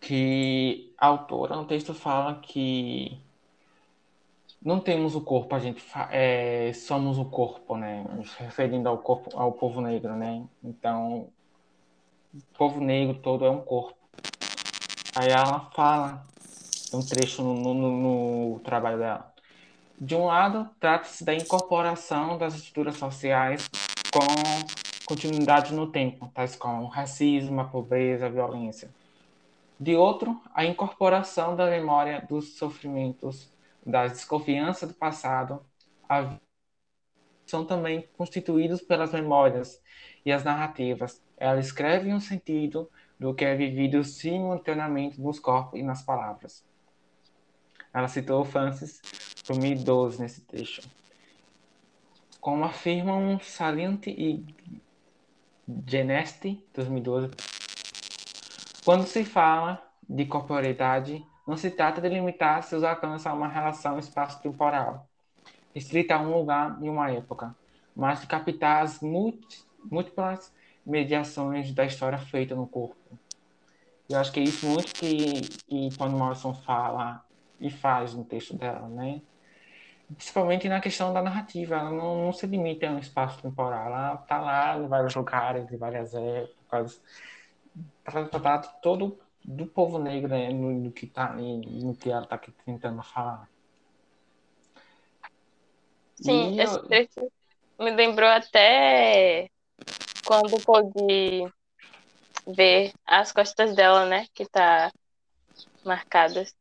que 0.07 0.93
a 0.97 1.07
autora 1.07 1.57
no 1.57 1.65
texto 1.65 1.93
fala 1.93 2.35
que 2.35 3.19
não 4.61 4.79
temos 4.79 5.15
o 5.15 5.21
corpo, 5.21 5.53
a 5.53 5.59
gente 5.59 5.83
é, 6.09 6.71
somos 6.73 7.17
o 7.17 7.25
corpo, 7.25 7.75
né? 7.75 8.05
Referindo 8.39 8.87
ao 8.87 8.99
corpo, 8.99 9.37
ao 9.37 9.51
povo 9.51 9.81
negro, 9.81 10.15
né? 10.15 10.45
Então, 10.63 11.27
o 12.33 12.57
povo 12.57 12.79
negro 12.79 13.19
todo 13.19 13.45
é 13.45 13.49
um 13.49 13.59
corpo. 13.59 13.97
Aí 15.13 15.27
ela 15.27 15.69
fala, 15.75 16.23
um 16.93 17.01
trecho 17.01 17.43
no, 17.43 17.73
no, 17.73 18.53
no 18.53 18.59
trabalho 18.61 18.99
dela. 18.99 19.33
De 19.99 20.15
um 20.15 20.27
lado, 20.27 20.69
trata-se 20.79 21.25
da 21.25 21.35
incorporação 21.35 22.37
das 22.37 22.55
estruturas 22.55 22.95
sociais 22.95 23.69
com 24.13 24.25
continuidade 25.05 25.73
no 25.73 25.87
tempo, 25.87 26.31
tais 26.33 26.55
como 26.55 26.87
racismo, 26.87 27.59
a 27.59 27.65
pobreza, 27.65 28.27
a 28.27 28.29
violência 28.29 28.89
de 29.79 29.95
outro, 29.95 30.41
a 30.53 30.65
incorporação 30.65 31.55
da 31.55 31.69
memória 31.69 32.25
dos 32.27 32.57
sofrimentos, 32.57 33.51
da 33.85 34.07
desconfiança 34.07 34.87
do 34.87 34.93
passado, 34.93 35.61
a... 36.09 36.37
são 37.45 37.63
também 37.63 38.07
constituídos 38.17 38.81
pelas 38.81 39.13
memórias 39.13 39.81
e 40.25 40.31
as 40.31 40.43
narrativas. 40.43 41.21
Ela 41.37 41.59
escreve 41.59 42.11
um 42.11 42.19
sentido 42.19 42.89
do 43.19 43.33
que 43.33 43.45
é 43.45 43.55
vivido 43.55 44.03
simultaneamente 44.03 45.21
nos 45.21 45.39
corpos 45.39 45.79
e 45.79 45.83
nas 45.83 46.01
palavras. 46.01 46.65
Ela 47.93 48.07
citou 48.07 48.43
Francis 48.43 49.01
2012 49.47 50.21
nesse 50.21 50.41
trecho. 50.41 50.81
Como 52.39 52.63
afirmam 52.63 53.39
Saliente 53.39 54.09
e 54.09 54.45
Genesti, 55.85 56.63
2012, 56.73 57.31
quando 58.87 59.05
se 59.05 59.25
fala 59.25 59.83
de 60.07 60.25
corporeidade, 60.25 61.21
não 61.45 61.57
se 61.57 61.69
trata 61.69 61.99
de 61.99 62.07
limitar 62.07 62.63
seus 62.63 62.83
alcances 62.83 63.27
a 63.27 63.33
uma 63.33 63.49
relação 63.49 63.99
espaço-temporal, 63.99 65.05
restrita 65.75 66.15
a 66.15 66.21
um 66.21 66.33
lugar 66.33 66.77
e 66.81 66.87
uma 66.87 67.11
época, 67.11 67.53
mas 67.93 68.21
de 68.21 68.27
captar 68.27 68.83
as 68.83 69.01
múltiplas 69.01 70.53
mediações 70.85 71.73
da 71.73 71.83
história 71.83 72.17
feita 72.17 72.55
no 72.55 72.65
corpo. 72.65 72.95
Eu 74.09 74.19
acho 74.19 74.31
que 74.31 74.39
é 74.39 74.43
isso 74.43 74.65
muito 74.65 74.93
que, 74.93 75.41
que 75.67 75.89
Toni 75.97 76.15
Morrison 76.15 76.53
fala 76.53 77.25
e 77.59 77.69
faz 77.69 78.13
no 78.13 78.23
texto 78.23 78.55
dela, 78.55 78.87
né? 78.87 79.21
Principalmente 80.15 80.69
na 80.69 80.79
questão 80.79 81.11
da 81.11 81.21
narrativa, 81.21 81.75
ela 81.75 81.91
não, 81.91 82.23
não 82.23 82.31
se 82.31 82.47
limita 82.47 82.87
a 82.87 82.91
um 82.91 82.99
espaço 82.99 83.41
temporal, 83.41 83.87
ela 83.87 84.13
está 84.13 84.39
lá 84.39 84.77
em 84.77 84.87
vários 84.87 85.13
lugares, 85.13 85.69
em 85.69 85.75
várias 85.75 86.13
épocas, 86.13 87.01
tratar 88.03 88.61
todo 88.81 89.19
do 89.43 89.65
povo 89.65 89.97
negro 89.97 90.29
né, 90.29 90.49
no, 90.49 90.71
no, 90.71 90.91
que 90.91 91.07
tá 91.07 91.33
no 91.33 91.95
que 91.95 92.09
ela 92.09 92.23
está 92.23 92.37
tentando 92.65 93.01
falar. 93.01 93.49
Sim, 96.15 96.55
e 96.55 96.61
esse 96.61 96.75
eu... 96.75 96.87
texto 96.87 97.31
me 97.79 97.91
lembrou 97.91 98.27
até 98.27 99.49
quando 100.25 100.59
pude 100.65 101.51
ver 102.45 102.93
as 103.05 103.31
costas 103.31 103.75
dela, 103.75 104.05
né? 104.05 104.27
Que 104.33 104.45
tá 104.45 104.91
marcadas 105.85 106.53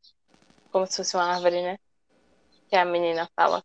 como 0.70 0.86
se 0.86 0.96
fosse 0.96 1.16
uma 1.16 1.24
árvore, 1.24 1.62
né? 1.62 1.78
Que 2.68 2.76
a 2.76 2.84
menina 2.84 3.28
fala. 3.34 3.64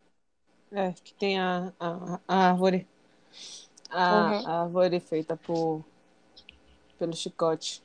É, 0.72 0.94
que 0.94 1.14
tem 1.14 1.40
a, 1.40 1.74
a, 1.80 2.20
a 2.28 2.48
árvore. 2.50 2.88
A, 3.90 4.16
uhum. 4.16 4.48
a 4.48 4.62
árvore 4.62 5.00
feita 5.00 5.36
por 5.36 5.84
pelo 7.02 7.16
chicote. 7.16 7.82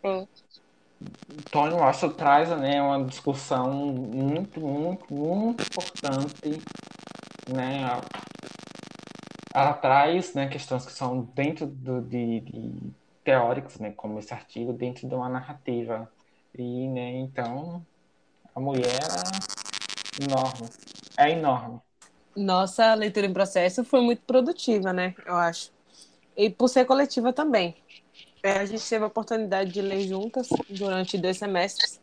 Sim. 0.00 0.26
Tony 1.50 1.74
Marshall 1.74 2.14
traz 2.14 2.48
né, 2.58 2.80
uma 2.80 3.04
discussão 3.04 3.70
muito, 3.70 4.60
muito, 4.60 5.12
muito 5.12 5.62
importante. 5.62 6.62
Né? 7.46 7.82
Ela, 7.82 8.02
ela 9.52 9.72
traz 9.74 10.32
né, 10.32 10.48
questões 10.48 10.86
que 10.86 10.92
são 10.92 11.20
dentro 11.34 11.66
do, 11.66 12.00
de, 12.00 12.40
de 12.40 12.72
teóricos, 13.22 13.78
né, 13.78 13.92
como 13.94 14.18
esse 14.18 14.32
artigo, 14.32 14.72
dentro 14.72 15.06
de 15.06 15.14
uma 15.14 15.28
narrativa. 15.28 16.10
E, 16.56 16.88
né, 16.88 17.10
então, 17.18 17.84
a 18.54 18.60
mulher 18.60 19.00
é 20.18 20.24
enorme. 20.24 20.70
É 21.18 21.30
enorme. 21.30 21.78
Nossa 22.34 22.94
leitura 22.94 23.26
em 23.26 23.34
processo 23.34 23.84
foi 23.84 24.00
muito 24.00 24.22
produtiva, 24.22 24.94
né? 24.94 25.14
Eu 25.26 25.36
acho. 25.36 25.70
E 26.36 26.48
por 26.50 26.68
ser 26.68 26.84
coletiva 26.84 27.32
também. 27.32 27.76
É, 28.44 28.58
a 28.58 28.66
gente 28.66 28.86
teve 28.86 29.02
a 29.02 29.06
oportunidade 29.06 29.72
de 29.72 29.80
ler 29.80 30.02
juntas 30.02 30.50
durante 30.68 31.16
dois 31.16 31.38
semestres 31.38 31.98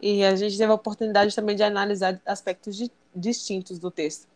e 0.00 0.22
a 0.22 0.36
gente 0.36 0.56
teve 0.56 0.70
a 0.70 0.74
oportunidade 0.76 1.34
também 1.34 1.56
de 1.56 1.64
analisar 1.64 2.22
aspectos 2.24 2.76
de, 2.76 2.88
distintos 3.12 3.80
do 3.80 3.90
texto. 3.90 4.28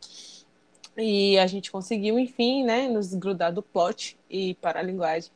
E 0.97 1.39
a 1.39 1.47
gente 1.47 1.71
conseguiu, 1.71 2.19
enfim, 2.19 2.65
né, 2.65 2.89
nos 2.89 3.15
grudar 3.15 3.53
do 3.53 3.63
plot 3.63 4.19
e 4.29 4.55
para 4.55 4.81
a 4.81 4.83
linguagem, 4.83 5.31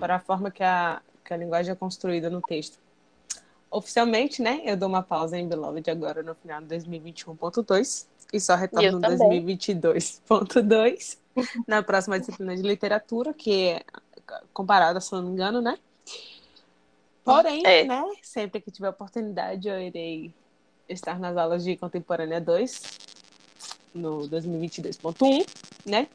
para 0.00 0.14
a 0.14 0.18
forma 0.18 0.50
que 0.50 0.64
a, 0.64 1.02
que 1.22 1.34
a 1.34 1.36
linguagem 1.36 1.70
é 1.70 1.74
construída 1.74 2.30
no 2.30 2.40
texto. 2.40 2.78
Oficialmente, 3.70 4.40
né, 4.40 4.62
eu 4.64 4.74
dou 4.74 4.88
uma 4.88 5.02
pausa 5.02 5.36
em 5.36 5.46
Beloved 5.46 5.90
agora 5.90 6.22
no 6.22 6.34
final 6.34 6.62
de 6.62 6.68
2021.2 6.76 8.06
e 8.32 8.40
só 8.40 8.54
retorno 8.54 8.92
no 8.92 9.00
2022.2 9.00 11.18
na 11.68 11.82
próxima 11.82 12.18
disciplina 12.18 12.56
de 12.56 12.62
literatura, 12.62 13.34
que 13.34 13.68
é 13.68 13.82
comparada, 14.52 15.00
se 15.00 15.12
não 15.12 15.22
me 15.22 15.30
engano, 15.30 15.60
né? 15.60 15.78
Porém, 17.24 17.62
é. 17.64 17.84
né, 17.84 18.02
sempre 18.22 18.60
que 18.60 18.70
tiver 18.70 18.88
oportunidade, 18.88 19.68
eu 19.68 19.80
irei 19.80 20.32
estar 20.88 21.18
nas 21.18 21.36
aulas 21.36 21.62
de 21.62 21.76
Contemporânea 21.76 22.40
2, 22.40 22.82
no 23.94 24.28
2022.1, 24.28 25.46
né? 25.86 26.08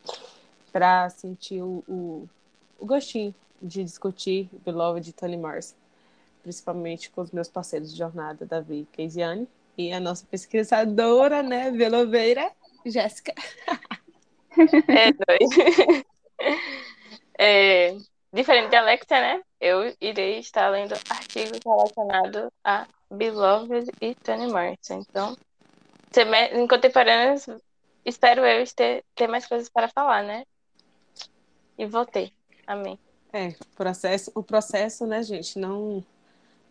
Para 0.72 1.09
sentir 1.09 1.61
o, 1.61 1.84
o, 1.88 2.30
o, 2.78 2.86
gostinho 2.86 3.34
de 3.61 3.84
discutir 3.84 4.49
Beloved 4.65 5.05
de 5.05 5.13
Toni 5.13 5.38
Morrison, 5.38 5.76
principalmente 6.43 7.09
com 7.09 7.22
os 7.22 7.32
meus 7.32 7.47
parceiros 7.47 7.91
de 7.91 7.97
jornada, 7.97 8.45
Davi 8.45 8.82
e 8.82 8.95
Keisiane, 8.95 9.47
e 9.78 9.93
a 9.93 9.99
nossa 9.99 10.26
pesquisadora, 10.30 11.41
né, 11.41 11.72
Veloveira, 11.72 12.51
Jéssica. 12.86 13.34
É, 14.88 15.13
dois. 15.13 16.05
É, 17.38 17.95
diferente 18.33 18.69
de 18.69 18.75
Alexa, 18.75 19.19
né? 19.19 19.41
Eu 19.59 19.93
irei 20.01 20.39
estar 20.39 20.69
lendo 20.69 20.93
artigos 21.09 21.59
relacionados 21.65 22.49
a 22.63 22.88
Beloved 23.11 23.91
e 24.01 24.15
Toni 24.15 24.47
Morrison. 24.47 25.03
Então, 25.09 25.38
em 26.51 26.67
contemporâneos, 26.67 27.47
espero 28.05 28.45
eu 28.45 28.65
ter, 28.75 29.03
ter 29.15 29.27
mais 29.27 29.45
coisas 29.45 29.69
para 29.69 29.88
falar, 29.88 30.23
né? 30.23 30.43
E 31.77 31.85
voltei. 31.85 32.33
Amém. 32.65 32.97
É, 33.31 33.49
o 33.49 33.75
processo, 33.75 34.31
o 34.33 34.41
processo, 34.41 35.05
né, 35.05 35.21
gente, 35.21 35.59
não, 35.59 36.03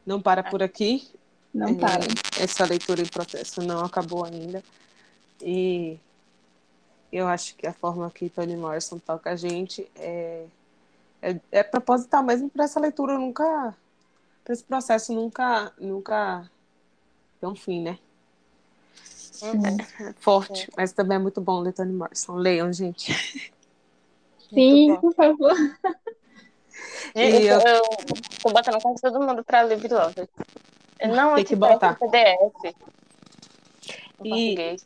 não 0.05 0.21
para 0.21 0.43
por 0.43 0.63
aqui. 0.63 1.09
Não 1.55 1.69
é, 1.69 1.75
para. 1.75 2.05
Essa 2.41 2.65
leitura 2.65 3.01
em 3.01 3.07
processo 3.07 3.63
não 3.63 3.85
acabou 3.85 4.25
ainda. 4.25 4.63
E 5.41 5.99
eu 7.13 7.27
acho 7.27 7.57
que 7.57 7.67
a 7.67 7.73
forma 7.73 8.11
que 8.11 8.29
Toni 8.29 8.57
Morrison 8.57 8.99
toca 8.99 9.31
a 9.31 9.37
gente 9.37 9.91
é, 9.97 10.47
é, 11.23 11.41
é 11.51 11.63
proposital 11.63 12.23
mesmo 12.23 12.51
para 12.51 12.65
essa 12.65 12.81
leitura 12.81 13.19
nunca, 13.19 13.75
para 14.45 14.53
esse 14.53 14.65
processo 14.65 15.13
nunca, 15.13 15.73
nunca 15.79 16.51
ter 17.41 17.47
um 17.47 17.55
fim, 17.55 17.83
né? 17.83 17.99
Uhum. 19.43 20.15
Forte, 20.19 20.65
é. 20.71 20.75
mas 20.77 20.93
também 20.93 21.17
é 21.17 21.19
muito 21.19 21.41
bom 21.41 21.61
ler 21.61 21.73
Toni 21.73 21.93
Morrison. 21.93 22.35
Leiam, 22.35 22.73
gente. 22.73 23.13
Sim, 24.53 24.97
por 25.01 25.15
favor. 25.15 25.55
E 27.15 27.47
eu, 27.47 27.61
eu 27.61 27.83
tô 28.43 28.51
botando 28.51 28.81
quase 28.81 29.01
todo 29.01 29.21
mundo 29.21 29.43
para 29.45 29.63
ler 29.63 29.79
Beloved. 29.79 30.29
Não, 31.15 31.35
Tem 31.35 31.45
que 31.45 31.57
botar. 31.57 31.99
PDF. 31.99 32.75
E 34.25 34.77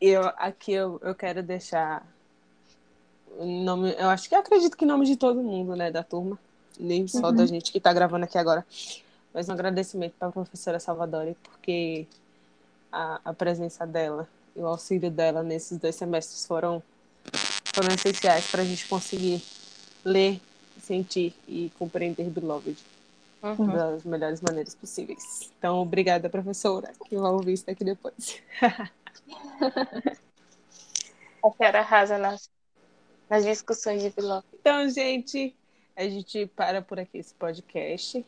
eu, 0.00 0.22
aqui 0.36 0.72
eu, 0.72 1.00
eu 1.02 1.14
quero 1.14 1.42
deixar 1.42 2.06
nome, 3.38 3.94
eu 3.98 4.08
acho 4.08 4.28
que 4.28 4.34
eu 4.34 4.38
acredito 4.38 4.76
que 4.76 4.84
em 4.84 4.88
nome 4.88 5.06
de 5.06 5.16
todo 5.16 5.42
mundo, 5.42 5.74
né, 5.76 5.90
da 5.90 6.02
turma, 6.02 6.38
nem 6.78 7.06
só 7.06 7.28
uhum. 7.28 7.34
da 7.34 7.46
gente 7.46 7.72
que 7.72 7.78
está 7.78 7.92
gravando 7.92 8.24
aqui 8.24 8.38
agora, 8.38 8.64
mas 9.32 9.48
um 9.48 9.52
agradecimento 9.52 10.14
para 10.18 10.28
a 10.28 10.32
professora 10.32 10.80
Salvadori, 10.80 11.36
porque 11.42 12.06
a, 12.90 13.20
a 13.24 13.34
presença 13.34 13.86
dela 13.86 14.28
e 14.54 14.60
o 14.60 14.66
auxílio 14.66 15.10
dela 15.10 15.42
nesses 15.42 15.78
dois 15.78 15.94
semestres 15.94 16.46
foram, 16.46 16.82
foram 17.74 17.94
essenciais 17.94 18.50
para 18.50 18.62
a 18.62 18.64
gente 18.64 18.86
conseguir 18.88 19.42
ler, 20.04 20.40
sentir 20.80 21.34
e 21.46 21.70
compreender 21.78 22.30
Beloved 22.30 22.76
uhum. 23.42 23.66
das 23.66 24.04
melhores 24.04 24.40
maneiras 24.40 24.74
possíveis. 24.74 25.50
Então, 25.58 25.78
obrigada, 25.78 26.28
professora, 26.28 26.92
que 27.08 27.16
vai 27.16 27.30
ouvir 27.30 27.54
isso 27.54 27.70
aqui 27.70 27.84
depois. 27.84 28.40
a 31.42 31.50
senhora 31.50 31.78
arrasa 31.80 32.18
nas, 32.18 32.50
nas 33.28 33.44
discussões 33.44 34.02
de 34.02 34.10
Beloved. 34.10 34.46
Então, 34.54 34.88
gente, 34.88 35.54
a 35.96 36.04
gente 36.04 36.46
para 36.46 36.82
por 36.82 36.98
aqui 36.98 37.18
esse 37.18 37.34
podcast. 37.34 38.24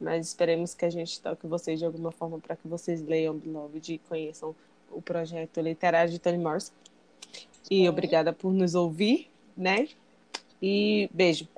Mas 0.00 0.26
esperemos 0.28 0.74
que 0.74 0.84
a 0.84 0.90
gente 0.90 1.20
toque 1.20 1.46
vocês 1.46 1.78
de 1.78 1.84
alguma 1.86 2.12
forma 2.12 2.38
para 2.38 2.54
que 2.54 2.68
vocês 2.68 3.00
leiam 3.02 3.36
Beloved 3.36 3.94
e 3.94 3.98
conheçam 3.98 4.54
o 4.90 5.00
projeto 5.00 5.60
literário 5.60 6.10
de 6.10 6.18
Toni 6.18 6.38
Morrison. 6.38 6.72
E 7.70 7.88
obrigada 7.88 8.32
por 8.32 8.52
nos 8.52 8.74
ouvir, 8.74 9.30
né? 9.56 9.88
E 10.60 11.08
beijo. 11.12 11.48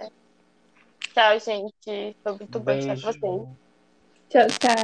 Tchau, 1.12 1.38
gente. 1.40 2.16
Foi 2.22 2.32
muito 2.32 2.60
bom 2.60 2.72
estar 2.72 2.94
com 2.94 3.00
vocês. 3.00 3.48
Tchau, 4.28 4.46
tchau. 4.46 4.74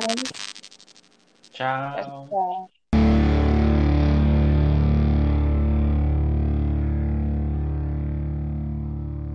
Tchau. 1.52 2.28
tchau. 2.28 2.70